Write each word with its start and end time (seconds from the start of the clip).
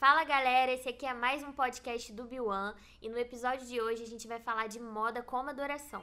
Fala 0.00 0.24
galera, 0.24 0.72
esse 0.72 0.88
aqui 0.88 1.04
é 1.04 1.12
mais 1.12 1.42
um 1.42 1.52
podcast 1.52 2.10
do 2.14 2.24
Biwan 2.24 2.72
e 3.02 3.08
no 3.10 3.18
episódio 3.18 3.66
de 3.66 3.82
hoje 3.82 4.02
a 4.02 4.06
gente 4.06 4.26
vai 4.26 4.40
falar 4.40 4.66
de 4.66 4.80
moda 4.80 5.22
como 5.22 5.50
adoração. 5.50 6.02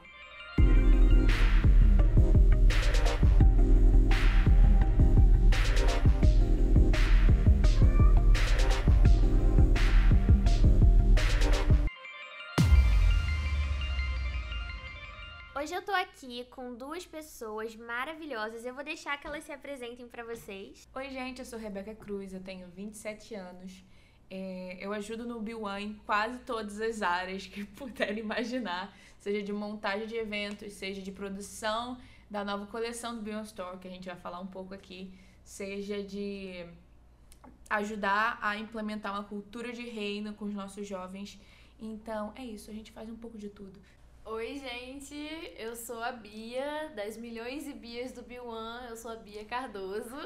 Hoje 15.67 15.75
eu 15.75 15.81
tô 15.81 15.91
aqui 15.91 16.45
com 16.45 16.75
duas 16.75 17.05
pessoas 17.05 17.75
maravilhosas. 17.75 18.63
Eu 18.63 18.73
vou 18.73 18.85
deixar 18.85 19.19
que 19.19 19.27
elas 19.27 19.43
se 19.43 19.51
apresentem 19.51 20.07
para 20.07 20.23
vocês. 20.23 20.87
Oi, 20.95 21.09
gente, 21.09 21.39
eu 21.39 21.45
sou 21.45 21.59
Rebeca 21.59 21.93
Cruz, 21.93 22.33
eu 22.33 22.39
tenho 22.39 22.69
27 22.69 23.35
anos. 23.35 23.83
É, 24.31 24.77
eu 24.79 24.93
ajudo 24.93 25.25
no 25.25 25.41
B1 25.41 25.81
em 25.81 25.93
quase 26.05 26.39
todas 26.45 26.79
as 26.79 27.01
áreas 27.01 27.47
que 27.47 27.65
puderem 27.75 28.19
imaginar, 28.19 28.97
seja 29.19 29.43
de 29.43 29.51
montagem 29.51 30.07
de 30.07 30.15
eventos, 30.15 30.71
seja 30.71 31.01
de 31.01 31.11
produção 31.11 31.97
da 32.29 32.45
nova 32.45 32.65
coleção 32.67 33.17
do 33.17 33.21
B1 33.21 33.43
Store, 33.43 33.77
que 33.77 33.89
a 33.89 33.91
gente 33.91 34.07
vai 34.07 34.15
falar 34.15 34.39
um 34.39 34.47
pouco 34.47 34.73
aqui, 34.73 35.13
seja 35.43 36.01
de 36.01 36.65
ajudar 37.69 38.39
a 38.41 38.57
implementar 38.57 39.11
uma 39.11 39.25
cultura 39.25 39.73
de 39.73 39.83
reino 39.83 40.33
com 40.33 40.45
os 40.45 40.53
nossos 40.53 40.87
jovens. 40.87 41.37
Então, 41.77 42.31
é 42.37 42.45
isso, 42.45 42.71
a 42.71 42.73
gente 42.73 42.89
faz 42.89 43.09
um 43.09 43.17
pouco 43.17 43.37
de 43.37 43.49
tudo. 43.49 43.77
Oi, 44.29 44.55
gente, 44.59 45.15
eu 45.57 45.73
sou 45.73 46.03
a 46.03 46.11
Bia, 46.11 46.91
das 46.93 47.15
milhões 47.15 47.65
e 47.65 47.71
Bias 47.71 48.11
do 48.11 48.23
B1, 48.23 48.89
eu 48.89 48.97
sou 48.97 49.11
a 49.11 49.15
Bia 49.15 49.45
Cardoso, 49.45 50.17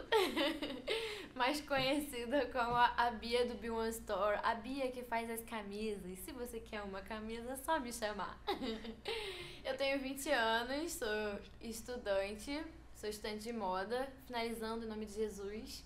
mais 1.36 1.62
conhecida 1.62 2.48
como 2.48 2.76
a 2.76 3.12
Bia 3.12 3.46
do 3.46 3.54
B1 3.54 3.90
Store, 3.90 4.40
a 4.42 4.56
Bia 4.56 4.92
que 4.92 5.04
faz 5.04 5.30
as 5.30 5.44
camisas. 5.44 6.18
Se 6.18 6.32
você 6.32 6.60
quer 6.60 6.82
uma 6.82 7.04
camisa, 7.04 7.52
é 7.52 7.56
só 7.58 7.80
me 7.80 7.94
chamar. 7.94 8.42
eu 9.64 9.78
tenho 9.78 10.00
20 10.00 10.32
anos, 10.32 10.94
sou 10.94 11.40
estudante, 11.62 12.60
sou 12.96 13.08
estudante 13.08 13.44
de 13.44 13.54
moda, 13.54 14.12
finalizando 14.26 14.84
em 14.84 14.90
nome 14.90 15.06
de 15.06 15.14
Jesus. 15.14 15.86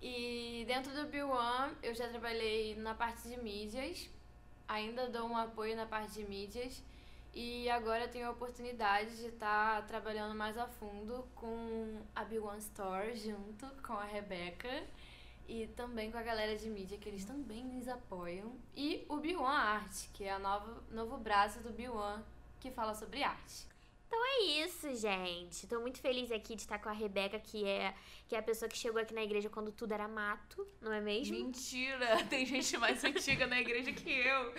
E 0.00 0.64
dentro 0.68 0.92
do 0.92 1.10
B1 1.10 1.74
eu 1.82 1.92
já 1.92 2.08
trabalhei 2.08 2.76
na 2.76 2.94
parte 2.94 3.26
de 3.26 3.36
mídias, 3.36 4.08
ainda 4.68 5.08
dou 5.08 5.26
um 5.26 5.36
apoio 5.36 5.74
na 5.74 5.86
parte 5.86 6.12
de 6.12 6.24
mídias 6.24 6.80
e 7.34 7.68
agora 7.70 8.04
eu 8.04 8.10
tenho 8.10 8.26
a 8.26 8.30
oportunidade 8.30 9.16
de 9.16 9.26
estar 9.26 9.80
tá 9.80 9.82
trabalhando 9.82 10.34
mais 10.34 10.58
a 10.58 10.66
fundo 10.66 11.26
com 11.34 12.02
a 12.14 12.24
B1 12.24 12.58
Store, 12.58 13.16
junto 13.16 13.66
com 13.82 13.94
a 13.94 14.04
Rebeca 14.04 14.84
e 15.48 15.66
também 15.68 16.10
com 16.10 16.18
a 16.18 16.22
galera 16.22 16.56
de 16.56 16.68
mídia, 16.68 16.98
que 16.98 17.08
eles 17.08 17.24
também 17.24 17.64
nos 17.64 17.88
apoiam. 17.88 18.54
E 18.74 19.04
o 19.08 19.16
B1 19.16 19.44
Art, 19.44 20.08
que 20.12 20.24
é 20.24 20.36
o 20.36 20.38
novo, 20.38 20.82
novo 20.90 21.16
braço 21.16 21.60
do 21.60 21.70
B1 21.72 22.22
que 22.60 22.70
fala 22.70 22.94
sobre 22.94 23.22
arte. 23.22 23.66
Então 24.06 24.24
é 24.24 24.42
isso, 24.64 24.94
gente. 24.94 25.66
Tô 25.66 25.80
muito 25.80 25.98
feliz 25.98 26.30
aqui 26.30 26.54
de 26.54 26.60
estar 26.60 26.78
com 26.78 26.88
a 26.90 26.92
Rebeca, 26.92 27.38
que 27.38 27.64
é, 27.64 27.94
que 28.28 28.36
é 28.36 28.38
a 28.38 28.42
pessoa 28.42 28.68
que 28.68 28.76
chegou 28.76 29.00
aqui 29.00 29.14
na 29.14 29.22
igreja 29.22 29.48
quando 29.48 29.72
tudo 29.72 29.92
era 29.92 30.06
mato, 30.06 30.66
não 30.82 30.92
é 30.92 31.00
mesmo? 31.00 31.34
Mentira! 31.34 32.22
Tem 32.28 32.44
gente 32.44 32.76
mais 32.76 33.02
antiga 33.02 33.46
na 33.46 33.58
igreja 33.58 33.90
que 33.90 34.10
eu. 34.10 34.54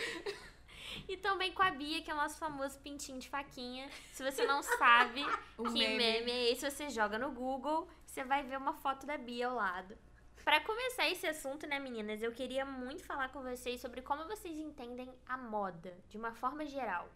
E 1.08 1.18
também 1.18 1.52
com 1.54 1.64
a 1.64 1.72
Bia, 1.72 2.02
que 2.02 2.12
é 2.12 2.14
o 2.14 2.18
nosso 2.18 2.38
famoso 2.38 2.80
pintinho 2.80 3.20
de 3.20 3.30
faquinha. 3.30 3.90
Se 4.12 4.24
você 4.24 4.46
não 4.46 4.62
sabe 4.62 5.24
que 5.58 5.64
meme. 5.64 5.98
meme 5.98 6.32
é 6.32 6.52
esse, 6.52 6.70
você 6.70 6.90
joga 6.90 7.18
no 7.18 7.32
Google, 7.32 7.88
você 8.06 8.24
vai 8.24 8.44
ver 8.44 8.58
uma 8.58 8.74
foto 8.74 9.06
da 9.06 9.18
Bia 9.18 9.48
ao 9.48 9.56
lado. 9.56 9.98
Para 10.44 10.60
começar 10.60 11.08
esse 11.10 11.26
assunto, 11.26 11.66
né, 11.66 11.80
meninas, 11.80 12.22
eu 12.22 12.34
queria 12.34 12.66
muito 12.66 13.02
falar 13.04 13.30
com 13.30 13.42
vocês 13.42 13.80
sobre 13.80 14.02
como 14.02 14.28
vocês 14.28 14.58
entendem 14.58 15.10
a 15.26 15.38
moda, 15.38 15.98
de 16.10 16.18
uma 16.18 16.34
forma 16.34 16.66
geral. 16.66 17.08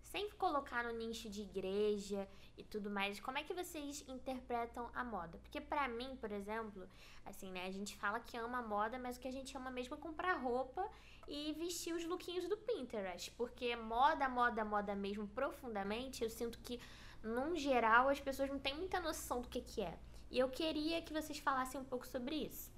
Sem 0.00 0.28
colocar 0.30 0.82
no 0.82 0.90
nicho 0.90 1.30
de 1.30 1.42
igreja 1.42 2.28
e 2.58 2.64
tudo 2.64 2.90
mais, 2.90 3.20
como 3.20 3.38
é 3.38 3.44
que 3.44 3.54
vocês 3.54 4.04
interpretam 4.08 4.90
a 4.92 5.04
moda? 5.04 5.38
Porque 5.38 5.60
para 5.60 5.86
mim, 5.86 6.16
por 6.16 6.32
exemplo, 6.32 6.88
assim, 7.24 7.52
né, 7.52 7.66
a 7.66 7.70
gente 7.70 7.96
fala 7.96 8.18
que 8.18 8.36
ama 8.36 8.58
a 8.58 8.62
moda, 8.62 8.98
mas 8.98 9.16
o 9.16 9.20
que 9.20 9.28
a 9.28 9.32
gente 9.32 9.56
ama 9.56 9.70
mesmo 9.70 9.94
é 9.94 9.98
comprar 9.98 10.34
roupa 10.34 10.86
e 11.26 11.52
vestir 11.52 11.94
os 11.94 12.04
lookinhos 12.04 12.48
do 12.48 12.56
Pinterest, 12.56 13.30
porque 13.32 13.74
moda, 13.76 14.28
moda, 14.28 14.64
moda 14.64 14.94
mesmo 14.94 15.26
profundamente, 15.28 16.24
eu 16.24 16.30
sinto 16.30 16.58
que 16.58 16.80
num 17.22 17.56
geral 17.56 18.08
as 18.08 18.20
pessoas 18.20 18.50
não 18.50 18.58
têm 18.58 18.74
muita 18.74 19.00
noção 19.00 19.40
do 19.40 19.48
que 19.48 19.60
que 19.60 19.82
é. 19.82 19.98
E 20.30 20.38
eu 20.38 20.48
queria 20.48 21.02
que 21.02 21.12
vocês 21.12 21.38
falassem 21.38 21.80
um 21.80 21.84
pouco 21.84 22.06
sobre 22.06 22.34
isso. 22.34 22.72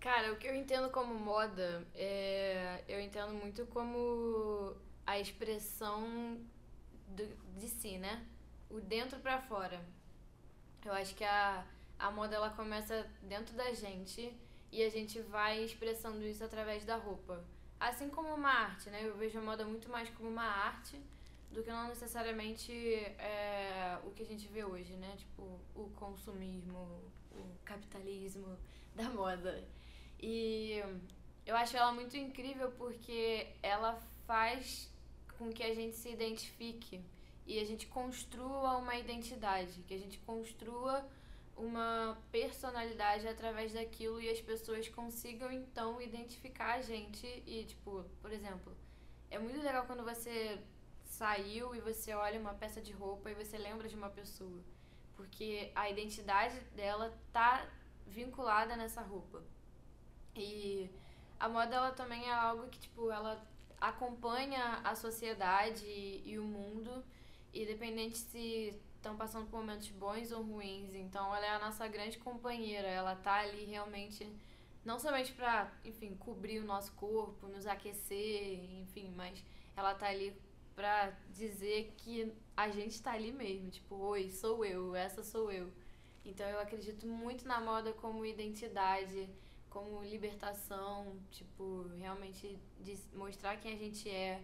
Cara, 0.00 0.32
o 0.32 0.36
que 0.36 0.46
eu 0.46 0.54
entendo 0.54 0.90
como 0.90 1.14
moda 1.14 1.86
é 1.94 2.82
eu 2.88 3.00
entendo 3.00 3.32
muito 3.34 3.66
como 3.66 4.74
a 5.06 5.18
expressão 5.18 6.40
do, 7.08 7.26
de 7.58 7.68
si, 7.68 7.98
né? 7.98 8.26
O 8.70 8.80
dentro 8.80 9.18
para 9.20 9.40
fora. 9.40 9.84
Eu 10.84 10.92
acho 10.92 11.14
que 11.14 11.24
a, 11.24 11.64
a 11.98 12.10
moda 12.10 12.34
ela 12.34 12.50
começa 12.50 13.08
dentro 13.22 13.54
da 13.54 13.72
gente 13.72 14.36
e 14.72 14.82
a 14.82 14.88
gente 14.88 15.20
vai 15.20 15.62
expressando 15.62 16.22
isso 16.24 16.42
através 16.42 16.84
da 16.84 16.96
roupa. 16.96 17.44
Assim 17.88 18.08
como 18.08 18.32
uma 18.32 18.48
arte, 18.48 18.90
né? 18.90 19.00
Eu 19.04 19.16
vejo 19.16 19.38
a 19.40 19.42
moda 19.42 19.64
muito 19.64 19.88
mais 19.90 20.08
como 20.10 20.28
uma 20.28 20.44
arte 20.44 20.96
do 21.50 21.64
que 21.64 21.70
não 21.70 21.88
necessariamente 21.88 22.72
é, 22.72 23.98
o 24.04 24.10
que 24.12 24.22
a 24.22 24.26
gente 24.26 24.46
vê 24.46 24.64
hoje, 24.64 24.92
né? 24.94 25.14
Tipo, 25.16 25.42
o 25.74 25.90
consumismo, 25.96 26.78
o 27.32 27.44
capitalismo 27.64 28.56
da 28.94 29.10
moda. 29.10 29.64
E 30.20 30.80
eu 31.44 31.56
acho 31.56 31.76
ela 31.76 31.92
muito 31.92 32.16
incrível 32.16 32.70
porque 32.78 33.48
ela 33.60 34.00
faz 34.28 34.88
com 35.36 35.50
que 35.50 35.64
a 35.64 35.74
gente 35.74 35.96
se 35.96 36.08
identifique 36.08 37.00
e 37.44 37.58
a 37.58 37.64
gente 37.64 37.88
construa 37.88 38.76
uma 38.76 38.96
identidade, 38.96 39.82
que 39.82 39.94
a 39.94 39.98
gente 39.98 40.18
construa 40.20 41.04
uma 41.62 42.18
personalidade 42.32 43.28
através 43.28 43.72
daquilo 43.72 44.20
e 44.20 44.28
as 44.28 44.40
pessoas 44.40 44.88
consigam 44.88 45.50
então 45.52 46.02
identificar 46.02 46.74
a 46.74 46.82
gente 46.82 47.26
e 47.46 47.64
tipo, 47.64 48.04
por 48.20 48.32
exemplo, 48.32 48.76
é 49.30 49.38
muito 49.38 49.62
legal 49.62 49.86
quando 49.86 50.02
você 50.02 50.58
saiu 51.04 51.72
e 51.72 51.80
você 51.80 52.12
olha 52.14 52.40
uma 52.40 52.54
peça 52.54 52.80
de 52.82 52.92
roupa 52.92 53.30
e 53.30 53.34
você 53.34 53.56
lembra 53.56 53.88
de 53.88 53.94
uma 53.94 54.10
pessoa, 54.10 54.60
porque 55.14 55.70
a 55.74 55.88
identidade 55.88 56.58
dela 56.74 57.16
tá 57.32 57.64
vinculada 58.08 58.74
nessa 58.74 59.00
roupa. 59.00 59.40
E 60.34 60.90
a 61.38 61.48
moda 61.48 61.76
ela 61.76 61.92
também 61.92 62.28
é 62.28 62.32
algo 62.32 62.66
que 62.68 62.80
tipo, 62.80 63.08
ela 63.10 63.40
acompanha 63.80 64.80
a 64.82 64.96
sociedade 64.96 65.86
e 65.86 66.38
o 66.38 66.44
mundo, 66.44 67.04
independente 67.54 68.18
se 68.18 68.80
estão 69.02 69.16
passando 69.16 69.50
por 69.50 69.58
momentos 69.58 69.88
bons 69.88 70.30
ou 70.30 70.42
ruins. 70.42 70.94
Então 70.94 71.34
ela 71.34 71.44
é 71.44 71.50
a 71.50 71.58
nossa 71.58 71.86
grande 71.88 72.18
companheira. 72.18 72.86
Ela 72.86 73.16
tá 73.16 73.40
ali 73.40 73.64
realmente 73.64 74.32
não 74.84 74.98
somente 74.98 75.32
para, 75.32 75.72
enfim, 75.84 76.14
cobrir 76.14 76.60
o 76.60 76.64
nosso 76.64 76.92
corpo, 76.92 77.48
nos 77.48 77.66
aquecer, 77.66 78.64
enfim, 78.80 79.12
mas 79.14 79.44
ela 79.76 79.94
tá 79.94 80.06
ali 80.06 80.36
para 80.74 81.10
dizer 81.30 81.92
que 81.98 82.32
a 82.56 82.70
gente 82.70 82.92
está 82.92 83.12
ali 83.12 83.30
mesmo, 83.32 83.70
tipo, 83.70 83.94
oi, 83.96 84.30
sou 84.30 84.64
eu, 84.64 84.94
essa 84.94 85.22
sou 85.22 85.52
eu. 85.52 85.70
Então 86.24 86.48
eu 86.48 86.60
acredito 86.60 87.06
muito 87.06 87.46
na 87.46 87.60
moda 87.60 87.92
como 87.92 88.24
identidade, 88.24 89.28
como 89.68 90.02
libertação, 90.02 91.16
tipo, 91.30 91.88
realmente 91.98 92.58
mostrar 93.12 93.56
quem 93.56 93.74
a 93.74 93.76
gente 93.76 94.08
é 94.08 94.42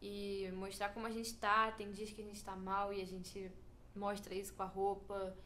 e 0.00 0.50
mostrar 0.54 0.90
como 0.90 1.06
a 1.06 1.10
gente 1.10 1.34
tá. 1.34 1.70
Tem 1.72 1.90
dias 1.90 2.10
que 2.10 2.22
a 2.22 2.24
gente 2.24 2.42
tá 2.42 2.56
mal 2.56 2.92
e 2.92 3.00
a 3.00 3.06
gente 3.06 3.50
mostra 3.98 4.34
isso 4.34 4.54
com 4.54 4.62
a 4.62 4.66
roupa. 4.66 5.36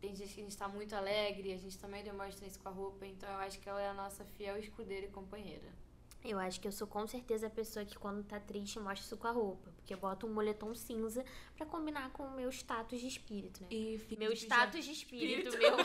Tem 0.00 0.12
dias 0.12 0.32
que 0.32 0.40
a 0.40 0.44
gente 0.44 0.56
tá 0.56 0.68
muito 0.68 0.94
alegre, 0.94 1.52
a 1.52 1.56
gente 1.56 1.78
também 1.78 2.04
demonstra 2.04 2.46
isso 2.46 2.58
com 2.60 2.68
a 2.68 2.72
roupa. 2.72 3.06
Então 3.06 3.28
eu 3.28 3.38
acho 3.38 3.58
que 3.58 3.68
ela 3.68 3.80
é 3.80 3.88
a 3.88 3.94
nossa 3.94 4.24
fiel 4.24 4.58
escudeira 4.58 5.06
e 5.06 5.08
companheira. 5.08 5.84
Eu 6.24 6.38
acho 6.38 6.58
que 6.58 6.66
eu 6.66 6.72
sou 6.72 6.86
com 6.86 7.06
certeza 7.06 7.48
a 7.48 7.50
pessoa 7.50 7.84
que 7.84 7.98
quando 7.98 8.24
tá 8.24 8.40
triste 8.40 8.78
mostra 8.78 9.04
isso 9.04 9.16
com 9.18 9.26
a 9.26 9.30
roupa. 9.30 9.70
Porque 9.76 9.92
eu 9.92 9.98
boto 9.98 10.26
um 10.26 10.32
moletom 10.32 10.74
cinza 10.74 11.22
para 11.54 11.66
combinar 11.66 12.10
com 12.12 12.22
o 12.22 12.34
meu 12.34 12.48
status 12.48 12.98
de 12.98 13.06
espírito, 13.06 13.60
né? 13.60 13.68
E 13.70 14.00
meu 14.18 14.32
status 14.32 14.86
de 14.86 14.92
espírito, 14.92 15.48
espírito. 15.48 15.76
meu. 15.76 15.84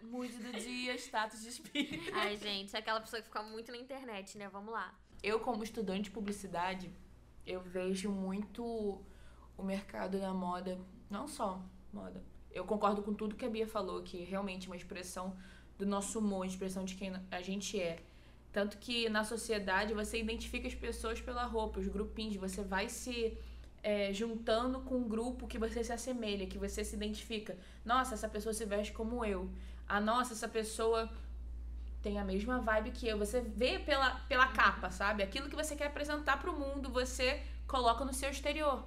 Mude 0.10 0.38
do 0.38 0.52
dia, 0.52 0.94
status 0.94 1.42
de 1.42 1.50
espírito. 1.50 2.10
Ai, 2.14 2.38
gente, 2.38 2.74
é 2.74 2.78
aquela 2.78 2.98
pessoa 2.98 3.20
que 3.20 3.28
fica 3.28 3.42
muito 3.42 3.70
na 3.70 3.76
internet, 3.76 4.38
né? 4.38 4.48
Vamos 4.48 4.72
lá. 4.72 4.98
Eu, 5.22 5.38
como 5.38 5.62
estudante 5.62 6.04
de 6.04 6.10
publicidade, 6.12 6.90
eu 7.46 7.60
vejo 7.60 8.10
muito 8.10 8.64
o 9.54 9.62
mercado 9.62 10.18
da 10.18 10.32
moda, 10.32 10.80
não 11.10 11.26
só 11.26 11.60
moda. 11.92 12.22
Eu 12.50 12.64
concordo 12.64 13.02
com 13.02 13.12
tudo 13.12 13.34
que 13.34 13.44
a 13.44 13.50
Bia 13.50 13.66
falou, 13.66 14.02
que 14.02 14.24
realmente 14.24 14.66
é 14.66 14.70
uma 14.70 14.76
expressão 14.76 15.36
do 15.78 15.86
nosso 15.86 16.18
humor, 16.18 16.46
expressão 16.46 16.84
de 16.84 16.94
quem 16.94 17.12
a 17.30 17.40
gente 17.42 17.80
é. 17.80 18.02
Tanto 18.52 18.78
que 18.78 19.08
na 19.08 19.24
sociedade 19.24 19.94
você 19.94 20.18
identifica 20.18 20.66
as 20.66 20.74
pessoas 20.74 21.20
pela 21.20 21.44
roupa, 21.44 21.80
os 21.80 21.86
grupinhos, 21.86 22.36
você 22.36 22.62
vai 22.62 22.88
se 22.88 23.38
é, 23.82 24.12
juntando 24.12 24.80
com 24.80 24.96
um 24.96 25.08
grupo 25.08 25.46
que 25.46 25.58
você 25.58 25.82
se 25.82 25.92
assemelha, 25.92 26.46
que 26.46 26.58
você 26.58 26.84
se 26.84 26.96
identifica. 26.96 27.56
Nossa, 27.84 28.14
essa 28.14 28.28
pessoa 28.28 28.52
se 28.52 28.64
veste 28.64 28.92
como 28.92 29.24
eu. 29.24 29.50
Ah, 29.88 30.00
nossa, 30.00 30.32
essa 30.32 30.48
pessoa 30.48 31.10
tem 32.02 32.18
a 32.18 32.24
mesma 32.24 32.58
vibe 32.60 32.90
que 32.90 33.06
eu. 33.06 33.18
Você 33.18 33.40
vê 33.40 33.78
pela, 33.78 34.16
pela 34.28 34.48
capa, 34.48 34.90
sabe? 34.90 35.22
Aquilo 35.22 35.48
que 35.48 35.56
você 35.56 35.76
quer 35.76 35.86
apresentar 35.86 36.40
pro 36.40 36.58
mundo, 36.58 36.90
você 36.90 37.42
coloca 37.66 38.04
no 38.04 38.12
seu 38.12 38.30
exterior. 38.30 38.84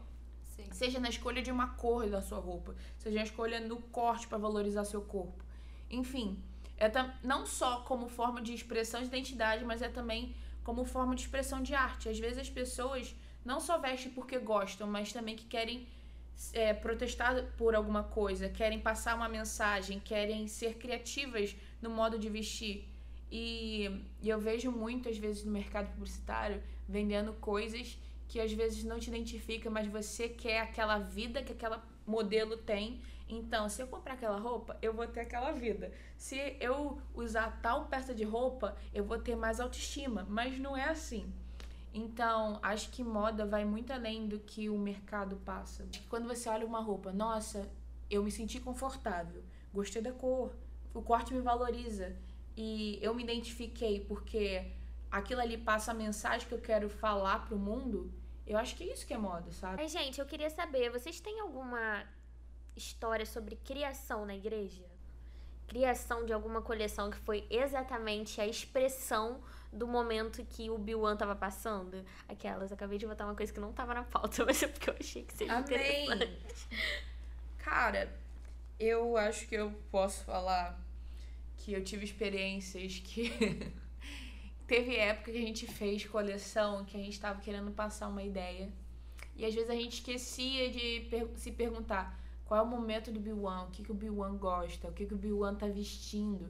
Sim. 0.56 0.66
Seja 0.72 1.00
na 1.00 1.10
escolha 1.10 1.42
de 1.42 1.52
uma 1.52 1.70
cor 1.76 2.08
da 2.10 2.22
sua 2.22 2.40
roupa, 2.40 2.76
seja 2.98 3.16
na 3.16 3.24
escolha 3.24 3.60
no 3.60 3.78
corte 3.78 4.28
para 4.28 4.38
valorizar 4.38 4.86
seu 4.86 5.02
corpo. 5.02 5.44
Enfim, 5.90 6.38
é 6.78 6.90
não 7.24 7.46
só 7.46 7.82
como 7.82 8.08
forma 8.08 8.42
de 8.42 8.54
expressão 8.54 9.02
de 9.02 9.08
identidade, 9.08 9.66
mas 9.66 9.82
é 9.82 9.90
também 9.90 10.36
como 10.64 10.86
forma 10.86 11.16
de 11.16 11.22
expressão 11.22 11.62
de 11.62 11.74
arte. 11.74 12.10
Às 12.10 12.20
vezes 12.20 12.38
as 12.38 12.50
pessoas 12.50 13.16
não 13.44 13.60
só 13.60 13.78
vestem 13.78 14.12
porque 14.12 14.38
gostam, 14.38 14.88
mas 14.88 15.12
também 15.12 15.36
que 15.36 15.46
querem 15.46 15.88
é, 16.54 16.74
protestar 16.74 17.44
por 17.58 17.76
alguma 17.76 18.04
coisa, 18.04 18.50
querem 18.50 18.80
passar 18.80 19.16
uma 19.16 19.30
mensagem, 19.30 20.00
querem 20.00 20.48
ser 20.48 20.76
criativas 20.76 21.56
no 21.82 21.90
modo 21.90 22.18
de 22.18 22.30
vestir. 22.30 22.88
E, 23.32 24.04
e 24.22 24.30
eu 24.30 24.40
vejo 24.40 24.72
muito, 24.72 25.10
às 25.10 25.18
vezes, 25.18 25.44
no 25.44 25.52
mercado 25.52 25.92
publicitário, 25.94 26.62
vendendo 26.88 27.34
coisas 27.34 27.98
que 28.34 28.42
às 28.42 28.52
vezes 28.52 28.84
não 28.84 28.98
te 28.98 29.10
identifica, 29.12 29.70
mas 29.70 29.88
você 29.88 30.28
quer 30.28 30.60
aquela 30.60 30.98
vida 30.98 31.44
que 31.44 31.54
aquela 31.54 31.86
modelo 32.04 32.58
tem. 32.58 33.00
Então, 33.30 33.70
se 33.70 33.80
eu 33.80 33.86
comprar 33.86 34.16
aquela 34.16 34.40
roupa, 34.40 34.76
eu 34.82 34.92
vou 34.92 35.06
ter 35.06 35.20
aquela 35.20 35.52
vida. 35.52 35.94
Se 36.18 36.58
eu 36.60 37.00
usar 37.14 37.62
tal 37.62 37.86
peça 37.86 38.12
de 38.12 38.24
roupa, 38.24 38.76
eu 38.92 39.04
vou 39.04 39.20
ter 39.20 39.36
mais 39.36 39.60
autoestima. 39.60 40.26
Mas 40.28 40.58
não 40.58 40.76
é 40.76 40.86
assim. 40.86 41.32
Então, 41.94 42.58
acho 42.64 42.90
que 42.90 43.04
moda 43.04 43.46
vai 43.46 43.64
muito 43.66 43.94
além 43.94 44.28
do 44.28 44.40
que 44.40 44.68
o 44.68 44.80
mercado 44.80 45.36
passa. 45.46 45.88
Quando 46.10 46.28
você 46.28 46.50
olha 46.50 46.66
uma 46.66 46.82
roupa, 46.82 47.12
nossa, 47.14 47.70
eu 48.10 48.24
me 48.24 48.32
senti 48.32 48.60
confortável, 48.60 49.44
gostei 49.72 50.02
da 50.02 50.12
cor, 50.12 50.56
o 50.92 51.04
corte 51.04 51.36
me 51.36 51.40
valoriza 51.40 52.16
e 52.58 52.98
eu 53.00 53.14
me 53.14 53.22
identifiquei 53.22 54.00
porque 54.00 54.72
aquilo 55.12 55.40
ali 55.40 55.56
passa 55.56 55.92
a 55.92 55.94
mensagem 55.94 56.48
que 56.48 56.54
eu 56.56 56.62
quero 56.62 56.90
falar 56.90 57.46
pro 57.46 57.60
mundo. 57.60 58.12
Eu 58.46 58.58
acho 58.58 58.76
que 58.76 58.84
é 58.84 58.94
isso 58.94 59.06
que 59.08 59.14
é 59.14 59.18
moda, 59.18 59.52
sabe? 59.52 59.82
Mas, 59.82 59.92
gente, 59.92 60.20
eu 60.20 60.26
queria 60.26 60.50
saber, 60.50 60.90
vocês 60.90 61.20
têm 61.20 61.40
alguma 61.40 62.04
história 62.76 63.26
sobre 63.26 63.56
criação 63.56 64.26
na 64.26 64.36
igreja? 64.36 64.84
Criação 65.68 66.26
de 66.26 66.34
alguma 66.34 66.62
coleção 66.62 67.10
que 67.10 67.18
foi 67.18 67.48
exatamente 67.50 68.42
a 68.42 68.46
expressão 68.46 69.42
do 69.72 69.88
momento 69.88 70.46
que 70.46 70.70
o 70.70 70.78
Bill 70.78 71.16
tava 71.16 71.36
passando. 71.36 72.04
Aquelas, 72.28 72.72
acabei 72.72 72.98
de 72.98 73.08
botar 73.08 73.26
uma 73.26 73.36
coisa 73.36 73.52
que 73.52 73.60
não 73.60 73.72
tava 73.72 73.94
na 73.94 74.04
pauta, 74.04 74.44
mas 74.46 74.62
é 74.62 74.68
porque 74.68 74.90
eu 74.90 74.96
achei 75.00 75.24
que 75.24 75.34
seria 75.34 75.54
Amém. 75.54 76.06
interessante. 76.06 76.68
Cara, 77.58 78.14
eu 78.80 79.16
acho 79.18 79.48
que 79.48 79.56
eu 79.56 79.72
posso 79.90 80.24
falar 80.26 80.80
que 81.58 81.74
eu 81.74 81.84
tive 81.84 82.04
experiências 82.04 83.00
que. 83.00 83.74
Teve 84.74 84.96
época 84.96 85.32
que 85.32 85.38
a 85.38 85.42
gente 85.42 85.68
fez 85.68 86.04
coleção 86.04 86.84
que 86.84 86.98
a 86.98 87.00
gente 87.00 87.20
tava 87.20 87.40
querendo 87.40 87.70
passar 87.70 88.08
uma 88.08 88.24
ideia. 88.24 88.74
E 89.36 89.46
às 89.46 89.54
vezes 89.54 89.70
a 89.70 89.76
gente 89.76 90.00
esquecia 90.00 90.72
de 90.72 91.02
per 91.12 91.30
se 91.36 91.52
perguntar 91.52 92.20
qual 92.44 92.60
é 92.60 92.64
o 92.64 92.66
momento 92.66 93.12
do 93.12 93.20
Bill 93.20 93.44
o 93.44 93.68
que, 93.68 93.84
que 93.84 93.92
o 93.92 93.94
Bill 93.94 94.16
gosta, 94.40 94.88
o 94.88 94.92
que, 94.92 95.06
que 95.06 95.14
o 95.14 95.18
Bill 95.18 95.42
tá 95.56 95.68
vestindo. 95.68 96.50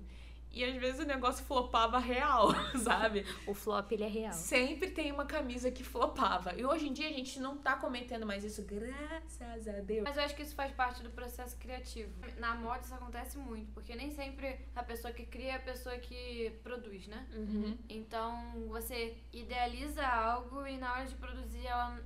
E 0.53 0.63
às 0.63 0.75
vezes 0.75 1.01
o 1.01 1.05
negócio 1.05 1.43
flopava 1.43 1.97
real, 1.97 2.49
sabe? 2.83 3.25
o 3.47 3.55
flop, 3.55 3.91
ele 3.91 4.03
é 4.03 4.07
real. 4.07 4.33
Sempre 4.33 4.91
tem 4.91 5.11
uma 5.11 5.25
camisa 5.25 5.71
que 5.71 5.83
flopava. 5.83 6.53
E 6.53 6.63
hoje 6.63 6.87
em 6.87 6.93
dia 6.93 7.09
a 7.09 7.11
gente 7.11 7.39
não 7.39 7.57
tá 7.57 7.75
cometendo 7.75 8.23
mais 8.23 8.43
isso, 8.43 8.61
graças 8.63 9.67
a 9.67 9.79
Deus. 9.81 10.03
Mas 10.03 10.15
eu 10.15 10.23
acho 10.23 10.35
que 10.35 10.43
isso 10.43 10.53
faz 10.53 10.71
parte 10.71 11.01
do 11.01 11.09
processo 11.09 11.57
criativo. 11.57 12.13
Na 12.37 12.53
moda 12.53 12.81
isso 12.81 12.93
acontece 12.93 13.37
muito, 13.39 13.71
porque 13.73 13.95
nem 13.95 14.11
sempre 14.11 14.59
a 14.75 14.83
pessoa 14.83 15.11
que 15.11 15.25
cria 15.25 15.53
é 15.53 15.55
a 15.55 15.59
pessoa 15.59 15.97
que 15.97 16.51
produz, 16.63 17.07
né? 17.07 17.27
Uhum. 17.33 17.75
Então 17.89 18.67
você 18.67 19.17
idealiza 19.31 20.05
algo 20.05 20.67
e 20.67 20.77
na 20.77 20.93
hora 20.93 21.05
de 21.05 21.15
produzir 21.15 21.65
ela 21.65 21.99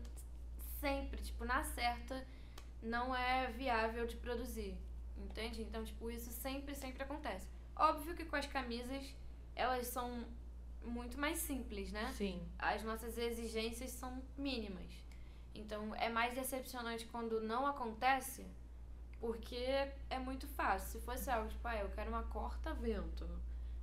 sempre, 0.79 1.21
tipo, 1.21 1.43
na 1.43 1.63
certa, 1.63 2.25
não 2.81 3.13
é 3.13 3.51
viável 3.51 4.07
de 4.07 4.15
produzir. 4.15 4.77
Entende? 5.17 5.63
Então, 5.63 5.83
tipo, 5.83 6.09
isso 6.11 6.31
sempre, 6.31 6.75
sempre 6.75 7.03
acontece. 7.03 7.56
Óbvio 7.77 8.15
que 8.15 8.25
com 8.25 8.35
as 8.35 8.45
camisas 8.45 9.13
elas 9.55 9.87
são 9.87 10.25
muito 10.83 11.19
mais 11.19 11.37
simples, 11.39 11.91
né? 11.91 12.11
Sim. 12.13 12.41
As 12.57 12.83
nossas 12.83 13.17
exigências 13.17 13.91
são 13.91 14.21
mínimas. 14.37 14.91
Então 15.53 15.93
é 15.95 16.09
mais 16.09 16.33
decepcionante 16.33 17.05
quando 17.07 17.41
não 17.41 17.65
acontece, 17.65 18.45
porque 19.19 19.55
é 20.09 20.19
muito 20.19 20.47
fácil. 20.47 20.99
Se 20.99 21.05
fosse 21.05 21.29
algo 21.29 21.49
tipo, 21.49 21.67
ah, 21.67 21.77
eu 21.77 21.89
quero 21.89 22.09
uma 22.09 22.23
corta-vento. 22.23 23.27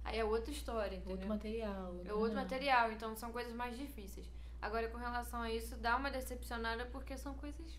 Aí 0.04 0.18
é 0.18 0.24
outra 0.24 0.52
história, 0.52 0.96
entendeu? 0.96 1.12
Outro 1.12 1.28
material. 1.28 2.00
É 2.04 2.12
outro 2.12 2.36
material, 2.36 2.92
então 2.92 3.16
são 3.16 3.32
coisas 3.32 3.52
mais 3.54 3.76
difíceis. 3.76 4.30
Agora, 4.60 4.88
com 4.88 4.98
relação 4.98 5.40
a 5.40 5.50
isso, 5.50 5.76
dá 5.76 5.96
uma 5.96 6.10
decepcionada 6.10 6.86
porque 6.86 7.16
são 7.16 7.34
coisas. 7.34 7.78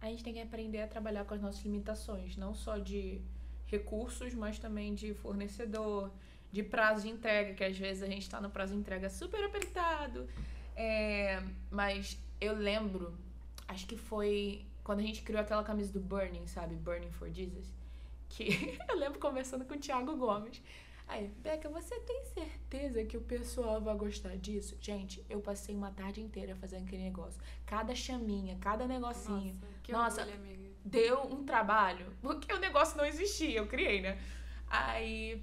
A 0.00 0.06
gente 0.06 0.22
tem 0.22 0.34
que 0.34 0.40
aprender 0.40 0.82
a 0.82 0.88
trabalhar 0.88 1.24
com 1.24 1.34
as 1.34 1.40
nossas 1.40 1.62
limitações, 1.62 2.36
não 2.36 2.54
só 2.54 2.78
de 2.78 3.20
recursos, 3.66 4.34
mas 4.34 4.58
também 4.58 4.94
de 4.94 5.12
fornecedor, 5.14 6.10
de 6.52 6.62
prazo 6.62 7.02
de 7.02 7.10
entrega, 7.10 7.54
que 7.54 7.64
às 7.64 7.76
vezes 7.76 8.02
a 8.02 8.06
gente 8.06 8.22
está 8.22 8.40
no 8.40 8.50
prazo 8.50 8.72
de 8.72 8.78
entrega 8.78 9.10
super 9.10 9.42
apertado. 9.44 10.28
É, 10.74 11.42
mas 11.70 12.18
eu 12.40 12.54
lembro, 12.54 13.14
acho 13.68 13.86
que 13.86 13.96
foi 13.96 14.64
quando 14.84 15.00
a 15.00 15.02
gente 15.02 15.22
criou 15.22 15.42
aquela 15.42 15.64
camisa 15.64 15.92
do 15.92 16.00
Burning, 16.00 16.46
sabe? 16.46 16.74
Burning 16.76 17.10
for 17.10 17.30
Jesus. 17.30 17.66
Que 18.28 18.78
eu 18.88 18.96
lembro 18.96 19.18
conversando 19.18 19.64
com 19.64 19.74
o 19.74 19.78
Thiago 19.78 20.16
Gomes. 20.16 20.62
Aí, 21.08 21.28
Beca, 21.40 21.68
você 21.68 22.00
tem 22.00 22.24
certeza 22.24 23.04
que 23.04 23.16
o 23.16 23.20
pessoal 23.20 23.80
vai 23.80 23.96
gostar 23.96 24.36
disso? 24.36 24.76
Gente, 24.80 25.24
eu 25.30 25.40
passei 25.40 25.74
uma 25.74 25.90
tarde 25.92 26.20
inteira 26.20 26.56
fazendo 26.56 26.84
aquele 26.84 27.04
negócio. 27.04 27.40
Cada 27.64 27.94
chaminha, 27.94 28.56
cada 28.60 28.88
negocinho. 28.88 29.54
Nossa, 29.54 29.66
que 29.84 29.92
Nossa, 29.92 30.20
orgulho, 30.22 30.40
amiga 30.40 30.65
deu 30.86 31.22
um 31.24 31.44
trabalho, 31.44 32.06
porque 32.22 32.52
o 32.52 32.58
negócio 32.58 32.96
não 32.96 33.04
existia, 33.04 33.58
eu 33.58 33.66
criei, 33.66 34.00
né? 34.00 34.18
Aí 34.68 35.42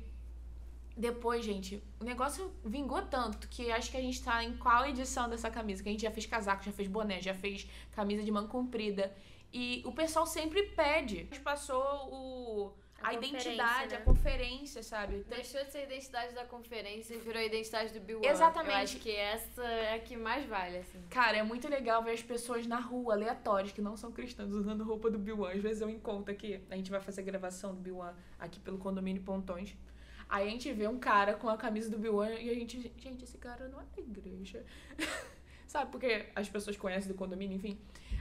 depois, 0.96 1.44
gente, 1.44 1.84
o 2.00 2.04
negócio 2.04 2.54
vingou 2.64 3.02
tanto 3.02 3.48
que 3.50 3.72
acho 3.72 3.92
que 3.92 3.98
a 3.98 4.02
gente 4.02 4.24
tá 4.24 4.44
em 4.44 4.56
qual 4.58 4.86
edição 4.86 5.30
dessa 5.30 5.50
camisa? 5.50 5.84
Que 5.84 5.90
a 5.90 5.92
gente 5.92 6.04
já 6.04 6.12
fez 6.12 6.26
casaco, 6.26 6.64
já 6.64 6.72
fez 6.72 6.88
boné, 6.88 7.22
já 7.22 7.34
fez 7.34 7.68
camisa 7.92 8.24
de 8.24 8.32
manga 8.32 8.48
comprida. 8.48 9.14
E 9.52 9.82
o 9.86 9.92
pessoal 9.92 10.26
sempre 10.26 10.64
pede. 10.64 11.16
A 11.18 11.24
gente 11.24 11.40
passou 11.42 11.84
o 12.12 12.74
a, 13.04 13.10
a 13.10 13.14
identidade, 13.14 13.92
né? 13.92 13.98
a 13.98 14.02
conferência, 14.02 14.82
sabe? 14.82 15.24
Deixou 15.30 15.64
de 15.64 15.72
ser 15.72 15.80
a 15.80 15.84
identidade 15.84 16.34
da 16.34 16.46
conferência 16.46 17.16
e 17.16 17.18
virou 17.20 17.42
a 17.42 17.46
identidade 17.46 17.94
do 17.94 18.00
Bill 18.00 18.22
Exatamente. 18.24 18.76
Eu 18.76 18.84
acho 18.84 19.00
que 19.00 19.12
essa 19.12 19.64
é 19.64 19.96
a 19.96 20.00
que 20.00 20.16
mais 20.16 20.46
vale, 20.46 20.78
assim. 20.78 21.02
Cara, 21.10 21.38
é 21.38 21.44
muito 21.44 21.68
legal 21.68 22.02
ver 22.04 22.12
as 22.12 22.24
pessoas 22.24 22.66
na 22.66 22.80
rua, 22.80 23.14
aleatórias, 23.14 23.72
que 23.72 23.82
não 23.82 23.98
são 23.98 24.12
cristãs, 24.12 24.52
usando 24.52 24.84
roupa 24.84 25.12
do 25.12 25.20
Bill 25.20 25.46
Às 25.46 25.62
vezes 25.62 25.82
eu 25.82 25.90
encontro 25.90 26.34
aqui, 26.34 26.62
a 26.70 26.76
gente 26.76 26.90
vai 26.90 27.00
fazer 27.00 27.22
a 27.22 27.24
gravação 27.26 27.76
do 27.76 27.82
Bill 27.82 28.02
aqui 28.40 28.60
pelo 28.60 28.78
condomínio 28.78 29.22
Pontões. 29.22 29.76
Aí 30.30 30.48
a 30.48 30.50
gente 30.50 30.72
vê 30.72 30.88
um 30.88 30.98
cara 30.98 31.34
com 31.34 31.50
a 31.50 31.58
camisa 31.58 31.90
do 31.90 32.00
Bill 32.00 32.24
e 32.24 32.50
a 32.50 32.54
gente, 32.54 32.92
gente, 32.98 33.24
esse 33.24 33.38
cara 33.38 33.68
não 33.68 33.80
é 33.80 33.86
da 33.96 34.02
igreja. 34.02 34.66
Sabe, 35.68 35.92
porque 35.92 36.28
as 36.36 36.50
pessoas 36.50 36.78
conhecem 36.78 37.12
do 37.12 37.18
condomínio, 37.18 37.56
enfim. 37.56 37.80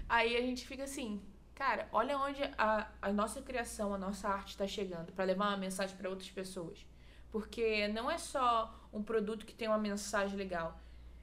Aí 0.08 0.36
a 0.36 0.40
gente 0.40 0.66
fica 0.66 0.84
assim, 0.84 1.22
Cara, 1.54 1.88
olha 1.92 2.18
onde 2.18 2.42
a, 2.56 2.88
a 3.00 3.12
nossa 3.12 3.40
criação, 3.42 3.94
a 3.94 3.98
nossa 3.98 4.28
arte 4.28 4.50
está 4.50 4.66
chegando 4.66 5.12
para 5.12 5.24
levar 5.24 5.48
uma 5.48 5.56
mensagem 5.56 5.96
para 5.96 6.08
outras 6.08 6.30
pessoas. 6.30 6.84
Porque 7.30 7.88
não 7.88 8.10
é 8.10 8.18
só 8.18 8.74
um 8.92 9.02
produto 9.02 9.46
que 9.46 9.54
tem 9.54 9.68
uma 9.68 9.78
mensagem 9.78 10.36
legal. 10.36 10.78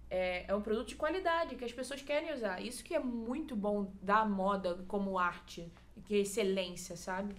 É, 0.09 0.45
é 0.47 0.55
um 0.55 0.61
produto 0.61 0.87
de 0.87 0.95
qualidade 0.95 1.55
que 1.55 1.63
as 1.63 1.71
pessoas 1.71 2.01
querem 2.01 2.33
usar. 2.33 2.61
Isso 2.61 2.83
que 2.83 2.95
é 2.95 2.99
muito 2.99 3.55
bom 3.55 3.91
da 4.01 4.25
moda 4.25 4.83
como 4.87 5.19
arte, 5.19 5.71
que 6.05 6.15
é 6.15 6.19
excelência, 6.19 6.95
sabe? 6.97 7.35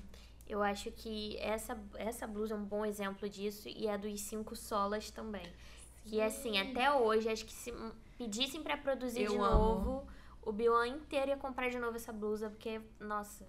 Eu 0.46 0.62
acho 0.62 0.90
que 0.92 1.36
essa, 1.38 1.78
essa 1.94 2.26
blusa 2.26 2.54
é 2.54 2.56
um 2.56 2.64
bom 2.64 2.84
exemplo 2.84 3.28
disso 3.28 3.68
e 3.68 3.88
a 3.88 3.96
dos 3.96 4.20
cinco 4.20 4.54
solas 4.54 5.10
também. 5.10 5.46
Que 6.04 6.20
assim, 6.20 6.58
até 6.58 6.92
hoje, 6.92 7.28
acho 7.28 7.44
que 7.44 7.52
se 7.52 7.72
pedissem 8.18 8.62
para 8.62 8.76
produzir 8.76 9.22
Eu 9.22 9.32
de 9.32 9.36
amo. 9.38 9.50
novo 9.50 10.08
o 10.42 10.52
Bilan 10.52 10.88
inteiro 10.88 11.30
ia 11.30 11.36
comprar 11.36 11.68
de 11.68 11.78
novo 11.78 11.96
essa 11.96 12.12
blusa, 12.12 12.48
porque, 12.48 12.80
nossa, 12.98 13.46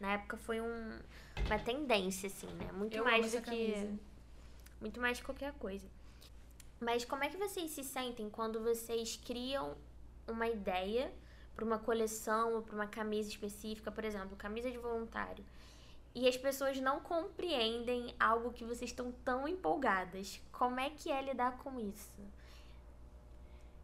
na 0.00 0.12
época 0.12 0.36
foi 0.36 0.60
um, 0.60 1.00
uma 1.46 1.58
tendência, 1.58 2.26
assim, 2.26 2.46
né? 2.46 2.70
Muito 2.72 2.96
Eu 2.96 3.04
mais 3.04 3.32
do 3.32 3.40
que. 3.42 3.72
Camisa. 3.72 3.98
Muito 4.80 5.00
mais 5.00 5.18
que 5.18 5.24
qualquer 5.24 5.52
coisa. 5.54 5.86
Mas 6.80 7.04
como 7.04 7.24
é 7.24 7.28
que 7.28 7.36
vocês 7.36 7.70
se 7.70 7.82
sentem 7.82 8.28
quando 8.28 8.60
vocês 8.60 9.16
criam 9.24 9.76
uma 10.26 10.48
ideia 10.48 11.12
para 11.54 11.64
uma 11.64 11.78
coleção 11.78 12.54
ou 12.54 12.62
para 12.62 12.74
uma 12.74 12.86
camisa 12.86 13.28
específica, 13.28 13.90
por 13.90 14.04
exemplo, 14.04 14.36
camisa 14.36 14.70
de 14.70 14.76
voluntário, 14.76 15.44
e 16.14 16.28
as 16.28 16.36
pessoas 16.36 16.78
não 16.80 17.00
compreendem 17.00 18.14
algo 18.18 18.52
que 18.52 18.64
vocês 18.64 18.90
estão 18.90 19.12
tão 19.24 19.48
empolgadas? 19.48 20.40
Como 20.52 20.78
é 20.78 20.90
que 20.90 21.10
é 21.10 21.22
lidar 21.22 21.58
com 21.58 21.80
isso? 21.80 22.12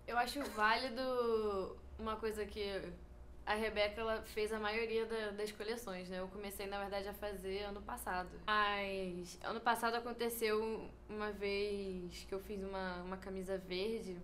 Eu 0.07 0.19
acho 0.19 0.43
válido 0.51 1.77
uma 2.00 2.16
coisa 2.16 2.45
que 2.45 2.83
a 3.47 3.54
Rebeca 3.54 4.00
ela 4.00 4.23
fez 4.23 4.52
a 4.52 4.59
maioria 4.59 5.07
da, 5.07 5.30
das 5.30 5.50
coleções, 5.50 6.09
né? 6.09 6.21
Eu 6.21 6.28
comecei, 6.28 6.66
na 6.66 6.78
verdade, 6.78 7.09
a 7.09 7.12
fazer 7.12 7.62
ano 7.62 7.83
passado. 7.83 8.30
Mas 8.47 9.38
ano 9.42 9.61
passado 9.61 9.95
aconteceu 9.95 10.88
uma 11.09 11.33
vez 11.33 12.25
que 12.28 12.35
eu 12.35 12.40
fiz 12.40 12.62
uma, 12.62 13.02
uma 13.02 13.16
camisa 13.16 13.59
verde 13.59 14.16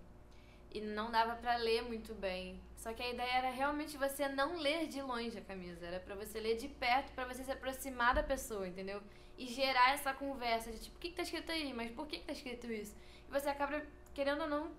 e 0.71 0.81
não 0.81 1.11
dava 1.11 1.35
para 1.35 1.55
ler 1.57 1.81
muito 1.81 2.13
bem. 2.13 2.59
Só 2.75 2.93
que 2.93 3.01
a 3.01 3.09
ideia 3.09 3.37
era 3.37 3.49
realmente 3.49 3.97
você 3.97 4.27
não 4.27 4.57
ler 4.57 4.87
de 4.87 5.01
longe 5.01 5.37
a 5.37 5.41
camisa, 5.41 5.85
era 5.85 5.99
para 5.99 6.15
você 6.15 6.39
ler 6.39 6.55
de 6.55 6.67
perto, 6.67 7.11
para 7.13 7.25
você 7.25 7.43
se 7.43 7.51
aproximar 7.51 8.13
da 8.13 8.23
pessoa, 8.23 8.67
entendeu? 8.67 9.01
E 9.37 9.47
gerar 9.47 9.93
essa 9.93 10.13
conversa 10.13 10.71
de 10.71 10.79
tipo, 10.79 10.95
o 10.95 10.99
que, 10.99 11.09
que 11.09 11.15
tá 11.15 11.23
escrito 11.23 11.51
aí? 11.51 11.73
Mas 11.73 11.91
por 11.91 12.07
que, 12.07 12.19
que 12.19 12.25
tá 12.25 12.33
escrito 12.33 12.71
isso? 12.71 12.95
E 13.27 13.31
você 13.31 13.49
acaba, 13.49 13.81
querendo 14.13 14.41
ou 14.41 14.47
não, 14.47 14.71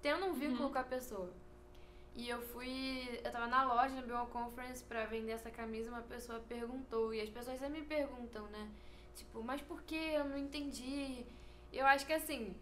tendo 0.00 0.24
um 0.26 0.32
vínculo 0.32 0.64
uhum. 0.66 0.72
com 0.72 0.78
a 0.78 0.84
pessoa. 0.84 1.32
E 2.14 2.28
eu 2.28 2.40
fui. 2.40 3.20
Eu 3.24 3.30
tava 3.30 3.46
na 3.46 3.64
loja, 3.64 3.94
na 3.94 4.02
Bill 4.02 4.26
Conference, 4.26 4.82
pra 4.84 5.06
vender 5.06 5.32
essa 5.32 5.50
camisa, 5.50 5.90
uma 5.90 6.02
pessoa 6.02 6.40
perguntou. 6.40 7.14
E 7.14 7.20
as 7.20 7.30
pessoas 7.30 7.58
sempre 7.58 7.80
me 7.80 7.86
perguntam, 7.86 8.46
né? 8.48 8.70
Tipo, 9.14 9.42
mas 9.42 9.60
por 9.62 9.82
que? 9.82 9.94
Eu 9.94 10.24
não 10.24 10.38
entendi. 10.38 11.24
Eu 11.72 11.86
acho 11.86 12.06
que 12.06 12.12
assim, 12.12 12.54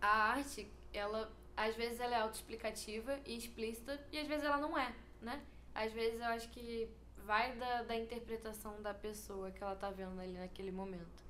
a 0.00 0.30
arte, 0.32 0.70
ela. 0.92 1.30
Às 1.56 1.76
vezes 1.76 2.00
ela 2.00 2.16
é 2.16 2.20
autoexplicativa 2.20 3.18
e 3.24 3.36
explícita, 3.36 4.04
e 4.10 4.18
às 4.18 4.26
vezes 4.26 4.44
ela 4.44 4.58
não 4.58 4.76
é, 4.76 4.92
né? 5.22 5.40
Às 5.72 5.92
vezes 5.92 6.18
eu 6.18 6.26
acho 6.26 6.48
que 6.50 6.88
vai 7.24 7.54
da, 7.56 7.82
da 7.84 7.96
interpretação 7.96 8.82
da 8.82 8.92
pessoa 8.92 9.50
que 9.50 9.62
ela 9.62 9.76
tá 9.76 9.90
vendo 9.90 10.20
ali 10.20 10.32
naquele 10.32 10.72
momento. 10.72 11.23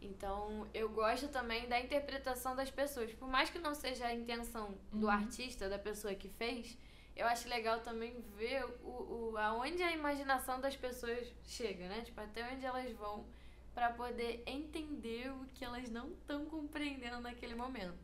Então, 0.00 0.66
eu 0.72 0.88
gosto 0.88 1.28
também 1.28 1.68
da 1.68 1.78
interpretação 1.78 2.56
das 2.56 2.70
pessoas. 2.70 3.12
Por 3.12 3.28
mais 3.28 3.50
que 3.50 3.58
não 3.58 3.74
seja 3.74 4.06
a 4.06 4.14
intenção 4.14 4.74
do 4.92 5.06
uhum. 5.06 5.12
artista, 5.12 5.68
da 5.68 5.78
pessoa 5.78 6.14
que 6.14 6.28
fez, 6.28 6.76
eu 7.14 7.26
acho 7.26 7.48
legal 7.48 7.80
também 7.80 8.18
ver 8.36 8.64
o, 8.82 9.32
o, 9.32 9.36
aonde 9.36 9.82
a 9.82 9.92
imaginação 9.92 10.60
das 10.60 10.74
pessoas 10.74 11.28
chega, 11.44 11.86
né? 11.86 12.00
Tipo, 12.02 12.20
até 12.20 12.50
onde 12.50 12.64
elas 12.64 12.90
vão 12.92 13.26
para 13.74 13.90
poder 13.90 14.42
entender 14.46 15.30
o 15.30 15.46
que 15.54 15.64
elas 15.64 15.90
não 15.90 16.10
estão 16.12 16.46
compreendendo 16.46 17.20
naquele 17.20 17.54
momento. 17.54 17.98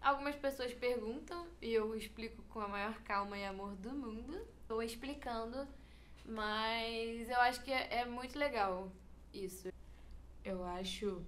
Algumas 0.00 0.34
pessoas 0.34 0.72
perguntam 0.72 1.46
e 1.60 1.72
eu 1.72 1.94
explico 1.94 2.42
com 2.44 2.60
a 2.60 2.66
maior 2.66 2.94
calma 3.02 3.38
e 3.38 3.44
amor 3.44 3.76
do 3.76 3.90
mundo. 3.90 4.36
Estou 4.62 4.82
explicando, 4.82 5.68
mas 6.24 7.28
eu 7.28 7.40
acho 7.40 7.62
que 7.62 7.70
é, 7.70 8.00
é 8.00 8.04
muito 8.04 8.38
legal 8.38 8.90
isso. 9.32 9.68
Eu 10.44 10.64
acho 10.64 11.24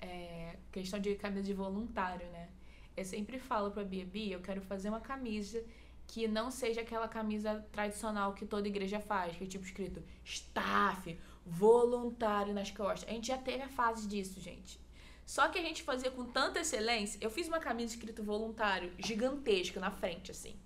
é, 0.00 0.56
questão 0.72 0.98
de 0.98 1.14
camisa 1.16 1.42
de 1.42 1.54
voluntário, 1.54 2.26
né? 2.28 2.48
Eu 2.96 3.04
sempre 3.04 3.38
falo 3.38 3.70
pra 3.70 3.84
Bia, 3.84 4.04
Bia, 4.04 4.34
eu 4.34 4.40
quero 4.40 4.60
fazer 4.62 4.88
uma 4.88 5.00
camisa 5.00 5.62
que 6.06 6.28
não 6.28 6.50
seja 6.50 6.80
aquela 6.80 7.08
camisa 7.08 7.66
tradicional 7.72 8.32
que 8.32 8.46
toda 8.46 8.68
igreja 8.68 9.00
faz, 9.00 9.36
que 9.36 9.44
é 9.44 9.46
tipo 9.46 9.64
escrito 9.64 10.02
staff, 10.24 11.18
voluntário 11.44 12.54
nas 12.54 12.70
costas. 12.70 13.08
A 13.08 13.12
gente 13.12 13.28
já 13.28 13.38
teve 13.38 13.62
a 13.62 13.68
fase 13.68 14.06
disso, 14.06 14.40
gente. 14.40 14.80
Só 15.24 15.48
que 15.48 15.58
a 15.58 15.62
gente 15.62 15.82
fazia 15.82 16.10
com 16.10 16.24
tanta 16.24 16.60
excelência. 16.60 17.18
Eu 17.20 17.30
fiz 17.30 17.48
uma 17.48 17.58
camisa 17.58 17.94
escrito 17.94 18.22
voluntário, 18.22 18.92
gigantesca 18.98 19.80
na 19.80 19.90
frente, 19.90 20.30
assim. 20.30 20.56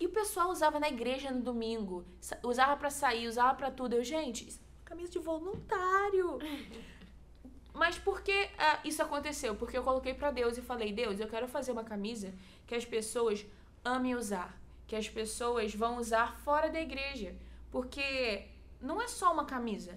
E 0.00 0.06
o 0.06 0.10
pessoal 0.10 0.50
usava 0.50 0.78
na 0.80 0.88
igreja 0.88 1.30
no 1.30 1.40
domingo, 1.40 2.04
usava 2.42 2.76
para 2.76 2.90
sair, 2.90 3.28
usava 3.28 3.54
para 3.54 3.70
tudo. 3.70 3.94
Eu, 3.94 4.04
gente, 4.04 4.60
camisa 4.84 5.10
de 5.10 5.18
voluntário. 5.18 6.38
Mas 7.78 7.96
por 7.96 8.22
que 8.22 8.32
uh, 8.32 8.48
isso 8.84 9.00
aconteceu? 9.00 9.54
Porque 9.54 9.78
eu 9.78 9.84
coloquei 9.84 10.12
para 10.12 10.32
Deus 10.32 10.58
e 10.58 10.62
falei: 10.62 10.92
Deus, 10.92 11.20
eu 11.20 11.28
quero 11.28 11.46
fazer 11.46 11.70
uma 11.70 11.84
camisa 11.84 12.34
que 12.66 12.74
as 12.74 12.84
pessoas 12.84 13.46
amem 13.84 14.16
usar, 14.16 14.58
que 14.86 14.96
as 14.96 15.08
pessoas 15.08 15.72
vão 15.74 15.96
usar 15.96 16.36
fora 16.40 16.68
da 16.68 16.80
igreja. 16.80 17.36
Porque 17.70 18.46
não 18.80 19.00
é 19.00 19.06
só 19.06 19.32
uma 19.32 19.44
camisa. 19.44 19.96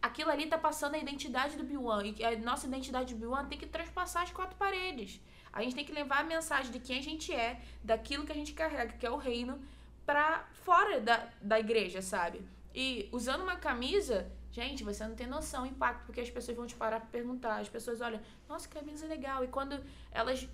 Aquilo 0.00 0.30
ali 0.30 0.46
tá 0.46 0.58
passando 0.58 0.96
a 0.96 0.98
identidade 0.98 1.56
do 1.56 1.64
B1 1.64 2.18
e 2.18 2.24
a 2.24 2.36
nossa 2.40 2.66
identidade 2.66 3.14
do 3.14 3.24
B1 3.24 3.48
tem 3.48 3.58
que 3.58 3.66
transpassar 3.66 4.24
as 4.24 4.32
quatro 4.32 4.56
paredes. 4.56 5.20
A 5.52 5.62
gente 5.62 5.76
tem 5.76 5.84
que 5.84 5.92
levar 5.92 6.20
a 6.20 6.24
mensagem 6.24 6.72
de 6.72 6.80
quem 6.80 6.98
a 6.98 7.02
gente 7.02 7.32
é, 7.32 7.60
daquilo 7.84 8.24
que 8.24 8.32
a 8.32 8.34
gente 8.34 8.52
carrega, 8.52 8.94
que 8.94 9.06
é 9.06 9.10
o 9.10 9.16
reino, 9.16 9.62
para 10.04 10.44
fora 10.64 11.00
da, 11.00 11.28
da 11.40 11.60
igreja, 11.60 12.02
sabe? 12.02 12.42
E 12.74 13.08
usando 13.12 13.42
uma 13.42 13.54
camisa, 13.54 14.28
Gente, 14.52 14.84
você 14.84 15.06
não 15.06 15.14
tem 15.14 15.26
noção 15.26 15.62
do 15.62 15.68
impacto, 15.68 16.04
porque 16.04 16.20
as 16.20 16.28
pessoas 16.28 16.54
vão 16.54 16.66
te 16.66 16.74
parar 16.74 17.00
pra 17.00 17.08
perguntar. 17.08 17.56
As 17.56 17.70
pessoas 17.70 18.02
olham, 18.02 18.20
nossa, 18.46 18.68
que 18.68 18.74
camisa 18.74 19.06
legal. 19.06 19.42
E 19.42 19.48
quando 19.48 19.82
elas 20.10 20.46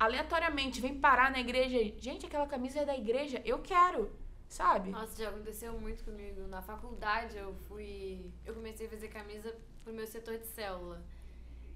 aleatoriamente 0.00 0.80
vêm 0.80 0.98
parar 0.98 1.30
na 1.30 1.38
igreja, 1.38 1.78
gente, 1.96 2.26
aquela 2.26 2.48
camisa 2.48 2.80
é 2.80 2.84
da 2.84 2.96
igreja, 2.96 3.40
eu 3.44 3.60
quero, 3.60 4.10
sabe? 4.48 4.90
Nossa, 4.90 5.22
já 5.22 5.28
aconteceu 5.28 5.78
muito 5.78 6.02
comigo. 6.02 6.48
Na 6.48 6.60
faculdade 6.60 7.36
eu 7.36 7.54
fui. 7.68 8.32
Eu 8.44 8.52
comecei 8.52 8.88
a 8.88 8.90
fazer 8.90 9.08
camisa 9.08 9.56
pro 9.84 9.94
meu 9.94 10.08
setor 10.08 10.38
de 10.38 10.46
célula. 10.46 11.00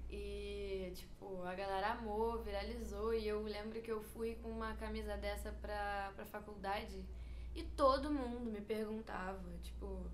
E, 0.09 0.91
tipo, 0.93 1.41
a 1.43 1.55
galera 1.55 1.93
amou, 1.93 2.43
viralizou. 2.43 3.13
E 3.13 3.25
eu 3.25 3.41
lembro 3.43 3.81
que 3.81 3.89
eu 3.89 4.01
fui 4.01 4.35
com 4.43 4.49
uma 4.49 4.73
camisa 4.73 5.15
dessa 5.15 5.53
pra, 5.61 6.11
pra 6.17 6.25
faculdade 6.25 7.01
e 7.55 7.63
todo 7.63 8.11
mundo 8.11 8.51
me 8.51 8.59
perguntava, 8.59 9.41
tipo 9.63 10.05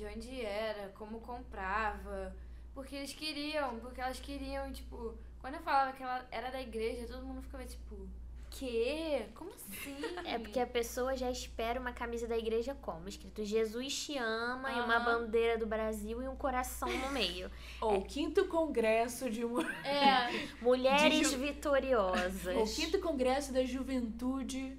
de 0.00 0.06
onde 0.06 0.40
era, 0.40 0.88
como 0.90 1.20
comprava. 1.20 2.34
Porque 2.72 2.96
eles 2.96 3.12
queriam, 3.12 3.78
porque 3.80 4.00
elas 4.00 4.18
queriam, 4.18 4.72
tipo, 4.72 5.14
quando 5.40 5.54
eu 5.54 5.60
falava 5.60 5.92
que 5.92 6.02
ela 6.02 6.26
era 6.30 6.50
da 6.50 6.60
igreja, 6.60 7.06
todo 7.06 7.26
mundo 7.26 7.42
ficava 7.42 7.64
tipo, 7.66 8.08
quê? 8.48 9.26
Como 9.34 9.50
assim? 9.50 9.96
É 10.24 10.38
porque 10.38 10.58
a 10.58 10.66
pessoa 10.66 11.14
já 11.16 11.30
espera 11.30 11.78
uma 11.78 11.92
camisa 11.92 12.26
da 12.26 12.38
igreja 12.38 12.74
como? 12.80 13.08
Escrito 13.08 13.44
Jesus 13.44 14.06
te 14.06 14.16
ama 14.16 14.70
uhum. 14.70 14.78
e 14.78 14.80
uma 14.80 15.00
bandeira 15.00 15.58
do 15.58 15.66
Brasil 15.66 16.22
e 16.22 16.28
um 16.28 16.36
coração 16.36 16.88
no 16.88 17.10
meio. 17.10 17.50
Ou 17.80 17.96
é. 17.96 18.00
quinto 18.00 18.46
congresso 18.46 19.28
de 19.28 19.42
é. 19.84 20.48
mulheres 20.62 21.30
de 21.30 21.36
ju... 21.36 21.38
vitoriosas. 21.38 22.56
Ou 22.56 22.64
quinto 22.64 22.98
congresso 23.00 23.52
da 23.52 23.64
juventude 23.64 24.78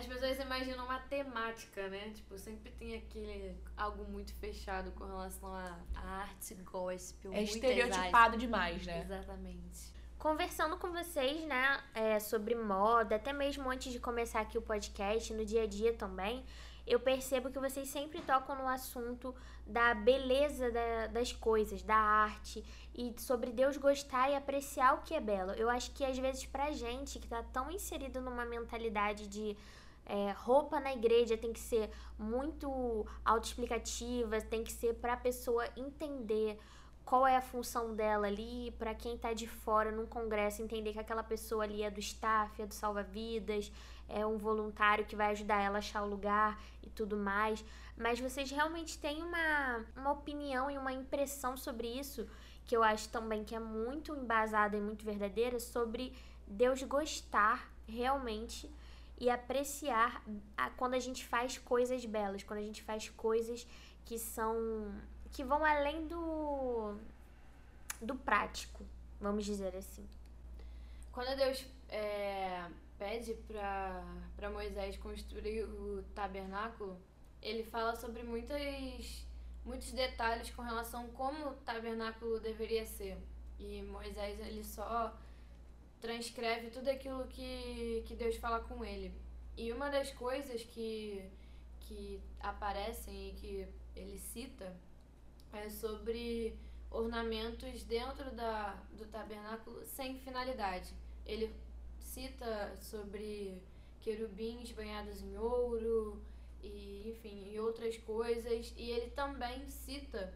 as 0.00 0.06
pessoas 0.06 0.38
imaginam 0.38 0.84
uma 0.84 0.98
temática, 0.98 1.88
né? 1.88 2.10
Tipo, 2.14 2.38
sempre 2.38 2.72
tem 2.72 2.96
aquele 2.96 3.54
algo 3.76 4.04
muito 4.10 4.34
fechado 4.34 4.90
com 4.92 5.04
relação 5.04 5.54
a 5.54 5.76
arte 5.94 6.54
gospel. 6.54 7.32
É 7.32 7.42
estereotipado 7.42 8.36
demais, 8.36 8.84
né? 8.86 9.02
Exatamente. 9.02 9.92
Conversando 10.18 10.76
com 10.76 10.90
vocês, 10.90 11.46
né, 11.46 11.82
é, 11.94 12.20
sobre 12.20 12.54
moda, 12.54 13.16
até 13.16 13.32
mesmo 13.32 13.70
antes 13.70 13.90
de 13.90 13.98
começar 13.98 14.40
aqui 14.40 14.58
o 14.58 14.62
podcast, 14.62 15.32
no 15.32 15.46
dia 15.46 15.62
a 15.62 15.66
dia 15.66 15.94
também, 15.94 16.44
eu 16.86 17.00
percebo 17.00 17.50
que 17.50 17.58
vocês 17.58 17.88
sempre 17.88 18.20
tocam 18.20 18.54
no 18.56 18.68
assunto 18.68 19.34
da 19.66 19.94
beleza 19.94 20.70
da, 20.70 21.06
das 21.06 21.32
coisas, 21.32 21.82
da 21.82 21.96
arte 21.96 22.64
e 22.94 23.14
sobre 23.18 23.50
Deus 23.50 23.76
gostar 23.76 24.28
e 24.30 24.34
apreciar 24.34 24.94
o 24.94 25.02
que 25.02 25.14
é 25.14 25.20
belo. 25.20 25.52
Eu 25.52 25.70
acho 25.70 25.90
que 25.92 26.04
às 26.04 26.18
vezes 26.18 26.44
pra 26.44 26.70
gente 26.72 27.18
que 27.18 27.28
tá 27.28 27.42
tão 27.42 27.70
inserido 27.70 28.20
numa 28.20 28.44
mentalidade 28.44 29.26
de 29.26 29.56
é, 30.10 30.32
roupa 30.32 30.80
na 30.80 30.92
igreja 30.92 31.38
tem 31.38 31.52
que 31.52 31.60
ser 31.60 31.88
muito 32.18 33.06
autoexplicativa, 33.24 34.40
tem 34.40 34.64
que 34.64 34.72
ser 34.72 34.94
para 34.94 35.12
a 35.12 35.16
pessoa 35.16 35.64
entender 35.76 36.58
qual 37.04 37.24
é 37.24 37.36
a 37.36 37.40
função 37.40 37.94
dela 37.94 38.26
ali, 38.26 38.74
para 38.76 38.92
quem 38.92 39.14
está 39.14 39.32
de 39.32 39.46
fora 39.46 39.92
num 39.92 40.06
congresso 40.06 40.62
entender 40.62 40.92
que 40.92 40.98
aquela 40.98 41.22
pessoa 41.22 41.62
ali 41.62 41.84
é 41.84 41.90
do 41.90 42.00
staff, 42.00 42.60
é 42.60 42.66
do 42.66 42.74
salva-vidas, 42.74 43.70
é 44.08 44.26
um 44.26 44.36
voluntário 44.36 45.04
que 45.04 45.14
vai 45.14 45.30
ajudar 45.30 45.62
ela 45.62 45.76
a 45.76 45.78
achar 45.78 46.02
o 46.02 46.08
lugar 46.08 46.60
e 46.82 46.90
tudo 46.90 47.16
mais. 47.16 47.64
Mas 47.96 48.18
vocês 48.18 48.50
realmente 48.50 48.98
têm 48.98 49.22
uma, 49.22 49.84
uma 49.96 50.10
opinião 50.10 50.68
e 50.68 50.76
uma 50.76 50.92
impressão 50.92 51.56
sobre 51.56 51.86
isso, 51.86 52.28
que 52.64 52.76
eu 52.76 52.82
acho 52.82 53.08
também 53.10 53.44
que 53.44 53.54
é 53.54 53.60
muito 53.60 54.14
embasada 54.14 54.76
e 54.76 54.80
muito 54.80 55.04
verdadeira, 55.04 55.60
sobre 55.60 56.12
Deus 56.48 56.82
gostar 56.82 57.70
realmente 57.86 58.68
e 59.20 59.28
apreciar 59.28 60.24
a, 60.56 60.70
quando 60.70 60.94
a 60.94 60.98
gente 60.98 61.26
faz 61.26 61.58
coisas 61.58 62.04
belas, 62.06 62.42
quando 62.42 62.60
a 62.60 62.64
gente 62.64 62.82
faz 62.82 63.10
coisas 63.10 63.66
que 64.04 64.18
são 64.18 64.56
que 65.30 65.44
vão 65.44 65.64
além 65.64 66.08
do 66.08 66.96
do 68.00 68.14
prático, 68.14 68.82
vamos 69.20 69.44
dizer 69.44 69.76
assim. 69.76 70.08
Quando 71.12 71.36
Deus 71.36 71.66
é, 71.90 72.66
pede 72.98 73.34
para 73.46 74.50
Moisés 74.50 74.96
construir 74.96 75.64
o 75.64 76.02
tabernáculo, 76.14 76.96
ele 77.42 77.62
fala 77.62 77.94
sobre 77.94 78.22
muitas, 78.22 79.26
muitos 79.64 79.92
detalhes 79.92 80.50
com 80.50 80.62
relação 80.62 81.04
a 81.04 81.08
como 81.08 81.48
o 81.48 81.54
tabernáculo 81.56 82.40
deveria 82.40 82.86
ser. 82.86 83.18
E 83.58 83.82
Moisés 83.82 84.40
ele 84.40 84.64
só 84.64 85.14
transcreve 86.00 86.70
tudo 86.70 86.88
aquilo 86.88 87.26
que, 87.28 88.02
que 88.06 88.14
Deus 88.14 88.36
fala 88.36 88.60
com 88.60 88.84
ele. 88.84 89.12
E 89.56 89.72
uma 89.72 89.90
das 89.90 90.10
coisas 90.12 90.62
que, 90.62 91.22
que 91.80 92.20
aparecem 92.40 93.28
e 93.28 93.32
que 93.34 93.68
ele 93.94 94.18
cita 94.18 94.74
é 95.52 95.68
sobre 95.68 96.56
ornamentos 96.90 97.84
dentro 97.84 98.30
da, 98.30 98.72
do 98.92 99.06
tabernáculo 99.06 99.84
sem 99.84 100.18
finalidade. 100.20 100.92
Ele 101.26 101.54
cita 101.98 102.74
sobre 102.80 103.62
querubins 104.00 104.72
banhados 104.72 105.22
em 105.22 105.36
ouro, 105.36 106.20
e 106.62 107.10
enfim, 107.10 107.50
e 107.52 107.60
outras 107.60 107.96
coisas. 107.98 108.72
E 108.76 108.90
ele 108.90 109.10
também 109.10 109.68
cita 109.68 110.32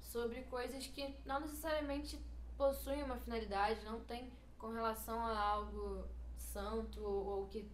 sobre 0.00 0.42
coisas 0.42 0.86
que 0.86 1.14
não 1.24 1.40
necessariamente 1.40 2.18
possuem 2.56 3.02
uma 3.02 3.16
finalidade, 3.16 3.84
não 3.84 4.00
tem 4.00 4.30
com 4.62 4.68
relação 4.68 5.18
a 5.26 5.36
algo 5.36 6.06
santo 6.36 7.02
ou 7.04 7.48
que 7.48 7.68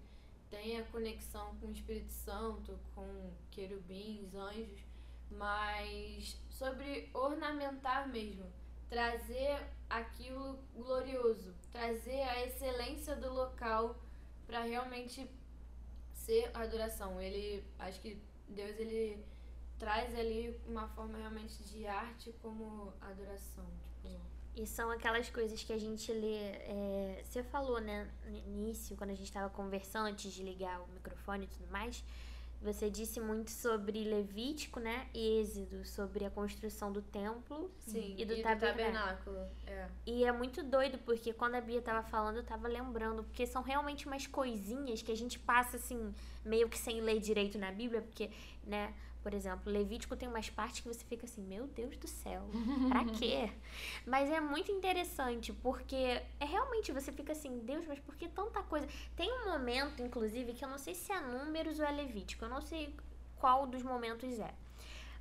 tenha 0.49 0.83
conexão 0.85 1.54
com 1.57 1.66
o 1.66 1.71
Espírito 1.71 2.11
Santo, 2.11 2.78
com 2.95 3.30
querubins, 3.50 4.35
anjos, 4.35 4.80
mas 5.30 6.40
sobre 6.49 7.11
ornamentar 7.12 8.09
mesmo, 8.09 8.50
trazer 8.88 9.68
aquilo 9.90 10.59
glorioso, 10.75 11.54
trazer 11.71 12.23
a 12.23 12.47
excelência 12.47 13.14
do 13.14 13.35
local 13.35 13.95
para 14.47 14.62
realmente 14.62 15.30
ser 16.14 16.50
adoração. 16.54 17.21
Ele, 17.21 17.62
acho 17.78 18.00
que 18.00 18.18
Deus 18.49 18.78
ele 18.78 19.23
traz 19.78 20.18
ali 20.18 20.59
uma 20.66 20.88
forma 20.88 21.18
realmente 21.18 21.62
de 21.64 21.87
arte 21.87 22.33
como 22.40 22.95
adoração. 22.99 23.66
E 24.59 24.67
são 24.67 24.91
aquelas 24.91 25.31
coisas 25.31 25.62
que 25.62 25.73
a 25.73 25.79
gente 25.79 26.12
lê. 26.12 26.37
É, 26.37 27.23
você 27.25 27.43
falou, 27.43 27.81
né, 27.81 28.09
no 28.27 28.37
início, 28.37 28.97
quando 28.97 29.11
a 29.11 29.15
gente 29.15 29.27
estava 29.27 29.49
conversando 29.49 30.07
antes 30.07 30.33
de 30.33 30.43
ligar 30.43 30.81
o 30.81 30.88
microfone 30.88 31.45
e 31.45 31.49
tudo 31.49 31.71
mais. 31.71 32.03
Você 32.61 32.91
disse 32.91 33.21
muito 33.21 33.53
sobre 33.53 34.03
Levítico, 34.03 34.81
né? 34.81 35.09
E 35.15 35.41
Êxodo, 35.41 35.85
sobre 35.85 36.25
a 36.25 36.31
construção 36.31 36.91
do 36.91 37.00
templo 37.00 37.71
Sim, 37.79 38.17
e 38.19 38.25
do 38.25 38.35
e 38.35 38.43
tabernáculo. 38.43 39.37
tabernáculo. 39.37 39.37
É. 39.65 39.88
E 40.05 40.25
é 40.25 40.33
muito 40.33 40.65
doido, 40.65 40.99
porque 40.99 41.33
quando 41.33 41.55
a 41.55 41.61
Bia 41.61 41.81
tava 41.81 42.03
falando, 42.09 42.38
eu 42.38 42.43
tava 42.43 42.67
lembrando, 42.67 43.23
porque 43.23 43.47
são 43.47 43.62
realmente 43.62 44.09
umas 44.09 44.27
coisinhas 44.27 45.03
que 45.03 45.12
a 45.12 45.17
gente 45.17 45.38
passa 45.38 45.77
assim, 45.77 46.12
meio 46.45 46.69
que 46.69 46.77
sem 46.77 47.00
ler 47.00 47.21
direito 47.21 47.57
na 47.59 47.71
Bíblia, 47.71 48.03
porque, 48.03 48.29
né, 48.65 48.93
por 49.29 49.35
exemplo, 49.35 49.71
Levítico 49.71 50.17
tem 50.17 50.27
umas 50.27 50.49
partes 50.49 50.81
que 50.81 50.89
você 50.89 51.05
fica 51.05 51.27
assim, 51.27 51.43
meu 51.43 51.67
Deus 51.67 51.99
do 51.99 52.09
céu, 52.09 52.49
pra 52.89 53.05
quê? 53.13 53.53
Mas 54.07 54.31
é 54.31 54.41
muito 54.41 54.73
interessante, 54.73 55.53
porque 55.53 55.95
é 56.41 56.47
realmente 56.47 56.93
você 56.93 57.13
fica 57.13 57.33
assim, 57.33 57.59
Deus, 57.59 57.85
mas 57.87 57.99
por 57.99 58.17
que 58.17 58.27
tanta 58.27 58.63
coisa? 58.63 58.89
Tem 59.15 59.31
um 59.31 59.51
momento, 59.51 60.03
inclusive, 60.03 60.55
que 60.55 60.65
eu 60.65 60.69
não 60.71 60.79
sei 60.79 60.95
se 60.95 61.13
é 61.13 61.21
Números 61.21 61.79
ou 61.79 61.85
é 61.85 61.91
Levítico, 61.91 62.47
eu 62.47 62.49
não 62.49 62.63
sei 62.63 62.97
qual 63.37 63.67
dos 63.67 63.83
momentos 63.83 64.41
é. 64.41 64.55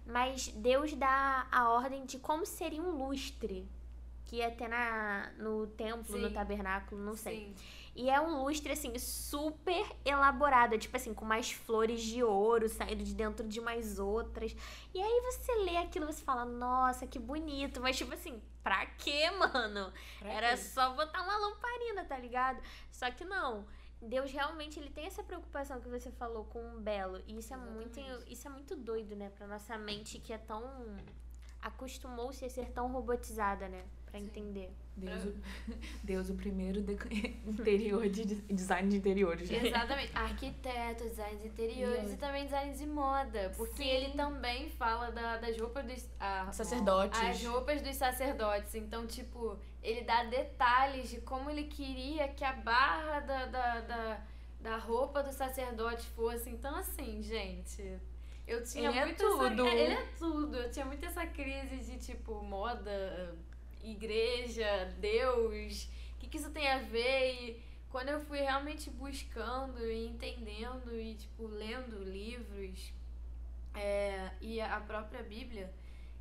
Mas 0.06 0.48
Deus 0.56 0.94
dá 0.94 1.46
a 1.52 1.70
ordem 1.70 2.06
de 2.06 2.18
como 2.18 2.46
seria 2.46 2.82
um 2.82 2.92
lustre 2.92 3.68
que 4.27 4.36
ia 4.38 4.51
ter 4.51 4.67
na, 4.67 5.31
no 5.38 5.65
templo, 5.67 6.15
Sim. 6.17 6.22
no 6.22 6.29
tabernáculo, 6.31 7.01
não 7.01 7.15
sei. 7.15 7.53
Sim. 7.55 7.55
E 7.96 8.10
é 8.12 8.22
um 8.22 8.43
lustre, 8.43 8.72
assim, 8.74 8.98
super 9.00 9.84
elaborado. 10.05 10.77
Tipo 10.77 10.98
assim, 10.98 11.13
com 11.13 11.25
mais 11.25 11.51
flores 11.51 12.03
de 12.03 12.24
ouro 12.24 12.69
saindo 12.69 13.03
de 13.03 13.15
dentro 13.15 13.48
de 13.48 13.60
mais 13.60 13.98
outras. 13.98 14.55
E 14.93 15.01
aí 15.01 15.22
você 15.22 15.55
lê 15.63 15.77
aquilo 15.77 16.05
e 16.05 16.13
você 16.13 16.24
fala, 16.24 16.46
nossa, 16.46 17.07
que 17.07 17.17
bonito. 17.17 17.81
Mas, 17.81 17.98
tipo 17.98 18.13
assim, 18.13 18.39
pra 18.62 18.86
quê, 18.86 19.31
mano? 19.34 19.91
Pra 20.19 20.29
Era 20.29 20.50
quê? 20.51 20.57
só 20.57 20.93
botar 20.93 21.24
uma 21.24 21.38
lamparina, 21.38 22.05
tá 22.05 22.19
ligado? 22.19 22.62
Só 22.91 23.10
que 23.10 23.25
não. 23.25 23.65
Deus 24.00 24.31
realmente 24.31 24.79
ele 24.79 24.91
tem 24.91 25.07
essa 25.07 25.24
preocupação 25.24 25.81
que 25.81 25.89
você 25.89 26.12
falou 26.12 26.46
com 26.46 26.75
o 26.75 26.79
belo. 26.79 27.19
E 27.25 27.39
isso 27.39 27.51
é 27.53 27.57
muito, 27.57 28.00
isso 28.27 28.48
é 28.48 28.51
muito 28.51 28.75
doido, 28.75 29.15
né, 29.15 29.31
pra 29.31 29.48
nossa 29.48 29.75
mente 29.75 30.19
que 30.19 30.31
é 30.31 30.38
tão 30.38 30.62
acostumou-se 31.60 32.46
a 32.46 32.50
ser 32.50 32.69
tão 32.72 32.91
robotizada, 32.91 33.67
né, 33.67 33.84
Pra 34.10 34.20
Sim. 34.20 34.26
entender. 34.26 34.72
Deus, 34.96 35.26
o, 35.26 35.34
Deus, 36.04 36.30
o 36.30 36.34
primeiro 36.34 36.82
de- 36.82 36.94
interior 37.46 38.10
de 38.10 38.26
de- 38.26 38.42
design 38.54 38.90
de 38.90 38.98
interiores. 38.98 39.48
né? 39.50 39.68
Exatamente. 39.68 40.12
Arquiteto, 40.16 41.04
design 41.04 41.38
de 41.40 41.48
interiores 41.50 42.10
E- 42.12 42.14
e 42.16 42.18
também 42.18 42.46
design 42.46 42.74
de 42.76 42.86
moda. 42.88 43.52
Porque 43.56 43.84
Sim. 43.84 43.90
ele 43.90 44.14
também 44.14 44.70
fala 44.70 45.12
da- 45.12 45.38
das 45.38 45.56
roupas 45.60 45.86
dos. 45.86 46.10
ah, 46.20 46.50
Sacerdotes. 46.52 47.20
As 47.20 47.44
roupas 47.46 47.82
dos 47.84 47.96
sacerdotes. 47.96 48.74
Então, 48.74 49.06
tipo, 49.06 49.60
ele 49.84 50.02
dá 50.02 50.24
detalhes 50.24 51.10
de 51.12 51.22
como 51.22 51.50
ele 51.50 51.66
queria 51.66 52.28
que 52.30 52.44
a 52.44 52.54
barra 52.54 53.20
da, 53.20 53.46
da, 53.46 53.80
da, 53.82 54.22
da 54.62 54.78
roupa 54.78 55.22
do 55.22 55.32
sacerdote 55.32 56.08
fosse. 56.08 56.50
Então, 56.50 56.76
assim, 56.76 57.22
gente. 57.22 58.00
Eu 58.48 58.63
tinha 58.63 58.89
Ele 58.89 58.98
é 58.98 59.06
muito 59.06 59.17
tudo. 59.24 59.67
Essa, 59.67 59.76
é, 59.76 59.84
ele 59.84 59.93
é 59.93 60.06
tudo. 60.17 60.56
Eu 60.58 60.72
tinha 60.72 60.86
muito 60.86 61.06
essa 61.06 61.28
crise 61.28 61.78
de, 61.80 61.98
tipo, 62.00 62.41
moda, 62.41 63.36
igreja, 63.91 64.93
Deus. 65.00 65.89
O 66.15 66.17
que, 66.19 66.28
que 66.28 66.38
isso 66.38 66.50
tem 66.52 66.67
a 66.67 66.80
ver? 66.80 67.34
E 67.34 67.63
quando 67.89 68.10
eu 68.10 68.19
fui 68.21 68.39
realmente 68.39 68.89
buscando 68.89 69.86
e 69.89 70.08
entendendo 70.08 70.93
e, 71.00 71.15
tipo, 71.15 71.47
lendo 71.47 72.04
livros 72.04 72.93
é, 73.73 74.32
e 74.41 74.60
a 74.60 74.80
própria 74.82 75.23
Bíblia, 75.23 75.73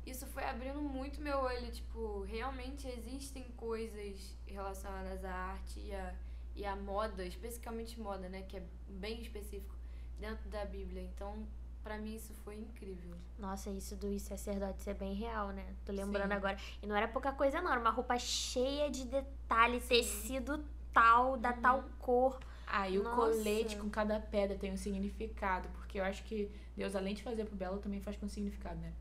isso 0.05 0.25
foi 0.27 0.45
abrindo 0.45 0.81
muito 0.81 1.21
meu 1.21 1.37
olho. 1.39 1.71
Tipo, 1.71 2.21
realmente 2.21 2.87
existem 2.87 3.43
coisas 3.57 4.35
relacionadas 4.45 5.25
à 5.25 5.31
arte 5.31 5.79
e 5.79 5.93
à, 5.93 6.15
e 6.55 6.65
à 6.65 6.75
moda, 6.75 7.25
especificamente 7.25 7.99
moda, 7.99 8.29
né? 8.29 8.43
Que 8.43 8.57
é 8.57 8.63
bem 8.87 9.21
específico 9.21 9.75
dentro 10.19 10.49
da 10.49 10.65
Bíblia. 10.65 11.03
Então, 11.03 11.47
pra 11.87 11.97
mim, 11.97 12.15
isso 12.15 12.33
foi 12.43 12.55
incrível. 12.55 13.15
Nossa, 13.39 13.69
isso 13.69 13.95
dos 13.95 14.21
sacerdotes 14.23 14.85
é 14.87 14.93
bem 14.93 15.13
real, 15.13 15.49
né? 15.51 15.65
Tô 15.85 15.93
lembrando 15.93 16.31
Sim. 16.31 16.35
agora. 16.35 16.57
E 16.83 16.85
não 16.85 16.95
era 16.95 17.07
pouca 17.07 17.31
coisa, 17.31 17.61
não. 17.61 17.71
Era 17.71 17.79
uma 17.79 17.91
roupa 17.91 18.19
cheia 18.19 18.91
de 18.91 19.05
detalhes, 19.05 19.87
tecido 19.87 20.65
tal, 20.91 21.37
da 21.37 21.53
tal 21.53 21.85
cor. 21.97 22.37
Ah, 22.67 22.89
e 22.89 22.99
o 22.99 23.03
Nossa. 23.03 23.15
colete 23.15 23.77
com 23.77 23.89
cada 23.89 24.19
pedra 24.19 24.57
tem 24.57 24.73
um 24.73 24.77
significado, 24.77 25.69
porque 25.69 25.97
eu 25.97 26.03
acho 26.03 26.25
que 26.25 26.51
Deus, 26.75 26.93
além 26.93 27.15
de 27.15 27.23
fazer 27.23 27.45
pro 27.45 27.55
belo, 27.55 27.77
também 27.77 28.01
faz 28.01 28.17
com 28.17 28.27
significado, 28.27 28.81
né? 28.81 28.91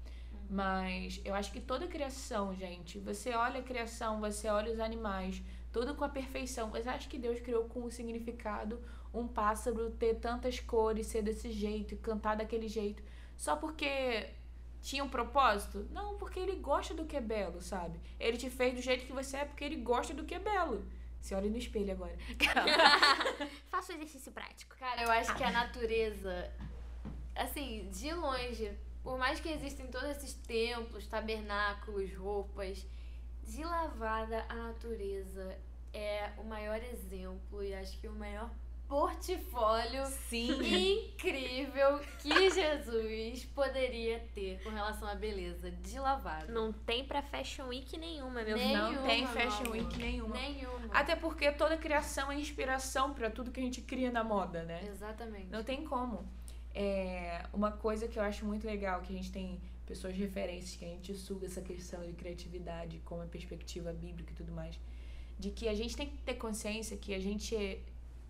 Mas 0.49 1.21
eu 1.25 1.35
acho 1.35 1.51
que 1.51 1.61
toda 1.61 1.89
criação, 1.89 2.55
gente, 2.55 3.01
você 3.01 3.35
olha 3.35 3.59
a 3.59 3.65
criação, 3.65 4.21
você 4.21 4.47
olha 4.47 4.73
os 4.73 4.79
animais, 4.79 5.43
tudo 5.73 5.97
com 5.97 6.05
a 6.05 6.09
perfeição. 6.09 6.71
Mas 6.73 6.87
acho 6.87 7.09
que 7.09 7.19
Deus 7.19 7.41
criou 7.41 7.65
com 7.65 7.83
o 7.83 7.91
significado 7.91 8.81
um 9.19 9.27
pássaro 9.27 9.91
ter 9.91 10.17
tantas 10.17 10.61
cores, 10.61 11.07
ser 11.07 11.23
desse 11.23 11.51
jeito, 11.51 11.95
e 11.95 11.97
cantar 11.97 12.37
daquele 12.37 12.69
jeito, 12.69 13.03
só 13.37 13.57
porque 13.57 14.31
tinha 14.81 15.03
um 15.03 15.09
propósito? 15.09 15.87
Não, 15.91 16.17
porque 16.17 16.39
ele 16.39 16.57
gosta 16.57 16.95
do 16.95 17.05
que 17.05 17.17
é 17.17 17.21
belo, 17.21 17.61
sabe? 17.61 18.01
Ele 18.21 18.37
te 18.37 18.49
fez 18.51 18.75
do 18.75 18.81
jeito 18.81 19.07
que 19.07 19.13
você 19.13 19.39
é 19.39 19.45
porque 19.45 19.65
ele 19.65 19.77
gosta 19.77 20.15
do 20.15 20.25
que 20.25 20.35
é 20.35 20.39
belo. 20.39 20.87
Se 21.21 21.35
olha 21.35 21.51
no 21.51 21.57
espelho 21.57 21.93
agora. 21.93 22.17
Faça 23.69 23.93
o 23.93 23.97
exercício 23.97 24.31
prático. 24.31 24.77
Cara, 24.77 25.03
eu 25.03 25.11
acho 25.11 25.35
que 25.35 25.43
a 25.43 25.51
natureza, 25.51 26.53
assim, 27.35 27.89
de 27.91 28.13
longe, 28.13 28.71
por 29.03 29.19
mais 29.19 29.41
que 29.41 29.49
existem 29.49 29.89
todos 29.89 30.09
esses 30.11 30.35
templos, 30.35 31.07
tabernáculos, 31.09 32.15
roupas, 32.15 32.87
de 33.43 33.65
lavada 33.65 34.45
a 34.49 34.55
natureza 34.55 35.57
é 35.93 36.31
o 36.37 36.45
maior 36.45 36.81
exemplo 36.83 37.63
e 37.63 37.75
acho 37.75 37.99
que 37.99 38.07
o 38.07 38.13
maior 38.13 38.51
portfólio 38.89 40.07
Sim. 40.29 40.99
incrível 41.09 42.01
que 42.21 42.51
Jesus 42.51 43.45
poderia 43.47 44.21
ter 44.35 44.63
com 44.63 44.71
relação 44.71 45.09
à 45.09 45.15
beleza 45.15 45.71
de 45.71 45.99
lavada. 45.99 46.53
Não 46.53 46.73
tem 46.73 47.05
pra 47.05 47.23
Fashion 47.23 47.69
Week 47.69 47.97
nenhuma, 47.99 48.43
meu 48.43 48.57
filho. 48.59 48.77
Não 48.77 48.95
tem 49.03 49.23
Nenhuma, 49.23 49.33
Fashion 49.33 49.71
Week 49.71 49.99
nenhuma. 49.99 50.37
Nenhuma. 50.37 50.89
Até 50.93 51.17
porque 51.17 51.51
toda 51.53 51.77
criação 51.77 52.31
é 52.31 52.39
inspiração 52.39 53.13
pra 53.15 53.31
tudo 53.31 53.51
que 53.51 53.61
a 53.61 53.63
gente 53.63 53.81
cria 53.83 54.11
na 54.11 54.23
moda, 54.25 54.63
né? 54.65 54.85
Exatamente. 54.89 55.47
Não 55.51 55.63
tem 55.63 55.85
como. 55.85 56.27
É, 56.75 57.45
uma 57.53 57.73
coisa 57.73 58.07
que 58.07 58.19
eu 58.19 58.23
acho 58.23 58.45
muito 58.45 58.67
legal, 58.67 59.01
que 59.01 59.13
a 59.13 59.17
gente 59.17 59.33
tem 59.33 59.61
pessoas 59.87 60.15
de 60.15 60.21
referências, 60.21 60.77
que 60.77 60.85
a 60.85 60.89
gente 60.89 61.15
suga 61.15 61.47
essa 61.47 61.63
questão 61.63 62.05
de 62.05 62.13
criatividade, 62.13 63.01
como 63.05 63.23
a 63.23 63.27
perspectiva 63.27 63.93
bíblica 63.93 64.33
e 64.33 64.35
tudo 64.37 64.53
mais, 64.53 64.79
de 65.39 65.51
que 65.51 65.69
a 65.69 65.75
gente 65.75 65.97
tem 65.97 66.09
que 66.09 66.19
ter 66.19 66.35
consciência 66.35 66.97
que 66.97 67.15
a 67.15 67.19
gente, 67.21 67.55
é- 67.57 67.79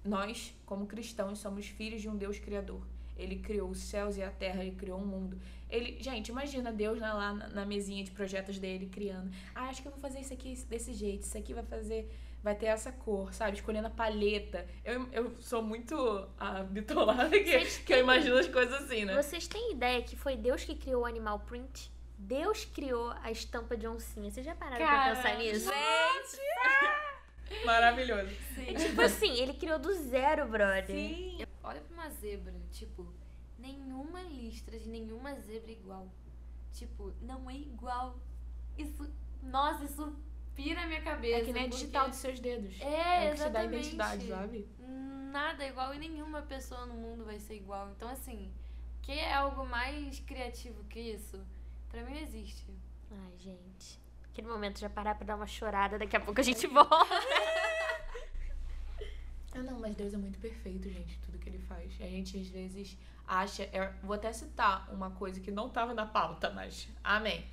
nós, 0.07 0.55
como 0.64 0.87
cristãos, 0.87 1.38
somos 1.38 1.66
filhos 1.66 2.01
de 2.01 2.09
um 2.09 2.16
Deus 2.16 2.38
criador. 2.38 2.87
Ele 3.16 3.37
criou 3.37 3.71
os 3.71 3.79
céus 3.79 4.16
e 4.16 4.23
a 4.23 4.31
terra, 4.31 4.62
ele 4.62 4.77
criou 4.77 4.99
o 4.99 5.07
mundo. 5.07 5.38
Ele, 5.71 5.97
gente, 6.03 6.29
imagina 6.29 6.71
Deus 6.73 7.01
lá, 7.01 7.33
na, 7.33 7.49
na 7.49 7.64
mesinha 7.64 8.05
de 8.05 8.11
projetos 8.11 8.59
dele 8.59 8.87
criando. 8.87 9.31
Ah, 9.55 9.69
acho 9.69 9.81
que 9.81 9.88
eu 9.88 9.92
vou 9.92 10.01
fazer 10.01 10.21
isso 10.21 10.35
aqui 10.35 10.55
desse 10.69 10.92
jeito, 10.92 11.23
isso 11.23 11.37
aqui 11.37 11.55
vai 11.55 11.64
fazer 11.64 12.09
vai 12.47 12.55
ter 12.55 12.66
essa 12.66 12.92
cor, 12.92 13.35
sabe? 13.35 13.57
Escolhendo 13.57 13.88
a 13.88 13.90
palheta. 13.90 14.64
Eu, 14.85 15.09
eu 15.11 15.37
sou 15.40 15.61
muito 15.61 15.97
a 16.38 16.62
bitolada 16.62 17.29
que, 17.29 17.83
que 17.83 17.92
eu 17.92 17.99
imagino 17.99 18.37
as 18.37 18.47
coisas 18.47 18.85
assim, 18.85 19.05
né? 19.05 19.21
Vocês 19.21 19.49
têm 19.49 19.73
ideia 19.73 20.01
que 20.01 20.14
foi 20.14 20.37
Deus 20.37 20.62
que 20.62 20.77
criou 20.77 21.03
o 21.03 21.07
animal 21.07 21.40
print? 21.40 21.90
Deus 22.16 22.64
criou 22.64 23.11
a 23.23 23.33
estampa 23.33 23.77
de 23.77 23.88
oncinha. 23.88 24.31
Vocês 24.31 24.47
já 24.47 24.55
pararam 24.55 24.87
Cara, 24.87 25.16
pra 25.16 25.23
pensar 25.23 25.38
nisso? 25.38 25.71
Maravilhoso. 27.64 28.31
Sim. 28.55 28.75
Tipo 28.75 29.01
assim, 29.03 29.33
ele 29.35 29.55
criou 29.55 29.79
do 29.79 29.92
zero, 29.95 30.49
brother. 30.49 30.87
Sim. 30.87 31.38
Olha 31.62 31.81
pra 31.81 31.95
uma 31.95 32.11
zebra, 32.11 32.55
tipo, 32.71 33.12
nenhuma 33.59 34.23
listra 34.23 34.79
de 34.79 34.88
nenhuma 34.88 35.35
zebra 35.35 35.71
é 35.71 35.75
igual. 35.75 36.09
Tipo, 36.73 37.12
não 37.23 37.49
é 37.51 37.55
igual. 37.57 38.19
Isso, 38.79 39.11
nossa, 39.42 39.85
isso 39.85 40.14
pira 40.55 40.83
a 40.83 40.87
minha 40.87 41.03
cabeça. 41.03 41.38
É 41.38 41.45
que 41.45 41.53
nem 41.53 41.64
a 41.64 41.69
porque- 41.69 41.81
digital 41.81 42.09
dos 42.09 42.19
seus 42.19 42.38
dedos. 42.38 42.81
É, 42.81 42.85
o 42.85 42.85
que 42.85 42.90
te 42.90 43.51
dá 43.51 43.64
exatamente. 43.64 43.75
identidade, 43.77 44.29
sabe? 44.29 44.69
Nada 45.33 45.64
é 45.64 45.69
igual 45.69 45.95
e 45.95 45.99
nenhuma 45.99 46.42
pessoa 46.42 46.87
no 46.87 46.95
mundo 46.95 47.25
vai 47.25 47.38
ser 47.38 47.55
igual. 47.57 47.90
Então, 47.97 48.09
assim, 48.09 48.53
Quer 49.03 49.33
algo 49.35 49.64
mais 49.64 50.19
criativo 50.19 50.83
que 50.87 50.99
isso? 50.99 51.40
Pra 51.88 52.03
mim 52.03 52.14
não 52.14 52.21
existe. 52.23 52.66
Ai, 53.09 53.38
gente. 53.38 54.01
Aquele 54.37 54.49
momento 54.49 54.79
já 54.79 54.90
parar 54.90 55.14
pra 55.14 55.25
dar 55.25 55.37
uma 55.37 55.46
chorada, 55.46 55.99
daqui 55.99 56.14
a 56.14 56.20
pouco 56.20 56.38
a 56.38 56.44
gente 56.44 56.66
volta. 56.68 57.14
Ah, 59.55 59.62
não, 59.62 59.81
mas 59.81 59.96
Deus 59.96 60.12
é 60.12 60.18
muito 60.18 60.38
perfeito, 60.38 60.90
gente, 60.90 61.18
tudo 61.20 61.38
que 61.38 61.49
ele 61.49 61.59
faz. 61.61 61.90
A 62.03 62.07
gente 62.07 62.37
às 62.37 62.46
vezes 62.49 62.99
acha. 63.27 63.66
eu 63.72 63.90
vou 64.03 64.14
até 64.14 64.31
citar 64.35 64.92
uma 64.92 65.11
coisa 65.12 65.40
que 65.40 65.51
não 65.51 65.70
tava 65.70 65.94
na 65.94 66.05
pauta, 66.05 66.51
mas. 66.51 66.87
Amém. 67.03 67.46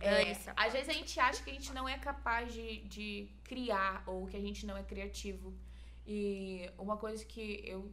É, 0.00 0.32
às 0.56 0.72
vezes 0.72 0.88
a 0.88 0.94
gente 0.94 1.20
acha 1.20 1.42
que 1.42 1.50
a 1.50 1.52
gente 1.52 1.70
não 1.74 1.86
é 1.86 1.98
capaz 1.98 2.50
de, 2.50 2.78
de 2.84 3.28
criar 3.44 4.02
ou 4.06 4.26
que 4.26 4.34
a 4.38 4.40
gente 4.40 4.64
não 4.64 4.74
é 4.74 4.82
criativo. 4.82 5.52
E 6.06 6.70
uma 6.78 6.96
coisa 6.96 7.22
que 7.26 7.62
eu 7.66 7.92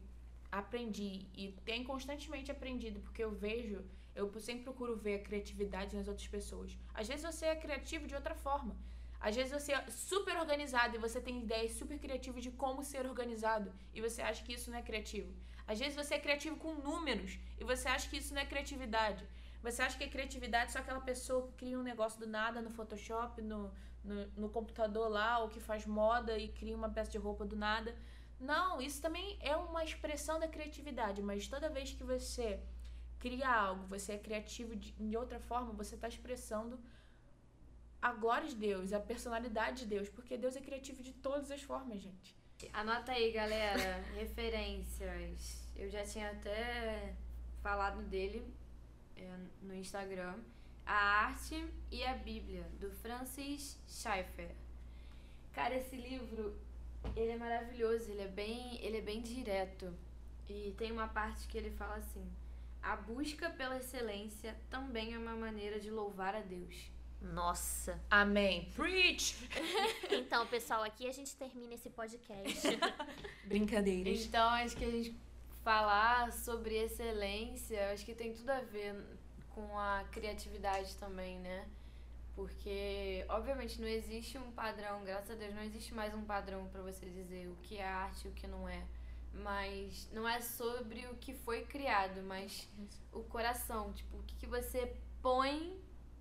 aprendi 0.49 1.25
e 1.35 1.53
tenho 1.65 1.83
constantemente 1.83 2.49
aprendido, 2.49 3.01
porque 3.01 3.21
eu 3.21 3.31
vejo, 3.31 3.83
eu 4.19 4.39
sempre 4.39 4.63
procuro 4.63 4.95
ver 4.95 5.15
a 5.15 5.23
criatividade 5.23 5.95
nas 5.95 6.07
outras 6.07 6.27
pessoas. 6.27 6.77
Às 6.93 7.07
vezes 7.07 7.23
você 7.23 7.45
é 7.47 7.55
criativo 7.55 8.07
de 8.07 8.15
outra 8.15 8.35
forma. 8.35 8.75
Às 9.19 9.35
vezes 9.35 9.51
você 9.51 9.73
é 9.73 9.85
super 9.89 10.35
organizado 10.37 10.95
e 10.95 10.99
você 10.99 11.19
tem 11.19 11.39
ideias 11.39 11.73
super 11.73 11.97
criativas 11.99 12.41
de 12.43 12.51
como 12.51 12.83
ser 12.83 13.05
organizado 13.05 13.73
e 13.93 13.99
você 13.99 14.21
acha 14.21 14.43
que 14.43 14.53
isso 14.53 14.71
não 14.71 14.77
é 14.77 14.81
criativo. 14.81 15.31
Às 15.67 15.77
vezes 15.77 15.95
você 15.95 16.15
é 16.15 16.19
criativo 16.19 16.55
com 16.55 16.73
números 16.73 17.37
e 17.59 17.63
você 17.63 17.87
acha 17.87 18.09
que 18.09 18.17
isso 18.17 18.33
não 18.33 18.41
é 18.41 18.45
criatividade. 18.45 19.27
Você 19.61 19.81
acha 19.81 19.97
que 19.97 20.05
é 20.05 20.07
criatividade 20.07 20.71
só 20.71 20.79
aquela 20.79 21.01
pessoa 21.01 21.45
que 21.47 21.53
cria 21.53 21.77
um 21.77 21.83
negócio 21.83 22.19
do 22.19 22.27
nada 22.27 22.61
no 22.61 22.71
Photoshop, 22.71 23.41
no, 23.41 23.71
no, 24.03 24.27
no 24.37 24.49
computador 24.49 25.09
lá, 25.09 25.39
ou 25.39 25.49
que 25.49 25.59
faz 25.59 25.85
moda 25.85 26.37
e 26.37 26.47
cria 26.47 26.75
uma 26.75 26.89
peça 26.89 27.11
de 27.11 27.17
roupa 27.17 27.45
do 27.45 27.57
nada. 27.57 27.93
Não, 28.39 28.81
isso 28.81 29.01
também 29.01 29.37
é 29.41 29.55
uma 29.55 29.83
expressão 29.83 30.39
da 30.39 30.47
criatividade, 30.47 31.21
mas 31.21 31.47
toda 31.47 31.69
vez 31.69 31.91
que 31.91 32.05
você 32.05 32.61
cria 33.19 33.49
algo, 33.49 33.85
você 33.87 34.13
é 34.13 34.17
criativo 34.17 34.75
de, 34.75 34.91
de 34.91 35.17
outra 35.17 35.39
forma, 35.39 35.73
você 35.73 35.95
está 35.95 36.07
expressando 36.07 36.79
a 38.01 38.13
glória 38.13 38.47
de 38.47 38.55
Deus, 38.55 38.93
a 38.93 38.99
personalidade 38.99 39.79
de 39.83 39.85
Deus, 39.87 40.09
porque 40.09 40.37
Deus 40.37 40.55
é 40.55 40.61
criativo 40.61 41.03
de 41.03 41.11
todas 41.13 41.51
as 41.51 41.61
formas, 41.61 42.01
gente. 42.01 42.35
Anota 42.73 43.11
aí, 43.11 43.31
galera, 43.31 44.01
referências. 44.15 45.69
Eu 45.75 45.89
já 45.89 46.03
tinha 46.03 46.31
até 46.31 47.15
falado 47.61 48.01
dele 48.03 48.45
é, 49.15 49.37
no 49.61 49.75
Instagram. 49.75 50.35
A 50.85 51.25
Arte 51.25 51.67
e 51.91 52.03
a 52.03 52.15
Bíblia, 52.15 52.63
do 52.79 52.89
Francis 52.89 53.79
Schaeffer. 53.87 54.55
Cara, 55.53 55.75
esse 55.75 55.95
livro, 55.95 56.57
ele 57.15 57.31
é 57.31 57.37
maravilhoso, 57.37 58.09
ele 58.11 58.21
é 58.21 58.27
bem, 58.27 58.83
ele 58.83 58.97
é 58.97 59.01
bem 59.01 59.21
direto. 59.21 59.93
E 60.47 60.73
tem 60.77 60.91
uma 60.91 61.07
parte 61.07 61.47
que 61.47 61.57
ele 61.57 61.69
fala 61.71 61.95
assim: 61.95 62.25
a 62.81 62.95
busca 62.95 63.49
pela 63.49 63.77
excelência 63.77 64.55
também 64.69 65.13
é 65.13 65.17
uma 65.17 65.35
maneira 65.35 65.79
de 65.79 65.89
louvar 65.89 66.35
a 66.35 66.41
Deus. 66.41 66.91
Nossa. 67.21 67.99
Amém. 68.09 68.71
Preach! 68.75 69.35
Então, 70.11 70.45
pessoal, 70.47 70.83
aqui 70.83 71.07
a 71.07 71.11
gente 71.11 71.35
termina 71.35 71.73
esse 71.73 71.89
podcast. 71.89 72.67
Brincadeiras. 73.45 74.25
Então, 74.25 74.47
acho 74.49 74.75
que 74.75 74.85
a 74.85 74.91
gente 74.91 75.15
falar 75.63 76.31
sobre 76.31 76.75
excelência, 76.75 77.91
acho 77.91 78.05
que 78.05 78.13
tem 78.13 78.33
tudo 78.33 78.49
a 78.49 78.61
ver 78.61 78.95
com 79.49 79.77
a 79.77 80.03
criatividade 80.11 80.95
também, 80.97 81.39
né? 81.39 81.67
Porque, 82.35 83.25
obviamente, 83.27 83.81
não 83.81 83.87
existe 83.87 84.37
um 84.37 84.51
padrão, 84.51 85.03
graças 85.03 85.31
a 85.31 85.35
Deus, 85.35 85.53
não 85.53 85.63
existe 85.63 85.93
mais 85.93 86.13
um 86.13 86.23
padrão 86.23 86.67
para 86.69 86.81
você 86.81 87.05
dizer 87.09 87.49
o 87.49 87.55
que 87.57 87.77
é 87.77 87.87
arte 87.87 88.25
e 88.25 88.29
o 88.29 88.33
que 88.33 88.47
não 88.47 88.67
é. 88.67 88.83
Mas 89.33 90.09
não 90.11 90.27
é 90.27 90.41
sobre 90.41 91.05
o 91.07 91.15
que 91.15 91.33
foi 91.33 91.63
criado, 91.65 92.21
mas 92.23 92.67
o 93.11 93.23
coração, 93.23 93.93
tipo, 93.93 94.17
o 94.17 94.23
que, 94.23 94.35
que 94.35 94.47
você 94.47 94.95
põe 95.21 95.79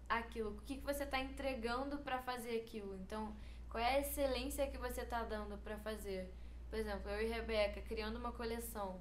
aquilo, 0.09 0.51
o 0.51 0.61
que, 0.62 0.77
que 0.77 0.85
você 0.85 1.05
tá 1.05 1.18
entregando 1.18 1.99
para 1.99 2.18
fazer 2.21 2.57
aquilo. 2.61 2.94
Então, 2.97 3.35
qual 3.68 3.83
é 3.83 3.97
a 3.97 4.01
excelência 4.01 4.66
que 4.66 4.79
você 4.79 5.05
tá 5.05 5.23
dando 5.23 5.59
para 5.59 5.77
fazer? 5.79 6.33
Por 6.71 6.79
exemplo, 6.79 7.11
eu 7.11 7.23
e 7.23 7.31
Rebeca 7.31 7.81
criando 7.83 8.16
uma 8.16 8.33
coleção. 8.33 9.01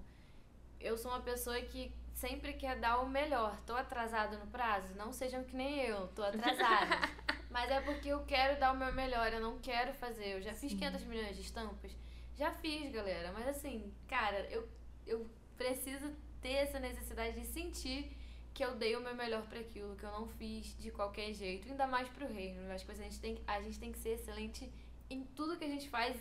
Eu 0.79 0.97
sou 0.97 1.11
uma 1.11 1.21
pessoa 1.21 1.59
que 1.61 1.91
sempre 2.13 2.53
quer 2.53 2.79
dar 2.79 2.99
o 2.99 3.09
melhor. 3.09 3.59
Tô 3.65 3.75
atrasada 3.75 4.37
no 4.37 4.47
prazo? 4.47 4.93
Não 4.95 5.11
sejam 5.13 5.43
que 5.43 5.55
nem 5.55 5.79
eu, 5.81 6.07
tô 6.09 6.23
atrasada. 6.23 6.95
Mas 7.49 7.71
é 7.71 7.81
porque 7.81 8.09
eu 8.09 8.23
quero 8.25 8.59
dar 8.59 8.73
o 8.73 8.77
meu 8.77 8.91
melhor, 8.93 9.31
eu 9.31 9.39
não 9.39 9.57
quero 9.59 9.93
fazer. 9.93 10.33
Eu 10.33 10.41
já 10.41 10.53
fiz 10.53 10.73
500 10.73 11.03
milhões 11.03 11.35
de 11.35 11.41
estampas? 11.41 11.91
Já 12.37 12.51
fiz, 12.51 12.91
galera. 12.91 13.31
Mas 13.31 13.47
assim, 13.47 13.91
cara, 14.07 14.47
eu, 14.51 14.67
eu 15.05 15.27
preciso 15.57 16.11
ter 16.41 16.53
essa 16.53 16.79
necessidade 16.79 17.39
de 17.39 17.45
sentir 17.47 18.11
que 18.53 18.63
eu 18.63 18.75
dei 18.75 18.95
o 18.95 19.01
meu 19.01 19.15
melhor 19.15 19.43
para 19.47 19.59
aquilo, 19.59 19.95
que 19.95 20.03
eu 20.03 20.11
não 20.11 20.27
fiz 20.27 20.75
de 20.79 20.89
qualquer 20.91 21.33
jeito, 21.33 21.69
ainda 21.69 21.85
mais 21.85 22.07
pro 22.09 22.27
reino. 22.27 22.61
Eu 22.61 22.71
acho 22.71 22.85
que 22.85 22.91
a 22.91 22.95
gente 22.95 23.19
tem, 23.19 23.37
a 23.45 23.61
gente 23.61 23.79
tem 23.79 23.91
que 23.91 23.99
ser 23.99 24.09
excelente 24.09 24.71
em 25.09 25.23
tudo 25.35 25.57
que 25.57 25.63
a 25.63 25.67
gente 25.67 25.89
faz, 25.89 26.15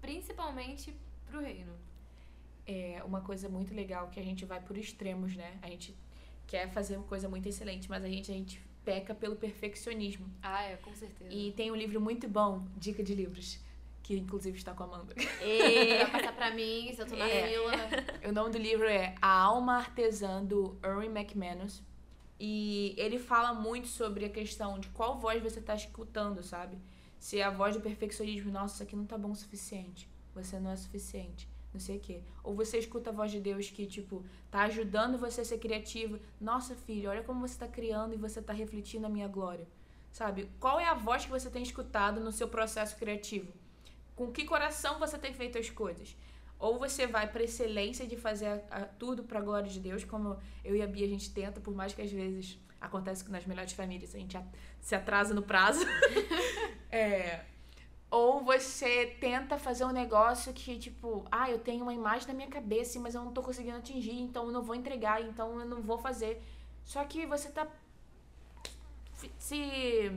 principalmente 0.00 0.94
pro 1.26 1.40
reino. 1.40 1.72
É 2.66 3.02
uma 3.04 3.20
coisa 3.20 3.48
muito 3.48 3.74
legal 3.74 4.08
que 4.08 4.18
a 4.18 4.22
gente 4.22 4.44
vai 4.44 4.60
por 4.60 4.76
extremos, 4.78 5.36
né? 5.36 5.58
A 5.60 5.68
gente 5.68 5.94
quer 6.46 6.70
fazer 6.70 6.96
uma 6.96 7.06
coisa 7.06 7.28
muito 7.28 7.46
excelente, 7.46 7.88
mas 7.90 8.02
a 8.02 8.08
gente, 8.08 8.30
a 8.30 8.34
gente 8.34 8.62
peca 8.84 9.14
pelo 9.14 9.36
perfeccionismo. 9.36 10.26
Ah, 10.42 10.62
é, 10.62 10.76
com 10.76 10.94
certeza. 10.94 11.32
E 11.32 11.52
tem 11.52 11.70
um 11.70 11.76
livro 11.76 12.00
muito 12.00 12.28
bom, 12.28 12.66
Dica 12.76 13.02
de 13.02 13.14
Livros, 13.14 13.58
que 14.04 14.14
inclusive 14.16 14.56
está 14.56 14.72
com 14.74 14.84
a 14.84 14.86
Amanda. 14.86 15.14
E... 15.42 15.96
Vai 16.04 16.10
passar 16.12 16.32
pra 16.36 16.50
mim, 16.52 16.92
se 16.94 17.00
eu 17.00 17.06
tô 17.06 17.16
na 17.16 17.26
É. 17.26 17.48
fila. 17.48 17.72
O 18.28 18.32
nome 18.32 18.50
do 18.50 18.58
livro 18.58 18.86
é 18.86 19.14
A 19.20 19.28
Alma 19.40 19.78
Artesã, 19.78 20.44
do 20.44 20.78
Erwin 20.84 21.06
McManus. 21.06 21.82
E 22.38 22.94
ele 22.98 23.18
fala 23.18 23.54
muito 23.54 23.88
sobre 23.88 24.26
a 24.26 24.28
questão 24.28 24.78
de 24.78 24.88
qual 24.90 25.18
voz 25.18 25.42
você 25.42 25.58
está 25.58 25.74
escutando, 25.74 26.42
sabe? 26.42 26.76
Se 27.18 27.38
é 27.40 27.44
a 27.44 27.50
voz 27.50 27.74
do 27.74 27.80
perfeccionismo, 27.80 28.52
nossa, 28.52 28.74
isso 28.74 28.82
aqui 28.82 28.94
não 28.94 29.06
tá 29.06 29.16
bom 29.16 29.30
o 29.30 29.34
suficiente. 29.34 30.08
Você 30.34 30.60
não 30.60 30.70
é 30.70 30.76
suficiente. 30.76 31.48
Não 31.72 31.80
sei 31.80 31.96
o 31.96 32.00
quê. 32.00 32.20
Ou 32.42 32.54
você 32.54 32.78
escuta 32.78 33.08
a 33.10 33.12
voz 33.12 33.30
de 33.32 33.40
Deus 33.40 33.70
que, 33.70 33.86
tipo, 33.86 34.22
tá 34.50 34.60
ajudando 34.64 35.16
você 35.16 35.40
a 35.40 35.44
ser 35.44 35.58
criativo. 35.58 36.20
Nossa, 36.40 36.74
filho, 36.74 37.08
olha 37.10 37.22
como 37.22 37.40
você 37.40 37.58
tá 37.58 37.66
criando 37.66 38.14
e 38.14 38.18
você 38.18 38.42
tá 38.42 38.52
refletindo 38.52 39.06
a 39.06 39.08
minha 39.08 39.26
glória. 39.26 39.66
Sabe? 40.12 40.50
Qual 40.60 40.78
é 40.78 40.84
a 40.86 40.94
voz 40.94 41.24
que 41.24 41.30
você 41.30 41.48
tem 41.50 41.62
escutado 41.62 42.20
no 42.20 42.30
seu 42.30 42.48
processo 42.48 42.96
criativo? 42.96 43.52
Com 44.16 44.30
que 44.32 44.44
coração 44.44 44.98
você 44.98 45.18
tem 45.18 45.32
feito 45.34 45.58
as 45.58 45.68
coisas? 45.70 46.16
Ou 46.58 46.78
você 46.78 47.06
vai 47.06 47.26
para 47.30 47.42
excelência 47.42 48.06
de 48.06 48.16
fazer 48.16 48.46
a- 48.46 48.62
a- 48.70 48.84
tudo 48.86 49.24
para 49.24 49.40
glória 49.40 49.68
de 49.68 49.80
Deus, 49.80 50.04
como 50.04 50.38
eu 50.64 50.74
e 50.76 50.82
a 50.82 50.86
Bia 50.86 51.04
a 51.04 51.08
gente 51.08 51.32
tenta, 51.32 51.60
por 51.60 51.74
mais 51.74 51.92
que 51.92 52.00
às 52.02 52.10
vezes 52.12 52.58
acontece 52.80 53.24
que 53.24 53.30
nas 53.30 53.44
melhores 53.44 53.72
famílias 53.72 54.14
a 54.14 54.18
gente 54.18 54.36
a- 54.36 54.44
se 54.80 54.94
atrasa 54.94 55.34
no 55.34 55.42
prazo. 55.42 55.84
É, 56.96 57.44
ou 58.08 58.44
você 58.44 59.06
tenta 59.20 59.58
fazer 59.58 59.84
um 59.84 59.90
negócio 59.90 60.52
que, 60.52 60.78
tipo, 60.78 61.24
ah, 61.28 61.50
eu 61.50 61.58
tenho 61.58 61.82
uma 61.82 61.92
imagem 61.92 62.28
na 62.28 62.34
minha 62.34 62.46
cabeça, 62.48 63.00
mas 63.00 63.16
eu 63.16 63.24
não 63.24 63.32
tô 63.32 63.42
conseguindo 63.42 63.76
atingir, 63.78 64.12
então 64.20 64.46
eu 64.46 64.52
não 64.52 64.62
vou 64.62 64.76
entregar, 64.76 65.20
então 65.20 65.58
eu 65.58 65.66
não 65.66 65.82
vou 65.82 65.98
fazer. 65.98 66.40
Só 66.84 67.02
que 67.04 67.26
você 67.26 67.50
tá 67.50 67.66
se. 69.38 70.10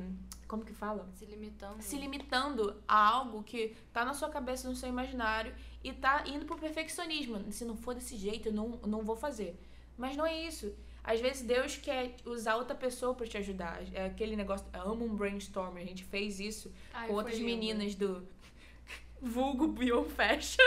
Como 0.48 0.64
que 0.64 0.74
fala? 0.74 1.10
Se 1.14 1.26
limitando. 1.26 1.82
se 1.82 1.98
limitando 1.98 2.82
a 2.88 3.08
algo 3.08 3.44
que 3.44 3.76
tá 3.92 4.06
na 4.06 4.14
sua 4.14 4.30
cabeça, 4.30 4.70
no 4.70 4.76
seu 4.76 4.88
imaginário 4.88 5.54
e 5.84 5.92
tá 5.92 6.24
indo 6.26 6.46
pro 6.46 6.58
perfeccionismo. 6.58 7.52
Se 7.52 7.66
não 7.66 7.76
for 7.76 7.94
desse 7.94 8.16
jeito, 8.16 8.50
eu 8.50 8.54
não, 8.54 8.70
não 8.86 9.04
vou 9.04 9.16
fazer. 9.16 9.60
Mas 9.98 10.16
não 10.16 10.26
é 10.26 10.48
isso. 10.48 10.74
Às 11.04 11.20
vezes 11.20 11.42
Deus 11.42 11.78
quer 11.78 12.16
usar 12.26 12.56
outra 12.56 12.76
pessoa 12.76 13.14
pra 13.14 13.26
te 13.26 13.38
ajudar. 13.38 13.82
É 13.94 14.06
aquele 14.06 14.36
negócio, 14.36 14.66
eu 14.74 14.82
amo 14.82 15.06
um 15.06 15.16
brainstorm. 15.16 15.78
A 15.78 15.84
gente 15.84 16.04
fez 16.04 16.40
isso 16.40 16.72
Ai, 16.94 17.08
com 17.08 17.14
outras 17.14 17.38
lindo. 17.38 17.50
meninas 17.50 17.96
do 17.96 18.28
vulgo 19.22 19.68
Beyond 19.68 20.10
Fashion. 20.12 20.62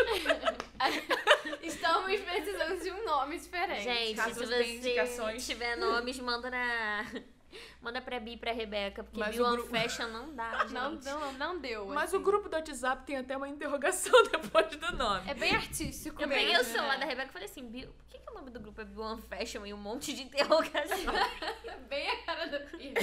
Estamos 1.62 2.20
precisando 2.20 2.82
de 2.82 2.90
um 2.90 3.04
nome 3.04 3.38
diferente. 3.38 3.82
Gente, 3.82 4.16
Caso 4.16 4.34
se 4.34 4.46
você 4.46 5.36
tiver 5.38 5.76
nomes, 5.76 6.18
manda 6.18 6.50
na. 6.50 7.04
Manda 7.80 8.00
pra 8.00 8.20
Bi 8.20 8.32
e 8.32 8.36
pra 8.36 8.52
Rebeca, 8.52 9.02
porque 9.02 9.18
Mas 9.18 9.34
Bill 9.34 9.44
o 9.44 9.48
on 9.48 9.52
grupo- 9.52 9.70
Fashion 9.70 10.08
não 10.08 10.34
dá, 10.34 10.58
gente. 10.68 10.72
Não, 10.72 10.92
não, 11.00 11.32
não 11.32 11.58
deu. 11.60 11.86
Mas 11.88 12.04
assim. 12.10 12.16
o 12.16 12.20
grupo 12.20 12.48
do 12.48 12.54
WhatsApp 12.56 13.04
tem 13.04 13.16
até 13.16 13.36
uma 13.36 13.48
interrogação 13.48 14.12
depois 14.30 14.76
do 14.76 14.96
nome. 14.96 15.28
É 15.30 15.34
bem 15.34 15.54
artístico 15.54 16.20
Eu 16.22 16.28
mesmo, 16.28 16.44
peguei 16.44 16.60
o 16.60 16.64
celular 16.64 16.94
né? 16.98 17.00
da 17.00 17.06
Rebeca 17.06 17.28
e 17.28 17.32
falei 17.32 17.48
assim, 17.48 17.66
Bill, 17.68 17.88
por 17.92 18.06
que, 18.06 18.18
que 18.18 18.30
o 18.30 18.34
nome 18.34 18.50
do 18.50 18.60
grupo 18.60 18.80
é 18.80 18.84
Bill 18.84 19.02
on 19.02 19.18
Fashion 19.18 19.66
e 19.66 19.74
um 19.74 19.78
monte 19.78 20.12
de 20.12 20.22
interrogação? 20.22 20.96
É 21.64 21.76
bem 21.88 22.08
a 22.08 22.16
cara 22.24 22.46
do 22.46 22.66
filho. 22.68 22.94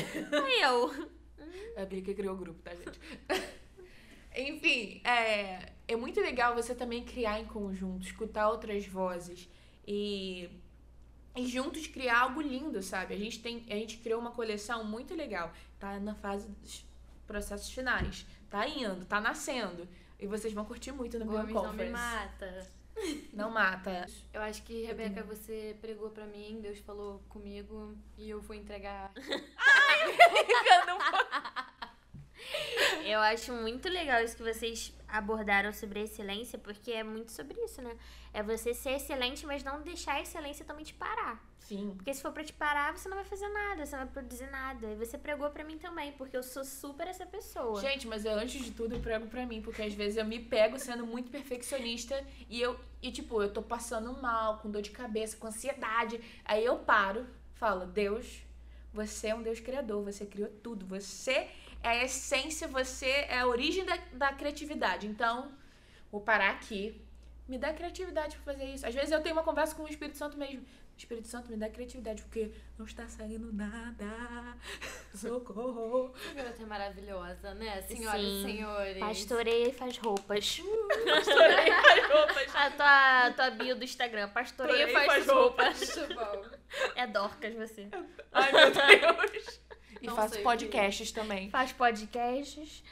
Aí 0.46 0.62
eu. 0.62 1.10
É 1.76 1.82
a 1.84 1.86
Bia 1.86 2.02
que 2.02 2.14
criou 2.14 2.34
o 2.36 2.38
grupo, 2.38 2.62
tá, 2.62 2.72
gente? 2.74 3.00
Enfim, 4.36 5.02
é, 5.04 5.72
é 5.88 5.96
muito 5.96 6.20
legal 6.22 6.54
você 6.54 6.76
também 6.76 7.04
criar 7.04 7.40
em 7.40 7.46
conjunto, 7.46 8.06
escutar 8.06 8.50
outras 8.50 8.86
vozes 8.86 9.50
e, 9.86 10.50
e 11.38 11.46
juntos 11.46 11.88
criar 11.88 12.22
algo 12.22 12.42
lindo, 12.42 12.82
sabe? 12.82 13.14
A 13.14 13.18
gente, 13.18 13.40
tem, 13.40 13.66
a 13.70 13.76
gente 13.76 13.98
criou 13.98 14.20
uma 14.20 14.32
coleção 14.32 14.84
muito 14.84 15.14
legal. 15.14 15.54
Tá 15.80 16.00
na 16.00 16.16
fase 16.16 16.50
dos 16.50 16.86
processos 17.26 17.70
finais. 17.70 18.26
Tá 18.50 18.68
indo, 18.68 19.06
tá 19.06 19.22
nascendo. 19.22 19.88
E 20.20 20.26
vocês 20.26 20.54
vão 20.54 20.66
curtir 20.66 20.92
muito 20.92 21.20
no 21.20 21.26
Gomes 21.26 21.40
não 21.40 21.48
me 21.48 21.54
Conference. 21.54 21.92
mata. 21.92 22.72
Não 23.32 23.52
mata. 23.52 24.08
Eu 24.34 24.42
acho 24.42 24.64
que, 24.64 24.84
Rebeca, 24.84 25.22
você 25.22 25.78
pregou 25.80 26.10
pra 26.10 26.26
mim, 26.26 26.60
Deus 26.62 26.80
falou 26.80 27.22
comigo 27.30 27.96
e 28.18 28.28
eu 28.28 28.42
vou 28.42 28.56
entregar. 28.56 29.12
Eu 33.08 33.22
acho 33.22 33.54
muito 33.54 33.88
legal 33.88 34.22
isso 34.22 34.36
que 34.36 34.44
vocês 34.44 34.94
abordaram 35.08 35.72
sobre 35.72 36.00
a 36.00 36.04
excelência, 36.04 36.60
porque 36.60 36.92
é 36.92 37.04
muito 37.04 37.32
sobre 37.32 37.58
isso, 37.64 37.82
né? 37.82 37.96
É 38.34 38.44
você 38.44 38.74
ser 38.74 38.92
excelente, 38.98 39.46
mas 39.46 39.64
não 39.64 39.82
deixar 39.82 40.16
a 40.16 40.22
excelência 40.22 40.66
também 40.66 40.84
te 40.84 40.94
parar. 40.94 41.42
Sim. 41.58 41.94
Porque 41.96 42.14
se 42.14 42.22
for 42.22 42.34
pra 42.34 42.44
te 42.44 42.52
parar, 42.52 42.98
você 42.98 43.08
não 43.08 43.16
vai 43.16 43.24
fazer 43.24 43.48
nada, 43.48 43.86
você 43.86 43.96
não 43.96 44.04
vai 44.04 44.14
produzir 44.14 44.50
nada. 44.52 44.88
E 44.92 44.96
você 44.96 45.18
pregou 45.18 45.50
pra 45.50 45.64
mim 45.64 45.78
também, 45.78 46.12
porque 46.12 46.36
eu 46.36 46.44
sou 46.44 46.66
super 46.66 47.08
essa 47.08 47.26
pessoa. 47.26 47.80
Gente, 47.80 48.06
mas 48.06 48.26
eu, 48.26 48.34
antes 48.34 48.62
de 48.62 48.72
tudo 48.72 48.96
eu 48.96 49.00
prego 49.00 49.28
pra 49.28 49.46
mim, 49.46 49.62
porque 49.62 49.84
às 49.84 49.94
vezes 49.94 50.18
eu 50.18 50.26
me 50.26 50.42
pego 50.42 50.78
sendo 50.78 51.08
muito 51.08 51.32
perfeccionista 51.32 52.22
e 52.50 52.60
eu, 52.60 52.78
e 53.02 53.10
tipo, 53.10 53.42
eu 53.42 53.54
tô 53.54 53.62
passando 53.62 54.22
mal, 54.22 54.58
com 54.58 54.70
dor 54.70 54.82
de 54.82 54.92
cabeça, 54.92 55.38
com 55.38 55.48
ansiedade. 55.48 56.20
Aí 56.44 56.66
eu 56.66 56.80
paro, 56.80 57.26
falo, 57.54 57.86
Deus, 57.86 58.44
você 58.94 59.28
é 59.28 59.36
um 59.36 59.42
Deus 59.42 59.62
criador, 59.62 60.04
você 60.04 60.26
criou 60.26 60.50
tudo, 60.62 60.86
você 60.86 61.48
é 61.84 61.90
a 61.90 62.04
essência, 62.04 62.68
você 62.68 63.10
é 63.10 63.40
a 63.40 63.48
origem 63.48 63.86
da, 63.86 63.98
da 64.14 64.34
criatividade. 64.34 65.08
Então, 65.08 65.52
vou 66.12 66.22
parar 66.22 66.52
aqui. 66.52 67.02
Me 67.48 67.58
dá 67.58 67.74
criatividade 67.74 68.38
pra 68.38 68.54
fazer 68.54 68.66
isso. 68.66 68.86
Às 68.86 68.94
vezes 68.94 69.12
eu 69.12 69.22
tenho 69.22 69.36
uma 69.36 69.44
conversa 69.44 69.74
com 69.74 69.84
o 69.84 69.88
Espírito 69.88 70.18
Santo 70.18 70.38
mesmo. 70.38 70.66
Espírito 70.98 71.28
Santo, 71.28 71.52
me 71.52 71.58
dá 71.58 71.70
criatividade, 71.70 72.24
porque 72.24 72.52
não 72.78 72.86
está 72.86 73.08
saindo 73.08 73.54
nada. 73.54 74.58
Socorro. 75.14 76.12
Que 76.12 76.34
garota 76.34 76.64
é 76.64 76.66
maravilhosa, 76.66 77.54
né? 77.54 77.82
Senhoras 77.84 78.22
e 78.22 78.26
Sim. 78.26 78.44
senhores. 78.44 79.00
Pastoreia 79.00 79.70
e 79.70 79.72
faz 79.72 79.98
roupas. 79.98 80.60
Pastorei 81.06 81.70
as 81.70 82.12
roupas. 82.12 82.48
A 82.58 82.72
tua, 82.72 83.32
tua 83.36 83.50
bio 83.52 83.76
do 83.76 83.84
Instagram, 83.84 84.30
pastoreia 84.30 84.90
e 84.90 84.94
Pastoreia 84.94 85.06
e 85.06 85.08
faz, 85.08 85.26
faz 85.26 85.28
roupas. 85.28 85.96
Muito 85.98 86.16
bom. 86.16 86.46
É 86.96 87.08
Dorcas 87.08 87.54
você. 87.54 87.88
Ai, 88.34 88.52
meu 88.52 88.72
Deus. 88.72 89.67
E 90.02 90.08
Não 90.08 90.16
faço 90.16 90.42
podcasts 90.42 91.12
também. 91.12 91.50
Faz 91.50 91.72
podcasts. 91.72 92.84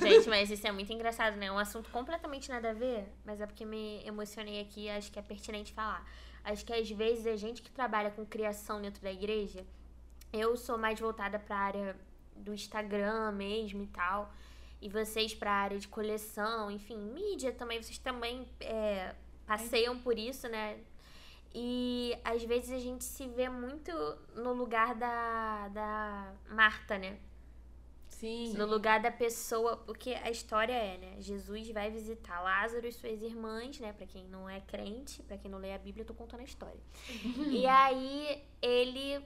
Gente, 0.00 0.28
mas 0.28 0.50
isso 0.50 0.66
é 0.66 0.72
muito 0.72 0.92
engraçado, 0.92 1.36
né? 1.36 1.46
É 1.46 1.52
um 1.52 1.58
assunto 1.58 1.90
completamente 1.90 2.48
nada 2.48 2.70
a 2.70 2.74
ver, 2.74 3.06
mas 3.24 3.40
é 3.40 3.46
porque 3.46 3.64
me 3.64 4.02
emocionei 4.06 4.60
aqui 4.60 4.84
e 4.84 4.90
acho 4.90 5.10
que 5.10 5.18
é 5.18 5.22
pertinente 5.22 5.72
falar. 5.72 6.04
Acho 6.44 6.64
que 6.64 6.72
às 6.72 6.90
vezes 6.90 7.26
a 7.26 7.36
gente 7.36 7.62
que 7.62 7.70
trabalha 7.70 8.10
com 8.10 8.24
criação 8.24 8.80
dentro 8.80 9.02
da 9.02 9.12
igreja, 9.12 9.64
eu 10.32 10.56
sou 10.56 10.78
mais 10.78 10.98
voltada 10.98 11.38
pra 11.38 11.56
área 11.56 11.96
do 12.36 12.54
Instagram 12.54 13.32
mesmo 13.32 13.82
e 13.82 13.86
tal. 13.86 14.32
E 14.80 14.88
vocês 14.88 15.34
pra 15.34 15.50
área 15.50 15.78
de 15.78 15.88
coleção, 15.88 16.70
enfim, 16.70 16.96
mídia 16.96 17.52
também, 17.52 17.82
vocês 17.82 17.98
também 17.98 18.48
é, 18.60 19.14
passeiam 19.46 19.98
por 19.98 20.16
isso, 20.16 20.48
né? 20.48 20.78
E 21.54 22.16
às 22.24 22.42
vezes 22.44 22.70
a 22.70 22.78
gente 22.78 23.04
se 23.04 23.26
vê 23.28 23.48
muito 23.48 23.92
no 24.34 24.52
lugar 24.52 24.94
da, 24.94 25.68
da 25.68 26.34
Marta, 26.50 26.98
né? 26.98 27.18
Sim. 28.08 28.52
No 28.54 28.66
lugar 28.66 29.00
da 29.00 29.12
pessoa, 29.12 29.76
porque 29.76 30.10
a 30.10 30.30
história 30.30 30.72
é, 30.72 30.98
né? 30.98 31.16
Jesus 31.20 31.70
vai 31.70 31.88
visitar 31.88 32.40
Lázaro 32.40 32.86
e 32.86 32.92
suas 32.92 33.22
irmãs, 33.22 33.78
né? 33.78 33.92
Pra 33.92 34.06
quem 34.06 34.24
não 34.24 34.50
é 34.50 34.60
crente, 34.60 35.22
pra 35.22 35.38
quem 35.38 35.48
não 35.48 35.58
lê 35.58 35.72
a 35.72 35.78
Bíblia, 35.78 36.02
eu 36.02 36.06
tô 36.06 36.14
contando 36.14 36.40
a 36.40 36.44
história. 36.44 36.80
e 37.48 37.64
aí 37.66 38.42
ele 38.60 39.24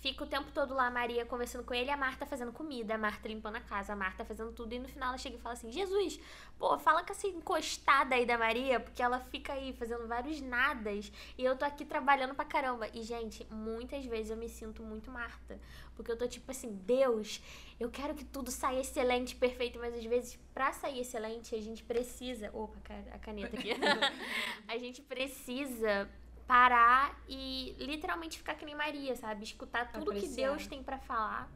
fica 0.00 0.24
o 0.24 0.26
tempo 0.26 0.50
todo 0.52 0.74
lá, 0.74 0.86
a 0.86 0.90
Maria 0.90 1.24
conversando 1.24 1.64
com 1.64 1.74
ele, 1.74 1.90
a 1.90 1.96
Marta 1.96 2.26
fazendo 2.26 2.52
comida, 2.52 2.94
a 2.94 2.98
Marta 2.98 3.28
limpando 3.28 3.56
a 3.56 3.60
casa, 3.60 3.92
a 3.92 3.96
Marta 3.96 4.24
fazendo 4.24 4.52
tudo, 4.52 4.72
e 4.72 4.78
no 4.78 4.88
final 4.88 5.08
ela 5.10 5.18
chega 5.18 5.36
e 5.36 5.40
fala 5.40 5.54
assim: 5.54 5.70
Jesus, 5.70 6.20
pô, 6.58 6.78
fala 6.78 7.02
com 7.02 7.12
essa 7.12 7.26
encostada 7.26 8.14
aí 8.14 8.26
da 8.26 8.38
Maria, 8.38 8.80
porque 8.80 9.02
ela 9.02 9.20
fica 9.20 9.52
aí 9.52 9.72
fazendo 9.72 10.06
vários 10.06 10.40
nadas, 10.40 11.10
e 11.36 11.44
eu 11.44 11.56
tô 11.56 11.64
aqui 11.64 11.84
trabalhando 11.84 12.34
pra 12.34 12.44
caramba. 12.44 12.88
E, 12.92 13.02
gente, 13.02 13.46
muitas 13.50 14.04
vezes 14.04 14.30
eu 14.30 14.36
me 14.36 14.48
sinto 14.48 14.82
muito 14.82 15.10
Marta, 15.10 15.58
porque 15.94 16.10
eu 16.10 16.16
tô 16.16 16.26
tipo 16.26 16.50
assim, 16.50 16.72
Deus, 16.84 17.40
eu 17.80 17.90
quero 17.90 18.14
que 18.14 18.24
tudo 18.24 18.50
saia 18.50 18.80
excelente, 18.80 19.34
perfeito, 19.34 19.78
mas 19.78 19.94
às 19.94 20.04
vezes 20.04 20.38
pra 20.54 20.72
sair 20.72 21.00
excelente 21.00 21.54
a 21.54 21.60
gente 21.60 21.82
precisa. 21.82 22.50
Opa, 22.52 22.76
a 23.12 23.18
caneta 23.18 23.56
aqui. 23.56 23.70
a 24.68 24.78
gente 24.78 25.02
precisa 25.02 26.08
parar 26.46 27.20
e 27.28 27.74
literalmente 27.78 28.38
ficar 28.38 28.54
que 28.54 28.64
nem 28.64 28.74
Maria, 28.74 29.16
sabe? 29.16 29.44
Escutar 29.44 29.90
tudo 29.92 30.12
que 30.12 30.18
Apreciar. 30.18 30.50
Deus 30.50 30.66
tem 30.66 30.82
pra 30.82 30.98
falar. 30.98 31.50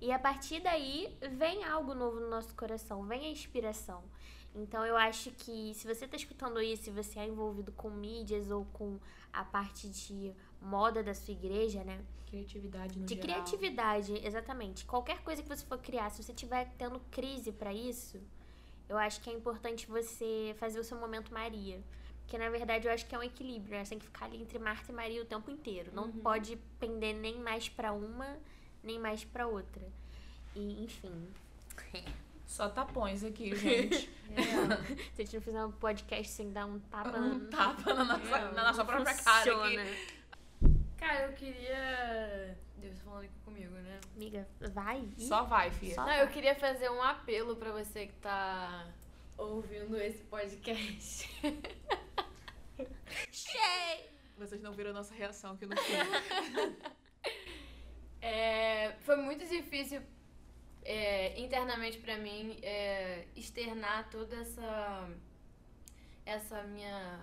E 0.00 0.12
a 0.12 0.18
partir 0.18 0.60
daí 0.60 1.16
vem 1.32 1.64
algo 1.64 1.94
novo 1.94 2.20
no 2.20 2.28
nosso 2.28 2.54
coração, 2.54 3.04
vem 3.04 3.24
a 3.26 3.30
inspiração. 3.30 4.04
Então 4.54 4.84
eu 4.86 4.96
acho 4.96 5.30
que 5.32 5.74
se 5.74 5.86
você 5.86 6.06
tá 6.06 6.16
escutando 6.16 6.60
isso, 6.62 6.88
e 6.88 6.92
você 6.92 7.18
é 7.18 7.26
envolvido 7.26 7.72
com 7.72 7.90
mídias 7.90 8.50
ou 8.50 8.64
com 8.72 8.98
a 9.32 9.44
parte 9.44 9.88
de 9.88 10.32
moda 10.60 11.02
da 11.02 11.14
sua 11.14 11.32
igreja, 11.32 11.84
né? 11.84 12.02
Criatividade 12.26 12.98
no 12.98 13.04
De 13.06 13.14
geral. 13.14 13.28
criatividade, 13.28 14.26
exatamente. 14.26 14.84
Qualquer 14.86 15.22
coisa 15.22 15.42
que 15.42 15.48
você 15.48 15.64
for 15.64 15.78
criar, 15.78 16.10
se 16.10 16.22
você 16.22 16.32
estiver 16.32 16.72
tendo 16.78 17.00
crise 17.10 17.52
pra 17.52 17.72
isso, 17.72 18.20
eu 18.88 18.96
acho 18.96 19.20
que 19.20 19.28
é 19.28 19.32
importante 19.32 19.86
você 19.86 20.54
fazer 20.58 20.78
o 20.80 20.84
seu 20.84 20.98
momento 20.98 21.32
Maria. 21.32 21.82
Porque 22.26 22.38
na 22.38 22.50
verdade 22.50 22.88
eu 22.88 22.92
acho 22.92 23.06
que 23.06 23.14
é 23.14 23.18
um 23.18 23.22
equilíbrio, 23.22 23.78
né? 23.78 23.84
Você 23.84 23.90
tem 23.90 24.00
que 24.00 24.06
ficar 24.06 24.24
ali 24.24 24.42
entre 24.42 24.58
Marta 24.58 24.90
e 24.90 24.94
Maria 24.94 25.22
o 25.22 25.24
tempo 25.24 25.48
inteiro. 25.48 25.92
Não 25.94 26.10
pode 26.10 26.56
pender 26.80 27.14
nem 27.14 27.38
mais 27.38 27.68
pra 27.68 27.92
uma, 27.92 28.36
nem 28.82 28.98
mais 28.98 29.24
pra 29.24 29.46
outra. 29.46 29.82
E, 30.52 30.82
enfim. 30.82 31.28
Só 32.44 32.68
tapões 32.68 33.22
aqui, 33.22 33.54
gente. 33.54 34.10
Se 35.14 35.22
a 35.22 35.24
gente 35.24 35.34
não 35.36 35.40
fizer 35.40 35.64
um 35.64 35.70
podcast 35.70 36.32
sem 36.32 36.50
dar 36.50 36.66
um 36.66 36.80
tapa 36.80 37.16
um 37.16 37.46
tapa 37.46 37.94
na 37.94 38.04
nossa, 38.04 38.38
Não, 38.40 38.52
na 38.54 38.62
nossa 38.64 38.78
não 38.78 38.86
própria 38.86 39.14
cara 39.14 39.64
aqui. 39.64 40.10
Cara, 40.96 41.26
eu 41.26 41.32
queria. 41.34 42.58
Deus 42.78 42.98
tá 42.98 43.04
falando 43.04 43.24
aqui 43.24 43.38
comigo, 43.44 43.72
né? 43.72 44.00
Amiga, 44.16 44.48
vai. 44.72 45.08
Ih, 45.16 45.28
Só 45.28 45.44
vai, 45.44 45.70
filha. 45.70 45.94
Só 45.94 46.04
Não, 46.04 46.14
eu 46.14 46.26
queria 46.26 46.56
fazer 46.56 46.90
um 46.90 47.00
apelo 47.00 47.54
pra 47.54 47.70
você 47.70 48.08
que 48.08 48.14
tá 48.14 48.88
ouvindo 49.38 49.96
esse 49.96 50.24
podcast. 50.24 51.30
Cheio! 53.32 54.04
Vocês 54.38 54.60
não 54.60 54.72
viram 54.72 54.90
a 54.90 54.94
nossa 54.94 55.14
reação 55.14 55.52
aqui 55.52 55.66
no 55.66 55.76
fim. 55.76 55.92
É, 58.28 58.96
foi 59.02 59.16
muito 59.16 59.46
difícil 59.46 60.02
é, 60.82 61.38
internamente 61.38 61.98
pra 61.98 62.16
mim 62.16 62.58
é, 62.60 63.24
externar 63.36 64.10
toda 64.10 64.34
essa 64.34 65.08
essa 66.24 66.62
minha 66.64 67.20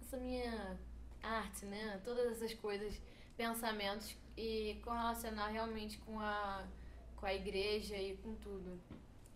essa 0.00 0.16
minha 0.16 0.78
arte, 1.20 1.64
né? 1.66 2.00
Todas 2.04 2.32
essas 2.32 2.54
coisas, 2.54 3.00
pensamentos 3.36 4.14
e 4.36 4.78
correlacionar 4.84 5.50
realmente 5.50 5.98
com 5.98 6.20
a 6.20 6.64
com 7.16 7.26
a 7.26 7.34
igreja 7.34 7.96
e 7.96 8.16
com 8.18 8.36
tudo. 8.36 8.80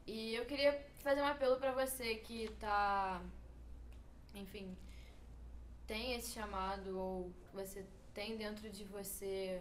E 0.07 0.37
eu 0.37 0.45
queria 0.45 0.87
fazer 0.99 1.21
um 1.21 1.27
apelo 1.27 1.57
pra 1.57 1.73
você 1.73 2.15
que 2.17 2.49
tá 2.61 3.21
enfim, 4.35 4.77
tem 5.89 6.15
esse 6.15 6.33
chamado 6.33 6.97
ou 6.97 7.33
você 7.53 7.85
tem 8.15 8.37
dentro 8.37 8.69
de 8.71 8.85
você 8.85 9.61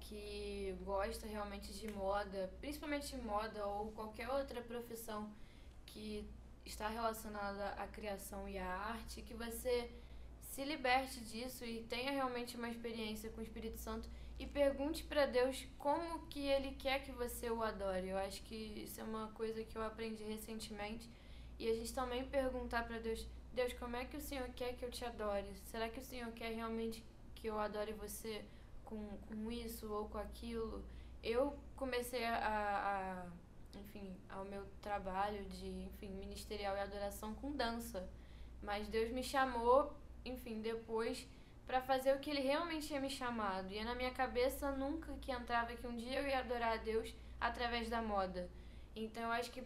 que 0.00 0.76
gosta 0.84 1.26
realmente 1.26 1.72
de 1.72 1.90
moda, 1.92 2.52
principalmente 2.60 3.16
moda 3.16 3.64
ou 3.66 3.92
qualquer 3.92 4.28
outra 4.28 4.60
profissão 4.60 5.32
que 5.86 6.28
está 6.66 6.88
relacionada 6.88 7.68
à 7.82 7.86
criação 7.86 8.48
e 8.48 8.58
à 8.58 8.66
arte, 8.66 9.22
que 9.22 9.32
você 9.32 9.90
se 10.40 10.64
liberte 10.64 11.20
disso 11.20 11.64
e 11.64 11.84
tenha 11.84 12.10
realmente 12.10 12.56
uma 12.56 12.68
experiência 12.68 13.30
com 13.30 13.40
o 13.40 13.44
Espírito 13.44 13.78
Santo 13.78 14.08
e 14.38 14.46
pergunte 14.46 15.04
para 15.04 15.26
Deus 15.26 15.66
como 15.78 16.26
que 16.26 16.46
ele 16.46 16.72
quer 16.72 17.02
que 17.04 17.12
você 17.12 17.48
o 17.50 17.62
adore. 17.62 18.08
Eu 18.08 18.18
acho 18.18 18.42
que 18.42 18.54
isso 18.54 19.00
é 19.00 19.04
uma 19.04 19.28
coisa 19.28 19.62
que 19.62 19.76
eu 19.76 19.82
aprendi 19.82 20.24
recentemente 20.24 21.08
e 21.58 21.68
a 21.68 21.74
gente 21.74 21.92
também 21.94 22.24
perguntar 22.24 22.86
para 22.86 22.98
Deus, 22.98 23.24
Deus, 23.54 23.72
como 23.74 23.96
é 23.96 24.04
que 24.04 24.16
o 24.16 24.20
Senhor 24.20 24.48
quer 24.50 24.74
que 24.74 24.84
eu 24.84 24.90
te 24.90 25.04
adore? 25.04 25.46
Será 25.70 25.88
que 25.88 26.00
o 26.00 26.04
Senhor 26.04 26.30
quer 26.32 26.52
realmente 26.52 27.04
que 27.34 27.46
eu 27.46 27.58
adore 27.58 27.92
você 27.92 28.44
com, 28.84 29.16
com 29.28 29.50
isso 29.50 29.92
ou 29.92 30.08
com 30.08 30.18
aquilo? 30.18 30.84
Eu 31.22 31.56
comecei 31.76 32.24
a, 32.24 32.36
a 32.36 33.78
enfim, 33.78 34.16
ao 34.28 34.44
meu 34.44 34.64
trabalho 34.82 35.44
de, 35.44 35.68
enfim, 35.84 36.08
ministerial 36.08 36.76
e 36.76 36.80
adoração 36.80 37.34
com 37.34 37.52
dança. 37.52 38.08
Mas 38.62 38.88
Deus 38.88 39.10
me 39.10 39.22
chamou, 39.22 39.92
enfim, 40.24 40.60
depois 40.60 41.26
para 41.66 41.80
fazer 41.80 42.14
o 42.14 42.18
que 42.18 42.30
ele 42.30 42.40
realmente 42.40 42.88
tinha 42.88 43.00
me 43.00 43.08
chamado. 43.08 43.72
E 43.72 43.82
na 43.84 43.94
minha 43.94 44.10
cabeça 44.10 44.72
nunca 44.72 45.12
que 45.20 45.32
entrava 45.32 45.74
que 45.74 45.86
um 45.86 45.96
dia 45.96 46.20
eu 46.20 46.26
ia 46.26 46.40
adorar 46.40 46.72
a 46.72 46.76
Deus 46.76 47.14
através 47.40 47.88
da 47.88 48.02
moda. 48.02 48.50
Então 48.94 49.22
eu 49.22 49.30
acho 49.30 49.50
que 49.50 49.62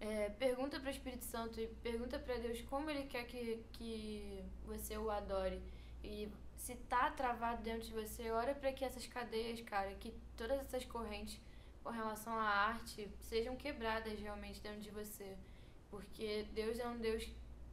é, 0.00 0.30
pergunta 0.30 0.80
para 0.80 0.88
o 0.88 0.90
Espírito 0.92 1.24
Santo 1.24 1.60
e 1.60 1.66
pergunta 1.82 2.18
para 2.18 2.38
Deus 2.38 2.62
como 2.62 2.88
ele 2.88 3.04
quer 3.04 3.24
que, 3.24 3.62
que 3.72 4.42
você 4.64 4.96
o 4.96 5.10
adore. 5.10 5.62
E 6.02 6.28
se 6.56 6.74
tá 6.74 7.10
travado 7.10 7.62
dentro 7.62 7.82
de 7.82 7.92
você, 7.92 8.30
ora 8.30 8.54
para 8.54 8.72
que 8.72 8.84
essas 8.84 9.06
cadeias, 9.06 9.60
cara, 9.60 9.94
que 9.94 10.14
todas 10.36 10.58
essas 10.60 10.84
correntes 10.84 11.38
com 11.84 11.90
relação 11.90 12.32
à 12.32 12.44
arte 12.44 13.08
sejam 13.20 13.56
quebradas 13.56 14.18
realmente 14.18 14.60
dentro 14.60 14.80
de 14.80 14.90
você. 14.90 15.36
Porque 15.90 16.46
Deus 16.54 16.78
é 16.78 16.88
um 16.88 16.98
Deus 16.98 17.28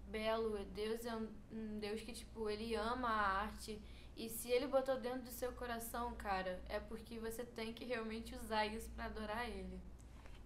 belo. 0.09 0.57
Deus 0.73 1.05
é 1.05 1.15
um, 1.15 1.27
um 1.51 1.79
Deus 1.79 2.01
que, 2.01 2.13
tipo, 2.13 2.49
ele 2.49 2.75
ama 2.75 3.07
a 3.07 3.41
arte. 3.41 3.81
E 4.15 4.29
se 4.29 4.49
ele 4.49 4.67
botou 4.67 4.99
dentro 4.99 5.21
do 5.21 5.31
seu 5.31 5.51
coração, 5.53 6.15
cara, 6.15 6.59
é 6.67 6.79
porque 6.79 7.19
você 7.19 7.45
tem 7.45 7.71
que 7.71 7.85
realmente 7.85 8.35
usar 8.35 8.65
isso 8.65 8.89
para 8.91 9.05
adorar 9.05 9.47
ele. 9.47 9.79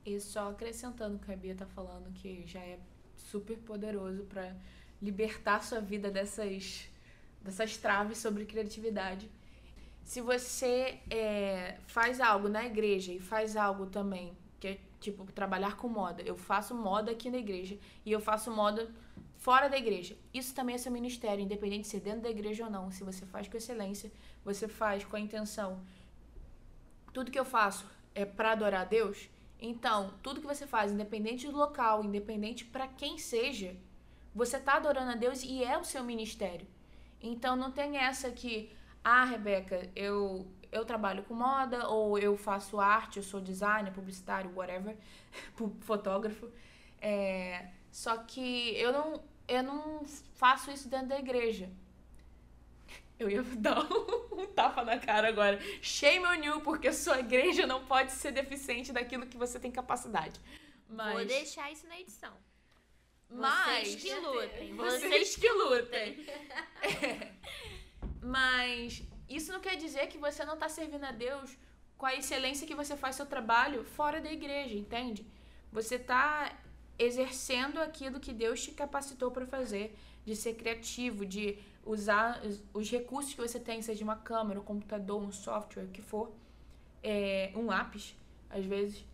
E 0.06 0.20
só 0.20 0.50
acrescentando 0.50 1.16
o 1.16 1.20
que 1.20 1.32
a 1.32 1.36
Bia 1.36 1.56
tá 1.56 1.66
falando, 1.66 2.12
que 2.14 2.44
já 2.46 2.60
é 2.60 2.80
super 3.16 3.58
poderoso 3.58 4.24
para 4.24 4.56
libertar 5.02 5.64
sua 5.64 5.80
vida 5.80 6.10
dessas, 6.10 6.88
dessas 7.42 7.78
traves 7.78 8.18
sobre 8.18 8.46
criatividade. 8.46 9.30
Se 10.04 10.22
você 10.22 11.00
é, 11.10 11.78
faz 11.86 12.20
algo 12.20 12.50
na 12.50 12.66
igreja 12.66 13.14
e 13.14 13.20
faz 13.20 13.56
algo 13.56 13.86
também, 13.86 14.36
que 14.60 14.68
é 14.68 14.80
tipo 15.00 15.26
trabalhar 15.32 15.78
com 15.78 15.88
moda, 15.88 16.22
eu 16.24 16.36
faço 16.36 16.76
moda 16.76 17.12
aqui 17.12 17.30
na 17.30 17.38
igreja 17.38 17.78
e 18.06 18.12
eu 18.12 18.20
faço 18.20 18.52
moda 18.52 18.90
fora 19.38 19.68
da 19.68 19.78
igreja. 19.78 20.16
Isso 20.34 20.54
também 20.54 20.76
é 20.76 20.78
seu 20.78 20.92
ministério, 20.92 21.44
independente 21.44 21.84
de 21.84 21.88
ser 21.88 22.00
dentro 22.00 22.22
da 22.22 22.30
igreja 22.30 22.66
ou 22.66 22.70
não. 22.70 22.92
Se 22.92 23.04
você 23.04 23.26
faz 23.26 23.48
com 23.48 23.58
excelência, 23.58 24.12
você 24.44 24.68
faz 24.68 25.04
com 25.04 25.16
a 25.16 25.20
intenção. 25.20 25.82
Tudo 27.12 27.32
que 27.32 27.40
eu 27.40 27.46
faço 27.46 27.86
é 28.14 28.24
para 28.24 28.52
adorar 28.52 28.82
a 28.82 28.86
Deus. 28.86 29.30
Então, 29.62 30.14
tudo 30.24 30.42
que 30.42 30.48
você 30.48 30.66
faz, 30.66 30.92
independente 30.92 31.48
do 31.48 31.56
local, 31.56 32.04
independente 32.04 32.66
para 32.66 32.88
quem 32.88 33.20
seja, 33.20 33.76
você 34.34 34.60
tá 34.60 34.76
adorando 34.76 35.12
a 35.12 35.16
Deus 35.16 35.44
e 35.44 35.64
é 35.64 35.78
o 35.78 35.84
seu 35.84 36.04
ministério. 36.04 36.66
Então, 37.22 37.56
não 37.56 37.72
tem 37.72 37.98
essa 37.98 38.32
que, 38.32 38.72
ah, 39.04 39.24
Rebeca, 39.24 39.90
eu 39.96 40.48
eu 40.72 40.86
trabalho 40.86 41.24
com 41.24 41.34
moda 41.34 41.88
ou 41.90 42.18
eu 42.18 42.38
faço 42.38 42.80
arte, 42.80 43.18
eu 43.18 43.24
sou 43.24 43.42
designer, 43.42 43.92
publicitário, 43.92 44.52
whatever, 44.56 44.96
fotógrafo. 45.82 46.50
É, 47.02 47.68
só 47.92 48.18
que 48.18 48.74
eu 48.78 48.94
não 48.94 49.22
eu 49.48 49.64
não 49.64 50.06
faço 50.36 50.72
isso 50.72 50.88
dentro 50.88 51.08
da 51.08 51.20
igreja. 51.20 51.70
Eu 53.22 53.30
ia 53.30 53.44
dar 53.56 53.80
um, 53.80 54.48
tapa 54.48 54.84
na 54.84 54.98
cara 54.98 55.28
agora. 55.28 55.60
Shame 55.80 56.26
on 56.26 56.44
you, 56.44 56.62
porque 56.62 56.92
sua 56.92 57.20
igreja 57.20 57.68
não 57.68 57.86
pode 57.86 58.12
ser 58.12 58.32
deficiente 58.32 58.92
daquilo 58.92 59.28
que 59.28 59.38
você 59.38 59.60
tem 59.60 59.72
capacidade. 59.72 60.40
Mas... 60.90 61.14
Vou 61.14 61.26
deixar 61.26 61.72
isso 61.72 61.88
na 61.88 62.00
edição. 62.00 62.34
Mas... 63.30 63.88
Vocês 63.88 64.04
que 64.04 64.16
lutem. 64.16 64.74
Vocês, 64.82 65.02
vocês 65.02 65.36
que 65.36 65.50
lutem. 65.50 66.28
é. 66.82 67.32
Mas 68.22 69.04
isso 69.30 69.52
não 69.52 69.60
quer 69.60 69.76
dizer 69.78 70.08
que 70.08 70.18
você 70.18 70.44
não 70.44 70.56
está 70.56 70.68
servindo 70.68 71.04
a 71.04 71.12
Deus 71.12 71.56
com 71.98 72.06
a 72.06 72.16
excelência 72.16 72.68
que 72.68 72.76
você 72.76 72.98
faz 72.98 73.16
seu 73.16 73.26
trabalho 73.26 73.84
fora 73.84 74.20
da 74.20 74.32
igreja, 74.32 74.76
entende? 74.76 75.26
Você 75.72 75.96
está 75.96 76.56
exercendo 76.98 77.80
aquilo 77.80 78.20
que 78.20 78.34
Deus 78.34 78.64
te 78.64 78.72
capacitou 78.72 79.32
para 79.32 79.46
fazer, 79.46 79.96
de 80.26 80.36
ser 80.36 80.56
criativo, 80.56 81.26
de 81.26 81.58
usar 81.86 82.42
os 82.74 82.90
recursos 82.90 83.34
que 83.34 83.42
você 83.42 83.60
tem, 83.60 83.82
seja 83.82 84.04
uma 84.04 84.16
câmera, 84.16 84.60
um 84.60 84.64
computador, 84.64 85.22
um 85.22 85.32
software, 85.32 85.84
o 85.84 85.88
que 85.88 86.02
for, 86.02 86.32
é, 87.04 87.52
um 87.56 87.66
lápis, 87.66 88.16
às 88.50 88.66
vezes, 88.66 89.06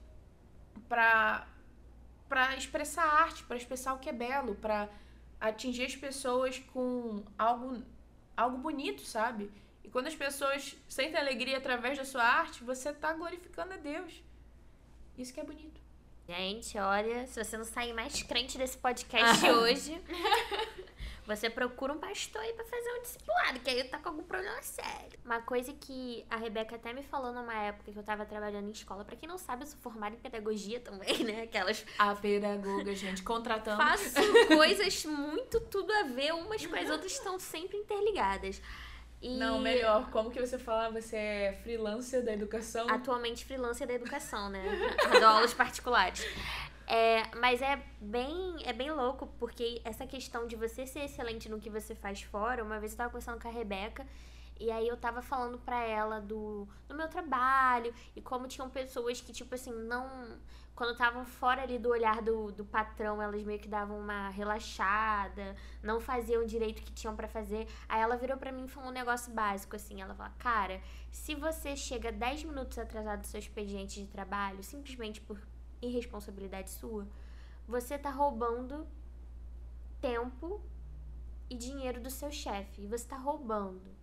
para 0.87 1.47
para 2.27 2.57
expressar 2.57 3.05
arte, 3.05 3.43
para 3.43 3.55
expressar 3.55 3.93
o 3.93 3.99
que 3.99 4.09
é 4.09 4.13
belo, 4.13 4.53
para 4.55 4.89
atingir 5.39 5.85
as 5.85 5.95
pessoas 5.95 6.59
com 6.59 7.23
algo 7.37 7.81
algo 8.35 8.57
bonito, 8.57 9.01
sabe? 9.01 9.49
E 9.83 9.89
quando 9.89 10.07
as 10.07 10.15
pessoas 10.15 10.75
sentem 10.89 11.19
alegria 11.19 11.57
através 11.57 11.97
da 11.97 12.03
sua 12.03 12.23
arte, 12.23 12.63
você 12.63 12.89
está 12.89 13.13
glorificando 13.13 13.73
a 13.73 13.77
Deus. 13.77 14.21
Isso 15.17 15.33
que 15.33 15.39
é 15.39 15.43
bonito. 15.43 15.81
Gente, 16.27 16.77
olha, 16.77 17.25
se 17.25 17.41
você 17.41 17.57
não 17.57 17.63
sair 17.63 17.93
mais 17.93 18.21
crente 18.21 18.57
desse 18.57 18.77
podcast 18.77 19.43
hoje, 19.49 20.01
você 21.27 21.49
procura 21.49 21.91
um 21.91 21.97
pastor 21.97 22.41
aí 22.41 22.53
pra 22.53 22.63
fazer 22.63 22.89
um 22.97 23.01
discipulado, 23.01 23.59
que 23.59 23.69
aí 23.69 23.83
tá 23.83 23.97
com 23.97 24.07
algum 24.07 24.23
problema 24.23 24.61
sério. 24.61 25.19
Uma 25.25 25.41
coisa 25.41 25.73
que 25.73 26.25
a 26.29 26.37
Rebeca 26.37 26.77
até 26.77 26.93
me 26.93 27.03
falou 27.03 27.33
numa 27.33 27.53
época 27.53 27.91
que 27.91 27.99
eu 27.99 28.03
tava 28.03 28.25
trabalhando 28.25 28.69
em 28.69 28.71
escola, 28.71 29.03
pra 29.03 29.17
quem 29.17 29.27
não 29.27 29.37
sabe, 29.37 29.63
eu 29.63 29.67
sou 29.67 29.77
formada 29.79 30.15
em 30.15 30.19
pedagogia 30.19 30.79
também, 30.79 31.25
né? 31.25 31.43
Aquelas. 31.43 31.85
A 31.99 32.15
pedagoga, 32.15 32.95
gente, 32.95 33.21
contratando. 33.23 33.75
Faço 33.75 34.15
coisas 34.47 35.03
muito 35.05 35.59
tudo 35.59 35.91
a 35.91 36.03
ver, 36.03 36.33
umas 36.33 36.65
com 36.65 36.75
as 36.77 36.89
outras 36.89 37.11
estão 37.11 37.37
sempre 37.37 37.75
interligadas. 37.75 38.61
E... 39.21 39.35
Não, 39.35 39.59
melhor. 39.59 40.09
Como 40.11 40.29
que 40.29 40.39
você 40.39 40.57
fala? 40.59 40.91
Você 40.91 41.15
é 41.15 41.59
freelancer 41.63 42.23
da 42.23 42.31
educação? 42.31 42.87
Atualmente 42.89 43.43
freelancer 43.45 43.87
da 43.87 43.93
educação, 43.93 44.47
né? 44.49 44.63
Dou 45.11 45.27
aulas 45.27 45.53
particulares. 45.53 46.23
É, 46.89 47.35
mas 47.35 47.61
é 47.61 47.83
bem, 47.99 48.55
é 48.63 48.71
bem 48.71 48.89
louco, 48.91 49.27
porque 49.37 49.81
essa 49.83 50.07
questão 50.07 50.47
de 50.47 50.55
você 50.55 50.87
ser 50.87 51.01
excelente 51.01 51.49
no 51.49 51.59
que 51.59 51.69
você 51.69 51.93
faz 51.93 52.21
fora, 52.21 52.63
uma 52.63 52.79
vez 52.79 52.93
eu 52.93 52.97
tava 52.97 53.09
conversando 53.09 53.41
com 53.41 53.47
a 53.49 53.51
Rebeca, 53.51 54.07
e 54.57 54.71
aí 54.71 54.87
eu 54.87 54.95
tava 54.95 55.21
falando 55.21 55.57
pra 55.59 55.83
ela 55.83 56.21
do, 56.21 56.65
do 56.87 56.95
meu 56.95 57.09
trabalho, 57.09 57.93
e 58.15 58.21
como 58.21 58.47
tinham 58.47 58.69
pessoas 58.69 59.19
que, 59.19 59.33
tipo 59.33 59.53
assim, 59.53 59.71
não 59.71 60.39
quando 60.77 60.91
estavam 60.91 61.25
fora 61.25 61.63
ali 61.63 61.79
do 61.79 61.89
olhar 61.89 62.21
do, 62.21 62.51
do 62.51 62.63
patrão, 62.63 63.19
elas 63.19 63.43
meio 63.43 63.59
que 63.59 63.67
davam 63.67 63.99
uma 63.99 64.29
relaxada, 64.29 65.55
não 65.81 65.99
faziam 65.99 66.45
direito 66.45 66.79
o 66.79 66.83
que 66.83 66.91
tinham 66.91 67.15
para 67.15 67.27
fazer. 67.27 67.67
Aí 67.89 67.99
ela 67.99 68.15
virou 68.15 68.37
para 68.37 68.51
mim 68.51 68.65
e 68.65 68.67
falou 68.67 68.91
um 68.91 68.93
negócio 68.93 69.33
básico, 69.33 69.75
assim. 69.75 70.03
Ela 70.03 70.13
falou, 70.13 70.31
cara, 70.37 70.79
se 71.11 71.33
você 71.33 71.75
chega 71.75 72.11
10 72.11 72.43
minutos 72.43 72.77
atrasado 72.77 73.21
do 73.21 73.25
seu 73.25 73.39
expediente 73.39 73.99
de 73.99 74.07
trabalho, 74.07 74.61
simplesmente 74.61 75.19
por 75.19 75.41
irresponsabilidade 75.81 76.69
sua, 76.69 77.07
você 77.67 77.97
tá 77.97 78.09
roubando 78.09 78.87
tempo 80.01 80.61
e 81.49 81.55
dinheiro 81.55 82.01
do 82.01 82.09
seu 82.09 82.31
chefe. 82.31 82.81
E 82.81 82.87
você 82.87 83.07
tá 83.07 83.17
roubando. 83.17 83.95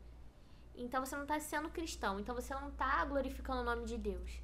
Então 0.74 1.04
você 1.04 1.16
não 1.16 1.26
tá 1.26 1.38
sendo 1.40 1.70
cristão. 1.70 2.18
Então 2.20 2.34
você 2.34 2.54
não 2.54 2.70
tá 2.70 3.04
glorificando 3.04 3.60
o 3.60 3.64
nome 3.64 3.84
de 3.84 3.96
Deus. 3.96 4.42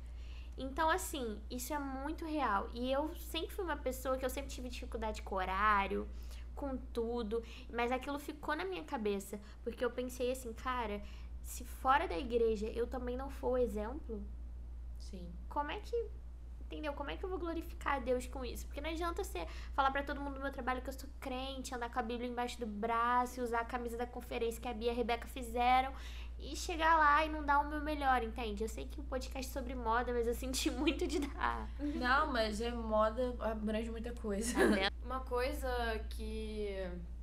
Então, 0.57 0.91
assim, 0.91 1.41
isso 1.51 1.73
é 1.73 1.79
muito 1.79 2.25
real. 2.25 2.69
E 2.75 2.93
eu 2.93 3.15
sempre 3.15 3.55
fui 3.55 3.65
uma 3.65 3.77
pessoa 3.77 4.19
que 4.19 4.25
eu 4.25 4.31
sempre 4.31 4.51
tive 4.51 4.69
dificuldade 4.69 5.23
com 5.23 5.37
horário, 5.37 6.07
com 6.55 6.77
tudo, 6.77 7.43
mas 7.73 7.91
aquilo 7.91 8.19
ficou 8.19 8.55
na 8.55 8.65
minha 8.67 8.85
cabeça, 8.85 9.41
porque 9.65 9.83
eu 9.83 9.91
pensei 9.91 10.31
assim, 10.31 10.53
cara, 10.53 11.03
se 11.43 11.65
fora 11.65 12.07
da 12.07 12.19
igreja 12.19 12.67
eu 12.67 12.87
também 12.87 13.17
não 13.17 13.31
for 13.31 13.53
o 13.53 13.57
exemplo, 13.57 14.23
sim. 14.99 15.33
Como 15.49 15.71
é 15.71 15.81
que 15.81 16.11
entendeu? 16.71 16.93
Como 16.93 17.11
é 17.11 17.17
que 17.17 17.25
eu 17.25 17.29
vou 17.29 17.39
glorificar 17.39 17.97
a 17.97 17.99
Deus 17.99 18.27
com 18.27 18.45
isso? 18.45 18.65
Porque 18.67 18.81
não 18.81 18.91
adianta 18.91 19.25
você 19.25 19.45
falar 19.75 19.91
para 19.91 20.05
todo 20.05 20.21
mundo 20.21 20.35
do 20.35 20.41
meu 20.41 20.53
trabalho 20.53 20.81
que 20.81 20.89
eu 20.89 20.93
sou 20.93 21.11
crente, 21.19 21.75
andar 21.75 21.91
com 21.91 21.99
a 21.99 22.03
Bíblia 22.03 22.31
embaixo 22.31 22.59
do 22.61 22.67
braço, 22.67 23.43
usar 23.43 23.61
a 23.61 23.65
camisa 23.65 23.97
da 23.97 24.07
conferência 24.07 24.61
que 24.61 24.69
a 24.69 24.73
Bia 24.73 24.89
e 24.89 24.91
a 24.91 24.95
Rebeca 24.95 25.27
fizeram 25.27 25.93
e 26.39 26.57
chegar 26.57 26.97
lá 26.97 27.25
e 27.25 27.29
não 27.29 27.45
dar 27.45 27.59
o 27.59 27.69
meu 27.69 27.81
melhor, 27.81 28.23
entende? 28.23 28.63
Eu 28.63 28.69
sei 28.69 28.87
que 28.87 29.01
o 29.01 29.03
podcast 29.03 29.51
é 29.51 29.53
sobre 29.53 29.75
moda, 29.75 30.13
mas 30.13 30.27
eu 30.27 30.35
senti 30.35 30.71
muito 30.73 31.07
de 31.07 31.19
dar. 31.19 31.69
Não, 31.79 32.33
mas 32.33 32.61
é 32.61 32.71
moda 32.71 33.35
abrange 33.41 33.91
muita 33.91 34.13
coisa. 34.13 34.55
Tá 34.55 34.93
Uma 35.05 35.21
coisa 35.21 35.69
que 36.09 36.77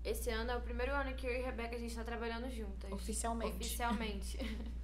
esse 0.04 0.30
ano 0.30 0.52
é 0.52 0.58
o 0.58 0.62
primeiro 0.62 0.94
ano 0.94 1.14
que 1.16 1.26
eu 1.26 1.32
e 1.32 1.42
a 1.42 1.46
Rebeca 1.46 1.76
a 1.76 1.80
gente 1.80 1.96
tá 1.96 2.04
trabalhando 2.04 2.50
juntas. 2.52 2.92
Oficialmente. 2.92 3.56
Oficialmente. 3.56 4.38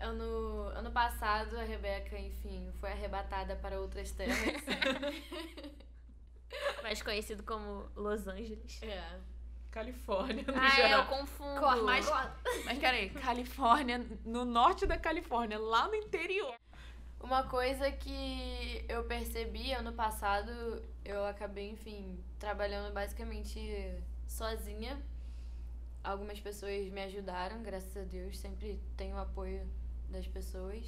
ano, 0.00 0.70
ano 0.74 0.90
passado 0.90 1.58
a 1.58 1.62
Rebeca, 1.62 2.18
enfim, 2.18 2.70
foi 2.80 2.90
arrebatada 2.90 3.56
para 3.56 3.80
outras 3.80 4.10
terras. 4.12 4.36
Mais 6.82 7.02
conhecido 7.02 7.42
como 7.42 7.88
Los 7.94 8.26
Angeles. 8.26 8.82
É. 8.82 9.20
Califórnia, 9.70 10.42
no 10.42 10.56
ah, 10.56 10.68
geral. 10.70 10.90
É, 10.90 10.94
eu 10.94 11.06
confundo. 11.06 11.84
Mas, 11.84 12.10
mas 12.64 12.78
peraí, 12.78 13.10
Califórnia, 13.10 14.04
no 14.24 14.44
norte 14.44 14.84
da 14.84 14.98
Califórnia, 14.98 15.58
lá 15.58 15.86
no 15.86 15.94
interior. 15.94 16.54
Uma 17.20 17.44
coisa 17.44 17.92
que 17.92 18.84
eu 18.88 19.04
percebi 19.04 19.72
ano 19.72 19.92
passado, 19.92 20.50
eu 21.04 21.24
acabei, 21.24 21.70
enfim, 21.70 22.18
trabalhando 22.38 22.92
basicamente 22.92 24.02
sozinha. 24.26 25.00
Algumas 26.02 26.40
pessoas 26.40 26.88
me 26.88 27.02
ajudaram, 27.02 27.62
graças 27.62 27.96
a 27.96 28.02
Deus, 28.02 28.38
sempre 28.38 28.80
tenho 28.96 29.16
apoio 29.18 29.68
das 30.10 30.26
pessoas. 30.26 30.84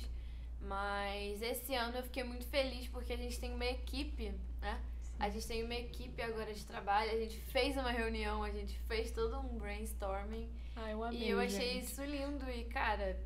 Mas 0.60 1.42
esse 1.42 1.74
ano 1.74 1.96
eu 1.96 2.02
fiquei 2.02 2.22
muito 2.22 2.46
feliz 2.46 2.86
porque 2.88 3.12
a 3.12 3.16
gente 3.16 3.38
tem 3.38 3.52
uma 3.52 3.64
equipe, 3.64 4.32
né? 4.60 4.80
A 5.18 5.28
gente 5.28 5.46
tem 5.46 5.62
uma 5.62 5.74
equipe 5.74 6.20
agora 6.20 6.52
de 6.52 6.64
trabalho, 6.64 7.10
a 7.10 7.16
gente 7.16 7.36
fez 7.36 7.76
uma 7.76 7.90
reunião, 7.90 8.42
a 8.42 8.50
gente 8.50 8.78
fez 8.80 9.10
todo 9.10 9.38
um 9.38 9.58
brainstorming. 9.58 10.50
Ah, 10.74 10.90
eu 10.90 11.02
amei, 11.04 11.20
e 11.20 11.30
eu 11.30 11.38
achei 11.38 11.74
gente. 11.74 11.84
isso 11.84 12.04
lindo. 12.04 12.48
E, 12.50 12.64
cara, 12.64 13.18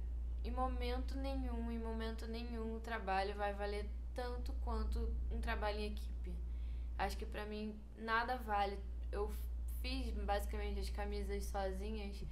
em 0.44 0.50
momento 0.50 1.16
nenhum, 1.16 1.70
em 1.70 1.78
momento 1.78 2.26
nenhum, 2.26 2.76
o 2.76 2.80
trabalho 2.80 3.34
vai 3.34 3.52
valer 3.52 3.86
tanto 4.14 4.52
quanto 4.64 5.10
um 5.30 5.40
trabalho 5.40 5.78
em 5.78 5.86
equipe. 5.86 6.34
Acho 6.98 7.16
que 7.16 7.26
pra 7.26 7.44
mim 7.44 7.78
nada 7.98 8.36
vale. 8.36 8.78
Eu 9.12 9.32
fiz 9.80 10.14
basicamente 10.14 10.80
as 10.80 10.90
camisas 10.90 11.44
sozinhas 11.44 12.22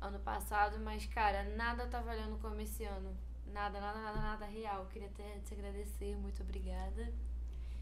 ano 0.00 0.18
passado, 0.20 0.78
mas, 0.80 1.06
cara, 1.06 1.42
nada 1.56 1.86
tá 1.86 2.00
valendo 2.00 2.38
como 2.40 2.60
esse 2.60 2.84
ano. 2.84 3.16
Nada, 3.52 3.80
nada, 3.80 3.98
nada, 4.00 4.20
nada 4.20 4.46
real. 4.46 4.86
Queria 4.92 5.08
até 5.08 5.38
te 5.44 5.54
agradecer, 5.54 6.14
muito 6.16 6.42
obrigada. 6.42 7.12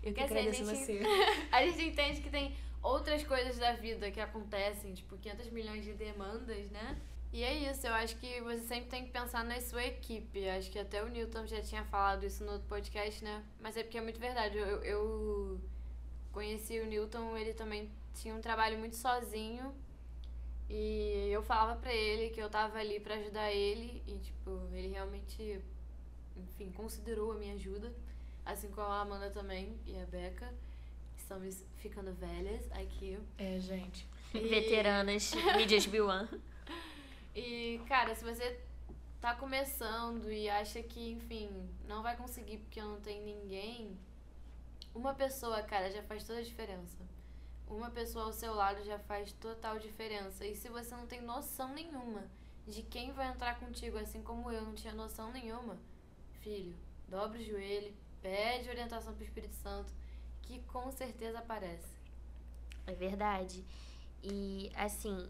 Eu 0.03 0.13
que 0.15 0.21
Porque, 0.21 0.21
assim, 0.23 0.35
a 0.37 0.41
agradeço 0.41 0.65
gente- 0.75 0.87
você. 0.87 1.03
A 1.53 1.67
gente 1.67 1.83
entende 1.85 2.21
que 2.21 2.31
tem 2.31 2.55
outras 2.83 3.25
coisas 3.25 3.59
da 3.59 3.73
vida 3.73 4.11
que 4.11 4.21
acontecem, 4.21 4.95
tipo 4.95 5.17
500 5.19 5.51
milhões 5.51 5.85
de 5.85 5.93
demandas, 5.95 6.71
né? 6.71 6.97
E 7.33 7.43
é 7.43 7.53
isso, 7.71 7.87
eu 7.87 7.93
acho 7.93 8.17
que 8.17 8.41
você 8.41 8.61
sempre 8.61 8.89
tem 8.89 9.05
que 9.05 9.11
pensar 9.11 9.45
na 9.45 9.61
sua 9.61 9.85
equipe. 9.85 10.49
Acho 10.49 10.71
que 10.71 10.79
até 10.79 11.03
o 11.03 11.09
Newton 11.09 11.47
já 11.47 11.61
tinha 11.61 11.85
falado 11.85 12.25
isso 12.25 12.45
no 12.45 12.53
outro 12.53 12.69
podcast, 12.69 13.23
né? 13.25 13.45
Mas 13.61 13.77
é 13.77 13.83
porque 13.83 13.99
é 13.99 14.01
muito 14.01 14.21
verdade. 14.21 14.57
Eu, 14.57 14.83
eu 14.85 15.61
conheci 16.33 16.79
o 16.79 16.87
Newton, 16.87 17.37
ele 17.37 17.53
também 17.53 17.91
tinha 18.15 18.35
um 18.35 18.41
trabalho 18.41 18.79
muito 18.79 18.95
sozinho. 18.97 19.75
E 20.69 21.29
eu 21.31 21.43
falava 21.43 21.81
pra 21.81 21.93
ele 21.95 22.31
que 22.31 22.41
eu 22.41 22.51
tava 22.51 22.79
ali 22.79 22.99
pra 23.01 23.15
ajudar 23.17 23.51
ele. 23.53 24.03
E, 24.07 24.19
tipo, 24.19 24.69
ele 24.73 24.89
realmente, 24.89 25.61
enfim, 26.37 26.71
considerou 26.73 27.33
a 27.33 27.37
minha 27.37 27.55
ajuda. 27.55 27.93
Assim 28.45 28.69
como 28.71 28.87
a 28.87 29.01
Amanda 29.01 29.31
também 29.31 29.79
e 29.87 29.97
a 30.01 30.07
Becca. 30.07 30.53
Estamos 31.17 31.65
ficando 31.79 32.13
velhas 32.15 32.71
aqui. 32.73 33.19
É, 33.39 33.59
gente. 33.61 34.07
E- 34.35 34.39
Veteranas, 34.49 35.33
mídias 35.57 35.87
Biwan. 35.87 36.29
E, 37.39 37.79
cara, 37.87 38.15
se 38.15 38.25
você 38.25 38.59
tá 39.21 39.35
começando 39.35 40.33
e 40.33 40.49
acha 40.49 40.83
que, 40.83 41.11
enfim, 41.11 41.51
não 41.87 42.03
vai 42.03 42.17
conseguir 42.17 42.57
porque 42.57 42.81
não 42.81 42.99
tem 42.99 43.21
ninguém, 43.23 43.95
uma 44.95 45.13
pessoa, 45.13 45.61
cara, 45.61 45.91
já 45.91 46.03
faz 46.05 46.25
toda 46.25 46.39
a 46.39 46.43
diferença. 46.43 46.97
Uma 47.69 47.91
pessoa 47.91 48.27
ao 48.27 48.33
seu 48.33 48.55
lado 48.55 48.85
já 48.85 48.99
faz 48.99 49.33
total 49.33 49.79
diferença. 49.79 50.47
E 50.47 50.55
se 50.55 50.69
você 50.69 50.95
não 50.95 51.07
tem 51.07 51.21
noção 51.21 51.73
nenhuma 51.75 52.25
de 52.67 52.83
quem 52.83 53.13
vai 53.13 53.29
entrar 53.29 53.59
contigo, 53.59 53.99
assim 53.99 54.23
como 54.23 54.51
eu 54.51 54.63
não 54.63 54.75
tinha 54.75 54.95
noção 54.95 55.33
nenhuma, 55.33 55.77
filho, 56.41 56.75
dobra 57.09 57.39
o 57.39 57.45
joelho, 57.45 57.93
pede 58.23 58.69
orientação 58.69 59.15
pro 59.15 59.25
Espírito 59.25 59.55
Santo, 59.55 59.93
que 60.43 60.61
com 60.63 60.91
certeza 60.91 61.39
aparece. 61.39 61.97
É 62.87 62.93
verdade. 62.93 63.65
E, 64.23 64.71
assim, 64.77 65.29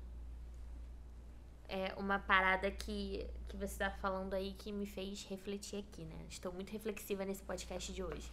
é 1.69 1.95
uma 1.97 2.19
parada 2.19 2.71
que, 2.71 3.27
que 3.49 3.57
você 3.57 3.79
tá 3.79 3.91
falando 3.91 4.35
aí 4.35 4.53
que 4.55 4.73
me 4.73 4.87
fez 4.87 5.25
refletir 5.25 5.79
aqui, 5.79 6.05
né? 6.05 6.27
Estou 6.29 6.53
muito 6.53 6.71
reflexiva 6.71 7.25
nesse 7.25 7.43
podcast 7.43 7.93
de 7.93 8.03
hoje. 8.03 8.31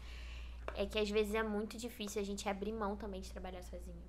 É 0.76 0.86
que 0.86 0.98
às 0.98 1.10
vezes 1.10 1.34
é 1.36 1.44
muito 1.44 1.78
difícil 1.78 2.22
a 2.22 2.26
gente 2.26 2.48
abrir 2.48 2.72
mão 2.72 2.96
também 2.96 3.22
de 3.22 3.32
trabalhar 3.32 3.62
sozinho. 3.64 4.04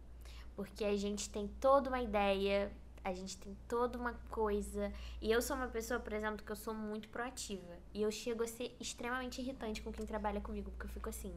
Porque 0.55 0.85
a 0.85 0.97
gente 0.97 1.29
tem 1.29 1.49
toda 1.61 1.89
uma 1.89 2.01
ideia, 2.01 2.71
a 3.03 3.13
gente 3.13 3.37
tem 3.37 3.57
toda 3.69 3.99
uma 3.99 4.15
coisa. 4.31 4.93
E 5.21 5.31
eu 5.31 5.43
sou 5.43 5.57
uma 5.57 5.69
pessoa, 5.69 6.01
por 6.01 6.13
exemplo, 6.13 6.45
que 6.45 6.51
eu 6.51 6.57
sou 6.57 6.73
muito 6.73 7.09
proativa. 7.09 7.77
E 7.93 8.03
eu 8.03 8.11
chego 8.11 8.43
a 8.43 8.47
ser 8.47 8.75
extremamente 8.81 9.41
irritante 9.41 9.83
com 9.83 9.93
quem 9.93 10.07
trabalha 10.07 10.41
comigo, 10.41 10.71
porque 10.71 10.87
eu 10.87 10.91
fico 10.91 11.09
assim. 11.09 11.35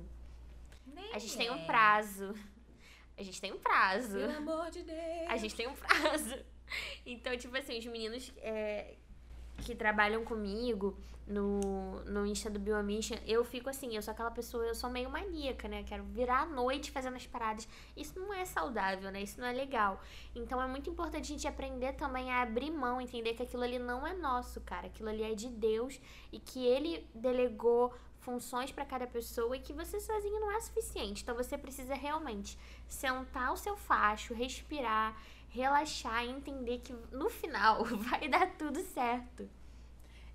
A 1.14 1.20
gente 1.20 1.38
tem 1.38 1.52
um 1.52 1.66
prazo. 1.66 2.34
A 3.18 3.24
gente 3.24 3.42
tem 3.42 3.52
um 3.52 3.60
prazo. 3.60 4.18
Pelo 4.18 4.38
amor 4.38 4.70
de 4.70 4.84
Deus. 4.84 5.28
A 5.28 5.38
gente 5.38 5.56
tem 5.56 5.68
um 5.68 5.76
prazo. 5.76 6.36
Então, 7.06 7.38
tipo 7.38 7.56
assim, 7.56 7.80
os 7.80 7.86
meninos 7.86 8.30
é, 8.40 8.96
que 9.60 9.74
trabalham 9.74 10.26
comigo 10.26 10.98
no, 11.28 12.02
no 12.06 12.26
Insta 12.26 12.50
do 12.50 12.58
Biomission, 12.58 13.18
eu 13.26 13.44
fico 13.44 13.70
assim, 13.70 13.96
eu 13.96 14.02
sou 14.02 14.14
aquela 14.14 14.32
pessoa, 14.32 14.64
eu 14.66 14.74
sou 14.74 14.90
meio 14.90 15.10
maníaca, 15.10 15.68
né? 15.68 15.84
Quero 15.84 16.04
virar 16.06 16.44
à 16.44 16.46
noite 16.46 16.90
fazendo 16.90 17.16
as 17.16 17.28
paradas. 17.28 17.68
Isso 17.96 18.18
não 18.18 18.34
é 18.34 18.46
saudável, 18.46 19.12
né? 19.12 19.22
Isso 19.22 19.40
não 19.40 19.48
é 19.48 19.52
legal. 19.52 20.02
Então 20.34 20.62
é 20.62 20.68
muito 20.68 20.90
importante 20.90 21.24
a 21.26 21.36
gente 21.36 21.48
aprender 21.48 21.94
também 21.94 22.32
a 22.32 22.42
abrir 22.42 22.72
mão, 22.72 23.02
entender 23.02 23.34
que 23.34 23.44
aquilo 23.44 23.64
ali 23.64 23.78
não 23.78 24.08
é 24.08 24.14
nosso, 24.14 24.62
cara. 24.62 24.88
Aquilo 24.88 25.10
ali 25.10 25.24
é 25.24 25.36
de 25.36 25.50
Deus 25.50 26.00
e 26.32 26.40
que 26.40 26.66
ele 26.66 27.06
delegou 27.14 27.94
funções 28.20 28.72
para 28.72 28.86
cada 28.86 29.08
pessoa 29.08 29.56
e 29.56 29.60
que 29.60 29.74
você 29.74 30.00
sozinho 30.00 30.40
não 30.40 30.52
é 30.52 30.60
suficiente. 30.62 31.24
Então 31.24 31.36
você 31.36 31.58
precisa 31.58 31.94
realmente 31.94 32.58
sentar 32.88 33.52
o 33.52 33.58
seu 33.58 33.76
facho, 33.76 34.34
respirar, 34.34 35.18
relaxar 35.50 36.26
e 36.26 36.30
entender 36.30 36.80
que 36.80 36.94
no 37.12 37.30
final 37.30 37.84
vai 38.10 38.30
dar 38.30 38.48
tudo 38.58 38.82
certo. 38.82 39.50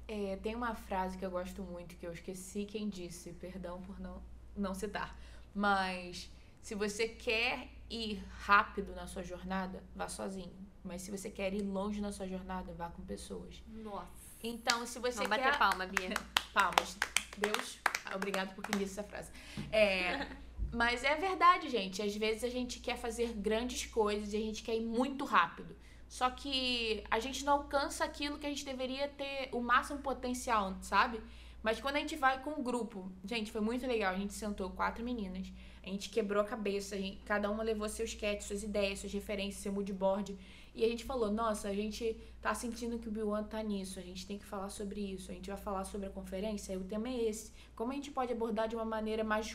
É, 0.08 0.36
tem 0.36 0.54
uma 0.54 0.74
frase 0.74 1.16
que 1.16 1.24
eu 1.24 1.30
gosto 1.30 1.62
muito, 1.62 1.96
que 1.96 2.06
eu 2.06 2.12
esqueci 2.12 2.64
quem 2.64 2.88
disse, 2.88 3.32
perdão 3.32 3.80
por 3.82 3.98
não, 4.00 4.22
não 4.56 4.74
citar. 4.74 5.16
Mas 5.54 6.30
se 6.60 6.74
você 6.74 7.08
quer 7.08 7.68
ir 7.90 8.22
rápido 8.40 8.94
na 8.94 9.06
sua 9.06 9.22
jornada, 9.22 9.82
vá 9.94 10.08
sozinho. 10.08 10.52
Mas 10.82 11.02
se 11.02 11.10
você 11.10 11.30
quer 11.30 11.52
ir 11.54 11.62
longe 11.62 12.00
na 12.00 12.10
sua 12.10 12.26
jornada, 12.26 12.72
vá 12.72 12.88
com 12.88 13.02
pessoas. 13.02 13.62
Nossa. 13.68 14.32
Então, 14.42 14.84
se 14.86 14.98
você 14.98 15.18
Vamos 15.18 15.36
quer. 15.36 15.44
bater 15.44 15.58
palma, 15.58 15.86
Bia. 15.86 16.10
Palmas. 16.52 16.98
Deus, 17.38 17.78
obrigado 18.14 18.54
por 18.54 18.64
quem 18.64 18.78
disse 18.78 18.98
essa 18.98 19.08
frase. 19.08 19.30
É, 19.70 20.26
mas 20.72 21.04
é 21.04 21.14
verdade, 21.16 21.68
gente. 21.68 22.02
Às 22.02 22.14
vezes 22.16 22.44
a 22.44 22.48
gente 22.48 22.80
quer 22.80 22.96
fazer 22.96 23.32
grandes 23.34 23.86
coisas 23.86 24.32
e 24.32 24.36
a 24.36 24.40
gente 24.40 24.62
quer 24.62 24.76
ir 24.76 24.82
muito 24.82 25.24
rápido. 25.24 25.76
Só 26.12 26.28
que 26.28 27.02
a 27.10 27.18
gente 27.18 27.42
não 27.42 27.54
alcança 27.54 28.04
aquilo 28.04 28.38
que 28.38 28.46
a 28.46 28.50
gente 28.50 28.66
deveria 28.66 29.08
ter 29.08 29.48
o 29.50 29.62
máximo 29.62 29.98
potencial, 30.00 30.76
sabe? 30.82 31.18
Mas 31.62 31.80
quando 31.80 31.96
a 31.96 32.00
gente 32.00 32.16
vai 32.16 32.42
com 32.42 32.50
um 32.50 32.62
grupo, 32.62 33.10
gente, 33.24 33.50
foi 33.50 33.62
muito 33.62 33.86
legal. 33.86 34.12
A 34.12 34.18
gente 34.18 34.34
sentou 34.34 34.68
quatro 34.68 35.02
meninas, 35.02 35.50
a 35.82 35.88
gente 35.88 36.10
quebrou 36.10 36.42
a 36.42 36.44
cabeça, 36.44 36.96
a 36.96 36.98
gente- 36.98 37.16
cada 37.24 37.50
uma 37.50 37.62
levou 37.62 37.88
seus 37.88 38.10
sketches, 38.10 38.44
suas 38.44 38.62
ideias, 38.62 38.98
suas 38.98 39.12
referências, 39.14 39.62
seu 39.62 39.72
moodboard. 39.72 40.36
E 40.74 40.84
a 40.84 40.88
gente 40.88 41.02
falou, 41.02 41.32
nossa, 41.32 41.68
a 41.70 41.74
gente 41.74 42.14
tá 42.42 42.54
sentindo 42.54 42.98
que 42.98 43.08
o 43.08 43.10
Bill 43.10 43.32
tá 43.44 43.62
nisso, 43.62 43.98
a 43.98 44.02
gente 44.02 44.26
tem 44.26 44.36
que 44.36 44.44
falar 44.44 44.68
sobre 44.68 45.00
isso, 45.00 45.30
a 45.30 45.34
gente 45.34 45.48
vai 45.48 45.58
falar 45.58 45.84
sobre 45.84 46.08
a 46.08 46.10
conferência, 46.10 46.74
e 46.74 46.76
o 46.76 46.84
tema 46.84 47.08
é 47.08 47.24
esse. 47.24 47.52
Como 47.74 47.90
a 47.90 47.94
gente 47.94 48.10
pode 48.10 48.30
abordar 48.32 48.68
de 48.68 48.76
uma 48.76 48.84
maneira 48.84 49.24
mais 49.24 49.46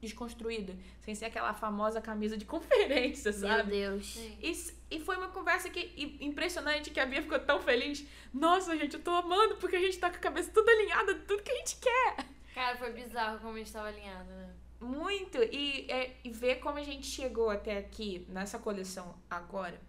desconstruída, 0.00 0.76
sem 1.00 1.14
ser 1.14 1.26
aquela 1.26 1.52
famosa 1.52 2.00
camisa 2.00 2.36
de 2.36 2.44
conferência, 2.46 3.32
Meu 3.32 3.40
sabe? 3.40 3.70
Deus. 3.70 4.14
Sim. 4.14 4.38
E, 4.40 4.96
e 4.96 5.00
foi 5.00 5.16
uma 5.16 5.28
conversa 5.28 5.68
que 5.68 5.92
impressionante 6.20 6.90
que 6.90 7.00
a 7.00 7.06
Bia 7.06 7.22
ficou 7.22 7.38
tão 7.38 7.60
feliz. 7.60 8.06
Nossa, 8.32 8.76
gente, 8.76 8.94
eu 8.94 9.02
tô 9.02 9.10
amando 9.10 9.56
porque 9.56 9.76
a 9.76 9.80
gente 9.80 9.98
tá 9.98 10.10
com 10.10 10.16
a 10.16 10.20
cabeça 10.20 10.50
tudo 10.52 10.68
alinhada, 10.68 11.14
tudo 11.26 11.42
que 11.42 11.50
a 11.50 11.56
gente 11.56 11.76
quer. 11.76 12.26
Cara, 12.54 12.76
foi 12.76 12.92
bizarro 12.92 13.38
como 13.38 13.54
a 13.54 13.58
gente 13.58 13.72
tava 13.72 13.88
alinhado, 13.88 14.30
né? 14.30 14.50
Muito. 14.80 15.38
E, 15.42 15.90
é, 15.90 16.16
e 16.24 16.30
ver 16.30 16.56
como 16.56 16.78
a 16.78 16.84
gente 16.84 17.06
chegou 17.06 17.50
até 17.50 17.78
aqui 17.78 18.26
nessa 18.28 18.58
coleção 18.58 19.14
agora 19.28 19.80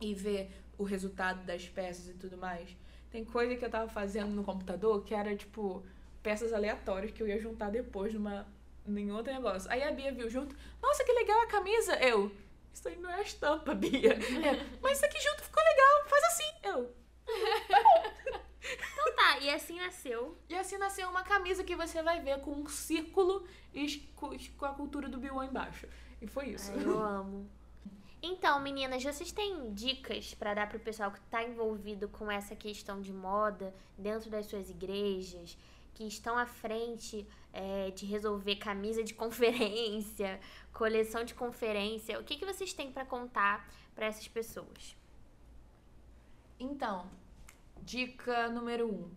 e 0.00 0.14
ver 0.14 0.50
o 0.78 0.84
resultado 0.84 1.44
das 1.44 1.68
peças 1.68 2.08
e 2.08 2.14
tudo 2.14 2.36
mais. 2.36 2.76
Tem 3.10 3.24
coisa 3.24 3.56
que 3.56 3.64
eu 3.64 3.70
tava 3.70 3.88
fazendo 3.88 4.30
no 4.30 4.42
computador 4.42 5.04
que 5.04 5.14
era 5.14 5.36
tipo 5.36 5.84
peças 6.22 6.52
aleatórias 6.52 7.12
que 7.12 7.22
eu 7.22 7.28
ia 7.28 7.40
juntar 7.40 7.70
depois 7.70 8.12
numa, 8.14 8.46
em 8.86 9.10
outro 9.12 9.32
negócio. 9.32 9.70
Aí 9.70 9.82
a 9.82 9.90
Bia 9.90 10.12
viu 10.12 10.28
junto, 10.28 10.56
nossa, 10.82 11.04
que 11.04 11.12
legal 11.12 11.40
a 11.40 11.46
camisa. 11.46 11.96
Eu, 11.96 12.32
isso 12.72 12.88
aí 12.88 12.96
não 12.96 13.10
é 13.10 13.16
a 13.16 13.22
estampa, 13.22 13.74
Bia. 13.74 14.18
É, 14.46 14.78
Mas 14.80 14.96
isso 14.96 15.06
aqui 15.06 15.20
junto 15.20 15.42
ficou 15.42 15.62
legal, 15.62 16.08
faz 16.08 16.24
assim. 16.24 16.52
Eu. 16.64 16.94
Então 18.92 19.16
tá, 19.16 19.38
e 19.38 19.48
assim 19.48 19.78
nasceu. 19.78 20.36
E 20.48 20.54
assim 20.54 20.76
nasceu 20.76 21.08
uma 21.08 21.22
camisa 21.22 21.64
que 21.64 21.74
você 21.74 22.02
vai 22.02 22.20
ver 22.20 22.40
com 22.40 22.52
um 22.52 22.68
círculo 22.68 23.46
e 23.72 23.98
com 24.18 24.66
a 24.66 24.74
cultura 24.74 25.08
do 25.08 25.18
Bill 25.18 25.42
embaixo. 25.42 25.88
E 26.20 26.26
foi 26.26 26.50
isso. 26.50 26.70
Ai, 26.70 26.84
eu 26.84 27.00
amo. 27.00 27.50
Então, 28.22 28.60
meninas, 28.60 29.02
vocês 29.02 29.32
têm 29.32 29.72
dicas 29.72 30.34
pra 30.34 30.52
dar 30.52 30.68
pro 30.68 30.78
pessoal 30.78 31.10
que 31.10 31.20
tá 31.22 31.42
envolvido 31.42 32.06
com 32.08 32.30
essa 32.30 32.54
questão 32.54 33.00
de 33.00 33.12
moda 33.12 33.74
dentro 33.96 34.28
das 34.28 34.44
suas 34.44 34.68
igrejas, 34.68 35.56
que 36.00 36.06
estão 36.06 36.38
à 36.38 36.46
frente 36.46 37.26
é, 37.52 37.90
de 37.90 38.06
resolver 38.06 38.56
camisa 38.56 39.04
de 39.04 39.12
conferência, 39.22 40.40
coleção 40.72 41.24
de 41.24 41.34
conferência? 41.34 42.18
O 42.18 42.24
que, 42.24 42.36
que 42.36 42.46
vocês 42.46 42.72
têm 42.72 42.90
pra 42.90 43.04
contar 43.04 43.68
pra 43.94 44.06
essas 44.06 44.26
pessoas? 44.26 44.96
Então, 46.58 47.06
dica 47.82 48.48
número 48.48 48.88
um. 48.88 49.10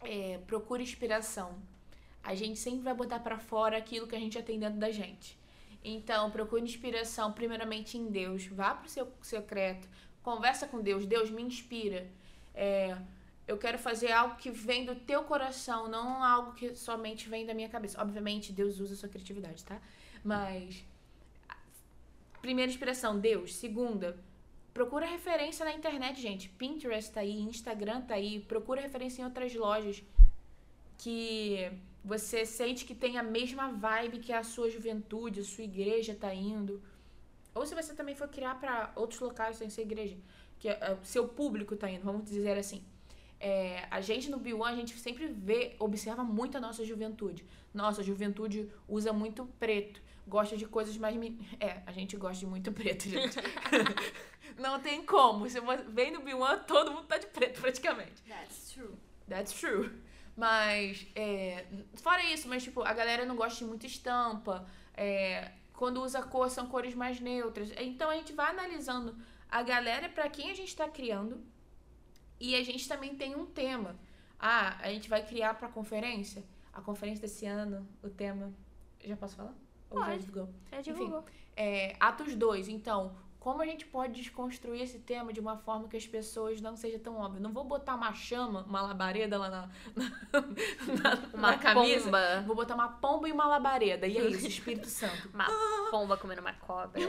É, 0.00 0.38
procure 0.44 0.82
inspiração. 0.82 1.56
A 2.20 2.34
gente 2.34 2.58
sempre 2.58 2.80
vai 2.80 2.94
botar 2.94 3.20
pra 3.20 3.38
fora 3.38 3.76
aquilo 3.76 4.08
que 4.08 4.16
a 4.16 4.18
gente 4.18 4.34
já 4.34 4.42
tem 4.42 4.58
dentro 4.58 4.80
da 4.80 4.90
gente. 4.90 5.38
Então, 5.84 6.32
procure 6.32 6.62
inspiração 6.62 7.32
primeiramente 7.32 7.96
em 7.96 8.08
Deus. 8.08 8.46
Vá 8.46 8.74
pro 8.74 8.88
seu 8.88 9.06
secreto. 9.22 9.88
Conversa 10.20 10.66
com 10.66 10.80
Deus. 10.80 11.06
Deus 11.06 11.30
me 11.30 11.42
inspira. 11.42 12.08
É, 12.54 12.96
eu 13.52 13.58
quero 13.58 13.78
fazer 13.78 14.10
algo 14.12 14.36
que 14.36 14.50
vem 14.50 14.84
do 14.84 14.94
teu 14.94 15.22
coração, 15.24 15.88
não 15.88 16.24
algo 16.24 16.52
que 16.52 16.74
somente 16.74 17.28
vem 17.28 17.44
da 17.44 17.54
minha 17.54 17.68
cabeça. 17.68 18.00
Obviamente, 18.00 18.52
Deus 18.52 18.80
usa 18.80 18.94
a 18.94 18.96
sua 18.96 19.08
criatividade, 19.08 19.64
tá? 19.64 19.80
Mas 20.24 20.84
primeira 22.40 22.70
inspiração, 22.70 23.18
Deus. 23.18 23.54
Segunda, 23.54 24.18
procura 24.72 25.06
referência 25.06 25.64
na 25.64 25.72
internet, 25.72 26.20
gente. 26.20 26.48
Pinterest 26.48 27.12
tá 27.12 27.20
aí, 27.20 27.40
Instagram 27.40 28.00
tá 28.02 28.14
aí. 28.14 28.40
Procura 28.40 28.80
referência 28.80 29.22
em 29.22 29.24
outras 29.24 29.54
lojas 29.54 30.02
que 30.98 31.70
você 32.04 32.44
sente 32.44 32.84
que 32.84 32.94
tem 32.94 33.18
a 33.18 33.22
mesma 33.22 33.70
vibe 33.70 34.18
que 34.18 34.32
a 34.32 34.42
sua 34.42 34.68
juventude, 34.70 35.40
a 35.40 35.44
sua 35.44 35.64
igreja 35.64 36.14
tá 36.14 36.34
indo. 36.34 36.82
Ou 37.54 37.66
se 37.66 37.74
você 37.74 37.94
também 37.94 38.14
for 38.14 38.28
criar 38.28 38.54
para 38.58 38.92
outros 38.96 39.20
locais 39.20 39.56
sem 39.56 39.68
ser 39.68 39.82
igreja, 39.82 40.16
que 40.58 40.68
é, 40.68 40.72
é, 40.72 40.98
seu 41.02 41.28
público 41.28 41.76
tá 41.76 41.90
indo, 41.90 42.04
vamos 42.04 42.24
dizer 42.24 42.56
assim. 42.56 42.82
É, 43.44 43.88
a 43.90 44.00
gente 44.00 44.30
no 44.30 44.38
B1, 44.38 44.64
a 44.64 44.76
gente 44.76 44.96
sempre 44.96 45.26
vê, 45.26 45.74
observa 45.80 46.22
muito 46.22 46.56
a 46.56 46.60
nossa 46.60 46.84
juventude. 46.84 47.44
Nossa, 47.74 48.00
a 48.00 48.04
juventude 48.04 48.70
usa 48.88 49.12
muito 49.12 49.44
preto. 49.58 50.00
Gosta 50.28 50.56
de 50.56 50.64
coisas 50.64 50.96
mais. 50.96 51.16
É, 51.58 51.82
a 51.84 51.90
gente 51.90 52.16
gosta 52.16 52.38
de 52.38 52.46
muito 52.46 52.70
preto, 52.70 53.08
gente. 53.08 53.36
Não 54.56 54.78
tem 54.78 55.04
como. 55.04 55.48
Se 55.50 55.58
você 55.58 55.82
vem 55.88 56.12
no 56.12 56.20
B1, 56.20 56.66
todo 56.66 56.92
mundo 56.92 57.06
tá 57.08 57.18
de 57.18 57.26
preto, 57.26 57.60
praticamente. 57.60 58.22
That's 58.28 58.70
true. 58.74 58.94
That's 59.28 59.52
true. 59.52 59.90
Mas, 60.36 61.04
é, 61.16 61.66
fora 61.96 62.22
isso, 62.32 62.48
mas 62.48 62.62
tipo, 62.62 62.82
a 62.82 62.92
galera 62.92 63.26
não 63.26 63.34
gosta 63.34 63.58
de 63.58 63.64
muita 63.64 63.86
estampa. 63.86 64.64
É, 64.94 65.50
quando 65.72 66.00
usa 66.00 66.22
cor, 66.22 66.48
são 66.48 66.68
cores 66.68 66.94
mais 66.94 67.18
neutras. 67.18 67.72
Então 67.76 68.08
a 68.08 68.14
gente 68.14 68.32
vai 68.32 68.50
analisando 68.50 69.16
a 69.50 69.62
galera 69.62 70.08
para 70.08 70.28
quem 70.30 70.50
a 70.50 70.54
gente 70.54 70.68
está 70.68 70.88
criando. 70.88 71.42
E 72.42 72.56
a 72.56 72.62
gente 72.64 72.88
também 72.88 73.14
tem 73.14 73.36
um 73.36 73.46
tema. 73.46 73.94
Ah, 74.36 74.76
a 74.80 74.88
gente 74.88 75.08
vai 75.08 75.24
criar 75.24 75.54
para 75.54 75.68
conferência. 75.68 76.42
A 76.72 76.80
conferência 76.80 77.22
desse 77.22 77.46
ano, 77.46 77.86
o 78.02 78.10
tema. 78.10 78.52
Já 79.04 79.16
posso 79.16 79.36
falar? 79.36 79.54
Ou 79.88 80.00
Pode. 80.00 80.10
já 80.10 80.16
divulgou? 80.16 80.48
Já 80.72 80.80
divulgou. 80.80 81.20
Enfim, 81.20 81.30
é, 81.56 81.96
Atos 82.00 82.34
2. 82.34 82.68
Então, 82.68 83.14
como 83.38 83.62
a 83.62 83.64
gente 83.64 83.86
pode 83.86 84.14
desconstruir 84.14 84.82
esse 84.82 84.98
tema 84.98 85.32
de 85.32 85.38
uma 85.38 85.56
forma 85.56 85.86
que 85.86 85.96
as 85.96 86.04
pessoas 86.04 86.60
não 86.60 86.76
seja 86.76 86.98
tão 86.98 87.16
óbvio? 87.16 87.40
Não 87.40 87.52
vou 87.52 87.62
botar 87.62 87.94
uma 87.94 88.12
chama, 88.12 88.64
uma 88.64 88.82
labareda 88.82 89.38
lá 89.38 89.48
na, 89.48 89.70
na, 89.94 90.10
na, 91.00 91.26
uma 91.34 91.50
na 91.52 91.58
camisa. 91.58 92.06
Pomba. 92.06 92.42
Vou 92.44 92.56
botar 92.56 92.74
uma 92.74 92.88
pomba 92.88 93.28
e 93.28 93.32
uma 93.32 93.46
labareda. 93.46 94.08
E 94.08 94.18
é 94.18 94.26
isso, 94.26 94.48
Espírito 94.48 94.88
Santo. 94.90 95.30
Uma 95.32 95.46
pomba 95.92 96.16
comendo 96.16 96.40
uma 96.40 96.54
cobra. 96.54 97.00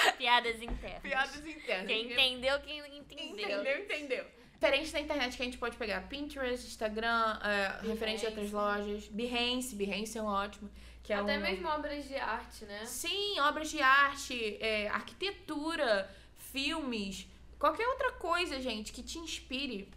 Piadas 0.18 0.62
internas. 0.62 1.02
Piadas 1.02 1.46
internas. 1.46 1.86
Quem 1.86 2.12
entendeu, 2.12 2.60
quem 2.60 2.78
entendeu. 2.96 3.62
Entendeu, 3.62 3.78
entendeu. 3.78 4.24
Diferente 4.60 4.92
da 4.92 5.00
internet 5.00 5.36
que 5.36 5.42
a 5.42 5.44
gente 5.46 5.56
pode 5.56 5.76
pegar 5.78 6.02
Pinterest, 6.02 6.66
Instagram, 6.66 7.38
é, 7.42 7.86
referente 7.86 8.26
a 8.26 8.28
outras 8.28 8.50
lojas. 8.50 9.08
Behance, 9.08 9.74
Behance 9.74 10.18
é 10.18 10.22
um 10.22 10.26
ótimo. 10.26 10.70
Que 11.02 11.14
é 11.14 11.16
Até 11.16 11.38
um... 11.38 11.40
mesmo 11.40 11.66
obras 11.66 12.06
de 12.06 12.14
arte, 12.16 12.66
né? 12.66 12.84
Sim, 12.84 13.40
obras 13.40 13.70
de 13.70 13.80
arte, 13.80 14.58
é, 14.60 14.88
arquitetura, 14.88 16.14
filmes, 16.36 17.26
qualquer 17.58 17.88
outra 17.88 18.12
coisa, 18.12 18.60
gente, 18.60 18.92
que 18.92 19.02
te 19.02 19.18
inspire. 19.18 19.88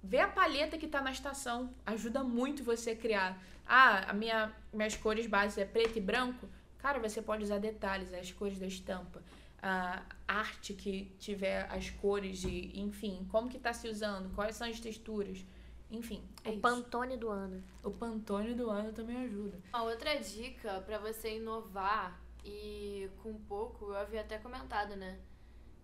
Vê 0.00 0.20
a 0.20 0.28
palheta 0.28 0.78
que 0.78 0.86
tá 0.86 1.00
na 1.00 1.10
estação. 1.10 1.74
Ajuda 1.84 2.22
muito 2.22 2.62
você 2.62 2.90
a 2.90 2.96
criar. 2.96 3.42
Ah, 3.66 4.10
a 4.10 4.12
minha, 4.12 4.52
minhas 4.72 4.96
cores 4.96 5.26
bases 5.26 5.58
é 5.58 5.64
preto 5.64 5.98
e 5.98 6.00
branco. 6.00 6.48
Cara, 6.78 7.00
você 7.00 7.20
pode 7.20 7.42
usar 7.42 7.58
detalhes, 7.58 8.12
as 8.12 8.30
cores 8.30 8.58
da 8.58 8.66
estampa 8.66 9.20
a 9.62 10.02
arte 10.26 10.74
que 10.74 11.14
tiver 11.18 11.70
as 11.70 11.88
cores 11.88 12.42
e, 12.44 12.72
enfim, 12.80 13.26
como 13.30 13.48
que 13.48 13.56
está 13.56 13.72
se 13.72 13.88
usando, 13.88 14.34
quais 14.34 14.56
são 14.56 14.68
as 14.68 14.80
texturas. 14.80 15.44
Enfim, 15.90 16.26
é 16.42 16.48
o 16.48 16.52
isso. 16.52 16.60
Pantone 16.60 17.16
do 17.16 17.28
ano. 17.28 17.62
O 17.82 17.90
Pantone 17.90 18.54
do 18.54 18.68
ano 18.68 18.92
também 18.92 19.16
ajuda. 19.24 19.58
Uma 19.68 19.84
outra 19.84 20.18
dica 20.18 20.80
para 20.80 20.98
você 20.98 21.36
inovar 21.36 22.20
e 22.44 23.08
com 23.22 23.34
pouco, 23.34 23.86
eu 23.86 23.96
havia 23.96 24.22
até 24.22 24.38
comentado, 24.38 24.96
né? 24.96 25.20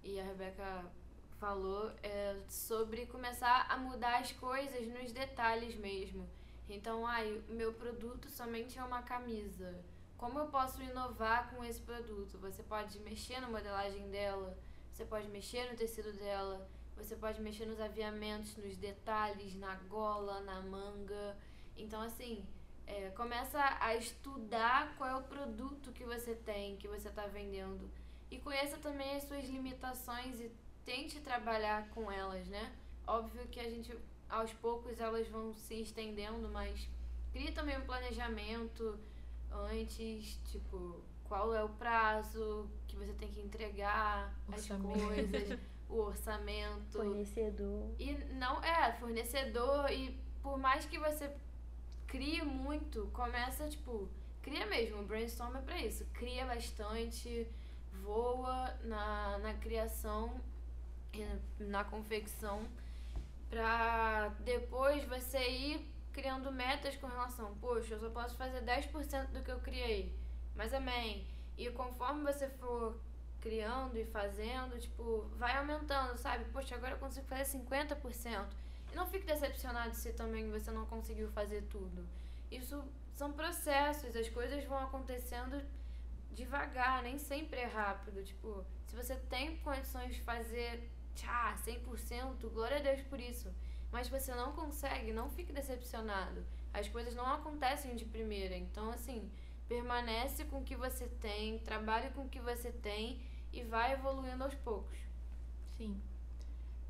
E 0.03 0.19
a 0.19 0.25
Rebeca 0.25 0.85
falou 1.39 1.93
é 2.03 2.37
sobre 2.49 3.07
começar 3.07 3.67
a 3.69 3.77
mudar 3.77 4.19
as 4.19 4.33
coisas 4.33 4.89
nos 4.89 5.13
detalhes 5.13 5.77
mesmo. 5.77 6.29
Então, 6.69 7.07
ai, 7.07 7.41
o 7.49 7.55
meu 7.55 7.73
produto 7.73 8.29
somente 8.29 8.79
é 8.79 8.83
uma 8.83 9.03
camisa 9.03 9.79
como 10.19 10.41
eu 10.41 10.47
posso 10.49 10.83
inovar 10.83 11.49
com 11.49 11.65
esse 11.65 11.81
produto? 11.81 12.37
Você 12.39 12.63
pode 12.65 12.99
mexer 12.99 13.41
na 13.41 13.49
modelagem 13.49 14.11
dela, 14.11 14.59
você 14.93 15.05
pode 15.05 15.29
mexer 15.29 15.71
no 15.71 15.77
tecido 15.77 16.13
dela, 16.13 16.69
você 16.97 17.15
pode 17.15 17.41
mexer 17.41 17.67
nos 17.67 17.81
aviamentos, 17.81 18.57
nos 18.57 18.77
detalhes, 18.77 19.55
na 19.55 19.77
gola, 19.89 20.41
na 20.41 20.61
manga. 20.61 21.37
Então, 21.77 22.03
assim, 22.03 22.45
é, 22.85 23.11
começa 23.11 23.61
a 23.81 23.95
estudar 23.95 24.93
qual 24.97 25.09
é 25.09 25.15
o 25.15 25.23
produto 25.23 25.93
que 25.93 26.03
você 26.03 26.35
tem, 26.35 26.77
que 26.77 26.89
você 26.89 27.09
está 27.09 27.29
vendendo. 27.29 27.89
E 28.29 28.39
conheça 28.39 28.77
também 28.79 29.15
as 29.15 29.23
suas 29.23 29.45
limitações 29.45 30.41
e 30.41 30.51
tente 30.85 31.21
trabalhar 31.21 31.89
com 31.91 32.11
elas, 32.11 32.49
né? 32.49 32.73
Óbvio 33.07 33.47
que 33.47 33.61
a 33.61 33.71
gente, 33.71 33.97
aos 34.29 34.53
poucos, 34.55 34.99
elas 34.99 35.29
vão 35.29 35.55
se 35.55 35.81
estendendo, 35.81 36.49
mas 36.49 36.89
crie 37.33 37.53
também 37.53 37.79
um 37.79 37.87
planejamento 37.87 38.99
antes, 39.51 40.39
tipo, 40.45 41.03
qual 41.25 41.55
é 41.55 41.63
o 41.63 41.69
prazo 41.69 42.69
que 42.87 42.97
você 42.97 43.13
tem 43.13 43.29
que 43.29 43.41
entregar 43.41 44.35
orçamento. 44.49 44.97
as 44.97 45.03
coisas, 45.03 45.59
o 45.89 45.97
orçamento. 45.97 46.93
Fornecedor. 46.93 47.91
E 47.99 48.13
não, 48.35 48.63
é, 48.63 48.93
fornecedor. 48.95 49.91
E 49.91 50.19
por 50.43 50.59
mais 50.59 50.85
que 50.87 50.99
você 50.99 51.31
crie 52.07 52.43
muito, 52.43 53.07
começa, 53.13 53.69
tipo, 53.69 54.09
cria 54.43 54.67
mesmo. 54.67 55.01
O 55.01 55.05
brainstorm 55.05 55.57
é 55.57 55.61
pra 55.61 55.81
isso. 55.81 56.05
Cria 56.15 56.47
bastante, 56.47 57.47
voa 58.03 58.75
na, 58.85 59.39
na 59.39 59.55
criação 59.55 60.41
e 61.13 61.27
na 61.63 61.85
confecção 61.85 62.63
pra 63.51 64.29
depois 64.45 65.05
você 65.05 65.39
ir 65.39 65.98
criando 66.19 66.51
metas 66.51 66.97
com 66.97 67.07
relação, 67.07 67.55
poxa, 67.61 67.95
eu 67.95 68.01
só 68.01 68.11
posso 68.11 68.37
fazer 68.37 68.61
10% 68.63 69.29
do 69.29 69.41
que 69.41 69.53
eu 69.53 69.61
criei. 69.61 70.13
Mas 70.57 70.75
amém. 70.75 71.25
E 71.57 71.71
conforme 71.71 72.25
você 72.25 72.49
for 72.49 72.99
criando 73.41 73.97
e 73.97 74.05
fazendo, 74.05 74.81
tipo, 74.81 75.31
vai 75.37 75.57
aumentando, 75.57 76.19
sabe? 76.19 76.45
Poxa, 76.47 76.75
agora 76.75 76.95
eu 76.95 76.99
consigo 76.99 77.25
fazer 77.29 77.59
50%. 77.59 78.47
E 78.93 78.97
não 78.97 79.07
fique 79.07 79.27
decepcionado 79.27 79.95
se 79.95 80.13
também 80.13 80.51
você 80.51 80.73
não 80.73 80.87
conseguiu 80.87 81.29
fazer 81.29 81.63
tudo. 81.71 82.05
Isso 82.51 82.83
são 83.15 83.31
processos, 83.33 84.17
as 84.17 84.29
coisas 84.29 84.65
vão 84.65 84.79
acontecendo 84.79 85.63
devagar, 86.33 87.05
nem 87.05 87.17
sempre 87.17 87.61
é 87.61 87.67
rápido. 87.67 88.25
Tipo, 88.25 88.65
se 88.87 88.97
você 88.97 89.15
tem 89.15 89.57
condições 89.59 90.17
de 90.17 90.23
fazer, 90.23 90.91
tchá, 91.15 91.57
100%, 91.65 92.51
glória 92.53 92.79
a 92.79 92.81
Deus 92.81 93.03
por 93.03 93.21
isso. 93.21 93.49
Mas 93.91 94.09
você 94.09 94.35
não 94.35 94.53
consegue, 94.53 95.13
não 95.13 95.31
fique 95.31 95.53
decepcionado. 95.53 96.45
As 96.73 96.89
coisas 96.89 97.15
não 97.15 97.27
acontecem 97.27 97.97
de 97.97 98.05
primeira. 98.05 98.57
Então, 98.57 98.91
assim, 98.91 99.31
permanece 99.69 100.45
com 100.45 100.59
o 100.59 100.65
que 100.65 100.77
você 100.77 101.07
tem, 101.21 101.59
trabalhe 101.59 102.11
com 102.11 102.23
o 102.23 102.29
que 102.29 102.41
você 102.41 102.71
tem 102.71 103.21
e 103.53 103.63
vai 103.63 103.93
evoluindo 103.93 104.45
aos 104.45 104.55
poucos. 104.55 104.99
Sim. 105.77 106.01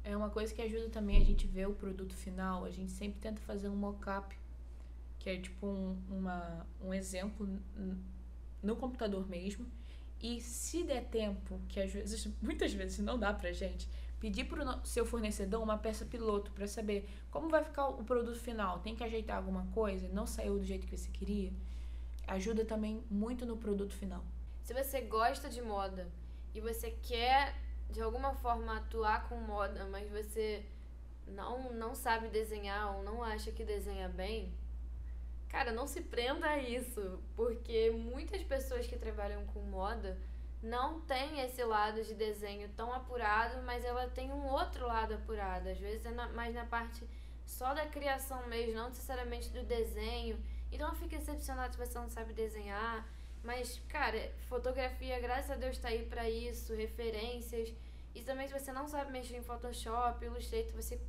É 0.03 0.17
uma 0.17 0.31
coisa 0.31 0.55
que 0.55 0.63
ajuda 0.63 0.89
também 0.89 1.21
a 1.21 1.25
gente 1.25 1.47
ver 1.47 1.69
o 1.69 1.75
produto 1.75 2.15
final. 2.15 2.65
A 2.65 2.71
gente 2.71 2.91
sempre 2.91 3.21
tenta 3.21 3.41
fazer 3.43 3.69
um 3.69 3.77
mock-up, 3.77 4.37
que 5.19 5.29
é 5.29 5.39
tipo 5.39 5.67
um, 5.67 5.97
uma, 6.09 6.67
um 6.83 6.95
exemplo 6.95 7.49
no 8.63 8.77
computador 8.77 9.29
mesmo. 9.29 9.67
E 10.21 10.41
se 10.41 10.83
der 10.83 11.05
tempo, 11.05 11.61
que 11.69 11.81
às 11.81 11.93
vezes, 11.93 12.29
muitas 12.43 12.73
vezes 12.73 12.99
não 12.99 13.19
dá 13.19 13.33
pra 13.33 13.53
gente, 13.53 13.89
pedir 14.21 14.45
para 14.45 14.65
o 14.65 14.87
seu 14.87 15.07
fornecedor 15.07 15.63
uma 15.63 15.79
peça 15.79 16.05
piloto 16.05 16.51
para 16.53 16.67
saber 16.67 17.09
como 17.31 17.49
vai 17.49 17.63
ficar 17.63 17.89
o 17.89 18.05
produto 18.05 18.39
final. 18.39 18.81
Tem 18.81 18.95
que 18.95 19.05
ajeitar 19.05 19.37
alguma 19.37 19.67
coisa? 19.69 20.09
Não 20.09 20.27
saiu 20.27 20.59
do 20.59 20.65
jeito 20.65 20.87
que 20.87 20.97
você 20.97 21.11
queria? 21.11 21.53
Ajuda 22.27 22.65
também 22.65 23.03
muito 23.11 23.47
no 23.47 23.57
produto 23.57 23.95
final. 23.95 24.25
Se 24.63 24.75
você 24.75 25.01
gosta 25.01 25.49
de 25.49 25.63
moda 25.63 26.09
e 26.55 26.61
você 26.61 26.91
quer 26.91 27.55
de 27.91 28.03
alguma 28.03 28.35
forma 28.35 28.77
atuar 28.77 29.29
com 29.29 29.37
moda, 29.37 29.87
mas 29.87 30.11
você 30.11 30.65
não 31.27 31.73
não 31.73 31.95
sabe 31.95 32.29
desenhar 32.29 32.97
ou 32.97 33.03
não 33.03 33.23
acha 33.23 33.51
que 33.51 33.65
desenha 33.65 34.09
bem, 34.09 34.53
cara, 35.49 35.73
não 35.73 35.87
se 35.87 36.03
prenda 36.03 36.47
a 36.47 36.59
isso, 36.59 37.19
porque 37.35 37.91
muitas 37.91 38.43
pessoas 38.43 38.87
que 38.87 38.99
trabalham 38.99 39.47
com 39.47 39.61
moda 39.61 40.19
não 40.63 41.01
tem 41.03 41.41
esse 41.41 41.63
lado 41.63 42.03
de 42.03 42.15
desenho 42.15 42.69
tão 42.71 42.93
apurado, 42.93 43.63
mas 43.63 43.85
ela 43.85 44.09
tem 44.09 44.33
um 44.33 44.47
outro 44.47 44.87
lado 44.87 45.15
apurado. 45.15 45.69
Às 45.69 45.79
vezes 45.79 46.05
é 46.05 46.11
na, 46.11 46.29
mais 46.29 46.55
na 46.55 46.65
parte 46.65 47.09
só 47.47 47.73
da 47.73 47.87
criação 47.87 48.47
mesmo, 48.49 48.75
não 48.75 48.89
necessariamente 48.89 49.49
do 49.51 49.63
desenho. 49.63 50.39
Então 50.71 50.95
fica 50.97 51.17
decepcionado 51.17 51.75
se 51.75 51.79
você 51.79 51.99
não 51.99 52.11
sabe 52.11 52.33
desenhar. 52.33 53.07
Mas, 53.43 53.81
cara, 53.89 54.33
fotografia, 54.49 55.21
graças 55.21 55.51
a 55.51 55.55
Deus, 55.55 55.79
tá 55.79 55.89
aí 55.89 56.05
para 56.05 56.29
isso, 56.29 56.75
referências. 56.75 57.73
E 58.15 58.23
também 58.23 58.49
se 58.49 58.59
você 58.59 58.73
não 58.73 58.89
sabe 58.89 59.13
mexer 59.13 59.37
em 59.37 59.43
Photoshop, 59.43 60.25
Illustrator, 60.25 60.73
você 60.73 61.01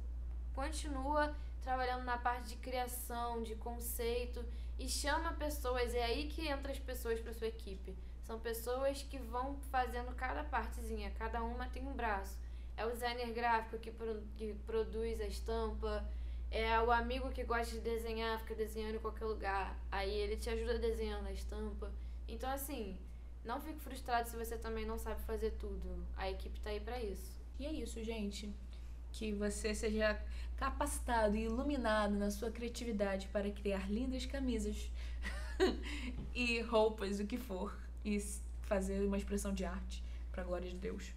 continua 0.53 1.35
trabalhando 1.61 2.03
na 2.03 2.17
parte 2.17 2.49
de 2.49 2.55
criação, 2.57 3.41
de 3.41 3.55
conceito 3.55 4.45
e 4.77 4.87
chama 4.87 5.33
pessoas. 5.33 5.95
É 5.95 6.03
aí 6.03 6.27
que 6.27 6.47
entra 6.47 6.71
as 6.71 6.79
pessoas 6.79 7.19
para 7.19 7.33
sua 7.33 7.47
equipe. 7.47 7.95
São 8.29 8.39
pessoas 8.39 9.01
que 9.01 9.17
vão 9.17 9.57
fazendo 9.71 10.13
cada 10.13 10.43
partezinha, 10.43 11.09
cada 11.17 11.41
uma 11.41 11.67
tem 11.67 11.87
um 11.87 11.93
braço. 11.93 12.37
É 12.77 12.85
o 12.85 12.91
designer 12.91 13.33
gráfico 13.33 13.79
que, 13.79 13.89
pro, 13.89 14.21
que 14.37 14.53
produz 14.67 15.19
a 15.19 15.25
estampa, 15.25 16.07
é 16.51 16.79
o 16.79 16.91
amigo 16.91 17.31
que 17.31 17.43
gosta 17.43 17.73
de 17.73 17.81
desenhar, 17.81 18.39
fica 18.41 18.53
desenhando 18.53 18.97
em 18.97 18.99
qualquer 18.99 19.25
lugar. 19.25 19.75
Aí 19.91 20.13
ele 20.15 20.37
te 20.37 20.47
ajuda 20.47 20.77
desenhando 20.77 21.25
a 21.25 21.31
estampa. 21.31 21.91
Então, 22.27 22.51
assim, 22.51 22.99
não 23.43 23.59
fique 23.59 23.79
frustrado 23.79 24.29
se 24.29 24.35
você 24.35 24.59
também 24.59 24.85
não 24.85 24.99
sabe 24.99 25.19
fazer 25.23 25.49
tudo. 25.53 26.05
A 26.15 26.29
equipe 26.29 26.59
tá 26.59 26.69
aí 26.69 26.79
para 26.79 27.01
isso. 27.01 27.35
E 27.57 27.65
é 27.65 27.71
isso, 27.71 28.03
gente. 28.03 28.53
que 29.11 29.33
você 29.33 29.73
seja 29.73 30.23
capacitado 30.55 31.35
e 31.35 31.45
iluminado 31.45 32.13
na 32.13 32.29
sua 32.29 32.51
criatividade 32.51 33.27
para 33.29 33.49
criar 33.49 33.89
lindas 33.89 34.27
camisas 34.27 34.91
e 36.35 36.61
roupas, 36.61 37.19
o 37.19 37.25
que 37.25 37.35
for, 37.35 37.75
e 38.03 38.19
fazer 38.61 39.01
uma 39.05 39.17
expressão 39.17 39.53
de 39.53 39.65
arte 39.65 40.03
para 40.31 40.41
a 40.41 40.45
glória 40.45 40.69
de 40.69 40.75
Deus. 40.75 41.13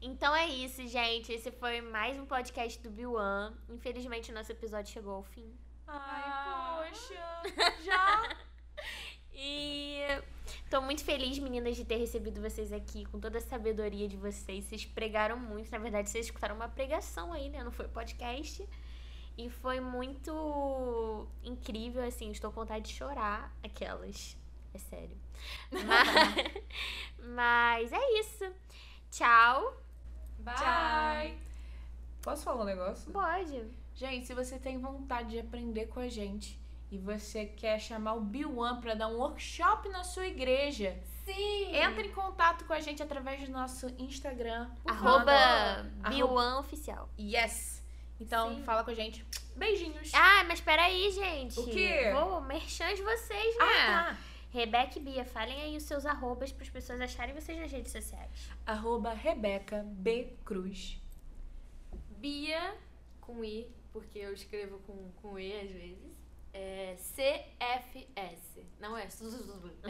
Então 0.00 0.34
é 0.34 0.46
isso, 0.46 0.86
gente. 0.86 1.32
Esse 1.32 1.50
foi 1.50 1.80
mais 1.80 2.16
um 2.18 2.24
podcast 2.24 2.80
do 2.80 2.90
Biwan. 2.90 3.52
Infelizmente, 3.68 4.30
o 4.30 4.34
nosso 4.34 4.52
episódio 4.52 4.92
chegou 4.92 5.14
ao 5.14 5.24
fim. 5.24 5.52
Ai, 5.86 6.88
poxa! 6.90 7.74
Já? 7.82 8.36
e 9.32 9.98
tô 10.70 10.80
muito 10.80 11.02
feliz, 11.02 11.38
meninas, 11.40 11.76
de 11.76 11.84
ter 11.84 11.96
recebido 11.96 12.40
vocês 12.40 12.72
aqui 12.72 13.06
com 13.06 13.18
toda 13.18 13.38
a 13.38 13.40
sabedoria 13.40 14.06
de 14.06 14.16
vocês. 14.16 14.64
Vocês 14.64 14.84
pregaram 14.84 15.36
muito. 15.36 15.70
Na 15.72 15.78
verdade, 15.78 16.08
vocês 16.08 16.26
escutaram 16.26 16.54
uma 16.54 16.68
pregação 16.68 17.32
aí, 17.32 17.48
né? 17.48 17.64
Não 17.64 17.72
foi 17.72 17.88
podcast. 17.88 18.68
E 19.36 19.50
foi 19.50 19.80
muito 19.80 21.26
incrível, 21.42 22.04
assim. 22.04 22.30
Estou 22.30 22.52
com 22.52 22.60
vontade 22.60 22.86
de 22.88 22.94
chorar 22.94 23.52
aquelas. 23.64 24.36
É 24.74 24.78
sério. 24.78 25.16
Mas, 25.70 26.62
mas 27.34 27.92
é 27.92 28.20
isso. 28.20 28.52
Tchau. 29.10 29.76
Bye. 30.38 30.54
Tchau. 30.56 31.38
Posso 32.22 32.42
falar 32.44 32.62
um 32.62 32.66
negócio? 32.66 33.10
Pode. 33.12 33.64
Gente, 33.94 34.26
se 34.26 34.34
você 34.34 34.58
tem 34.58 34.78
vontade 34.78 35.30
de 35.30 35.38
aprender 35.38 35.86
com 35.86 36.00
a 36.00 36.08
gente 36.08 36.58
e 36.90 36.98
você 36.98 37.46
quer 37.46 37.80
chamar 37.80 38.14
o 38.14 38.22
B1 38.22 38.80
para 38.80 38.94
dar 38.94 39.08
um 39.08 39.16
workshop 39.18 39.88
na 39.88 40.04
sua 40.04 40.26
igreja, 40.26 40.96
Sim. 41.34 41.76
Entra 41.76 42.06
em 42.06 42.10
contato 42.10 42.64
com 42.64 42.72
a 42.72 42.80
gente 42.80 43.02
através 43.02 43.42
do 43.42 43.52
nosso 43.52 43.86
Instagram. 43.98 44.70
Arroba 44.86 45.86
B1 46.04 46.58
Oficial. 46.60 47.08
Yes. 47.20 47.84
Então, 48.18 48.54
Sim. 48.54 48.62
fala 48.62 48.82
com 48.82 48.90
a 48.90 48.94
gente. 48.94 49.24
Beijinhos. 49.54 50.10
Ah, 50.14 50.44
mas 50.44 50.60
peraí, 50.60 51.10
gente. 51.12 51.60
O 51.60 51.66
quê? 51.66 52.12
Vou 52.14 52.40
merchan 52.40 52.94
de 52.94 53.02
vocês, 53.02 53.58
né? 53.58 53.64
Ah, 53.64 53.86
tá. 53.86 54.18
Rebeca 54.50 54.98
e 54.98 55.02
Bia, 55.02 55.24
falem 55.24 55.60
aí 55.60 55.76
os 55.76 55.82
seus 55.82 56.06
arrobas 56.06 56.50
para 56.50 56.62
as 56.62 56.70
pessoas 56.70 57.00
acharem 57.00 57.34
vocês 57.34 57.58
nas 57.58 57.70
redes 57.70 57.92
sociais. 57.92 58.50
Arroba 58.64 59.12
Rebeca 59.12 59.84
B. 59.86 60.32
Cruz. 60.44 61.00
Bia, 62.16 62.74
com 63.20 63.44
I, 63.44 63.68
porque 63.92 64.18
eu 64.18 64.32
escrevo 64.32 64.78
com, 64.80 65.10
com 65.20 65.38
E 65.38 65.60
às 65.60 65.70
vezes. 65.70 66.18
É 66.52 66.96
CFS. 66.96 68.64
Não 68.80 68.96
é 68.96 69.06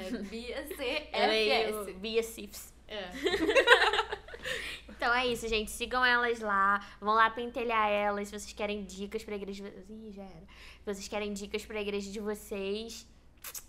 é 0.02 0.22
Bia 0.22 0.64
CFS. 0.64 1.96
Bia 1.96 2.22
Cifs. 2.22 2.74
É. 2.88 3.10
então 4.88 5.14
é 5.14 5.26
isso, 5.28 5.46
gente. 5.46 5.70
Sigam 5.70 6.04
elas 6.04 6.40
lá. 6.40 6.84
Vão 7.00 7.14
lá 7.14 7.30
pentelhar 7.30 7.88
elas. 7.88 8.28
Se 8.28 8.38
vocês 8.38 8.52
querem 8.52 8.84
dicas 8.84 9.22
pra 9.22 9.36
igreja. 9.36 9.72
Ih, 9.88 10.10
já 10.10 10.24
era. 10.24 10.46
Se 10.80 10.84
vocês 10.84 11.08
querem 11.08 11.32
dicas 11.32 11.64
pra 11.64 11.80
igreja 11.80 12.10
de 12.10 12.18
vocês. 12.18 13.06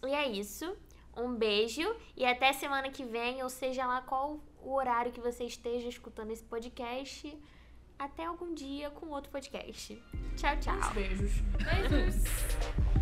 E 0.03 0.13
é 0.13 0.27
isso. 0.27 0.75
Um 1.15 1.35
beijo 1.35 1.83
e 2.15 2.25
até 2.25 2.53
semana 2.53 2.89
que 2.89 3.03
vem, 3.03 3.43
ou 3.43 3.49
seja 3.49 3.85
lá 3.85 4.01
qual 4.01 4.39
o 4.61 4.73
horário 4.73 5.11
que 5.11 5.19
você 5.19 5.43
esteja 5.43 5.87
escutando 5.87 6.31
esse 6.31 6.43
podcast. 6.43 7.37
Até 7.97 8.25
algum 8.25 8.53
dia 8.53 8.89
com 8.91 9.07
outro 9.07 9.29
podcast. 9.29 10.01
Tchau, 10.37 10.57
tchau. 10.59 10.93
beijos. 10.93 11.31
Beijos. 11.57 12.98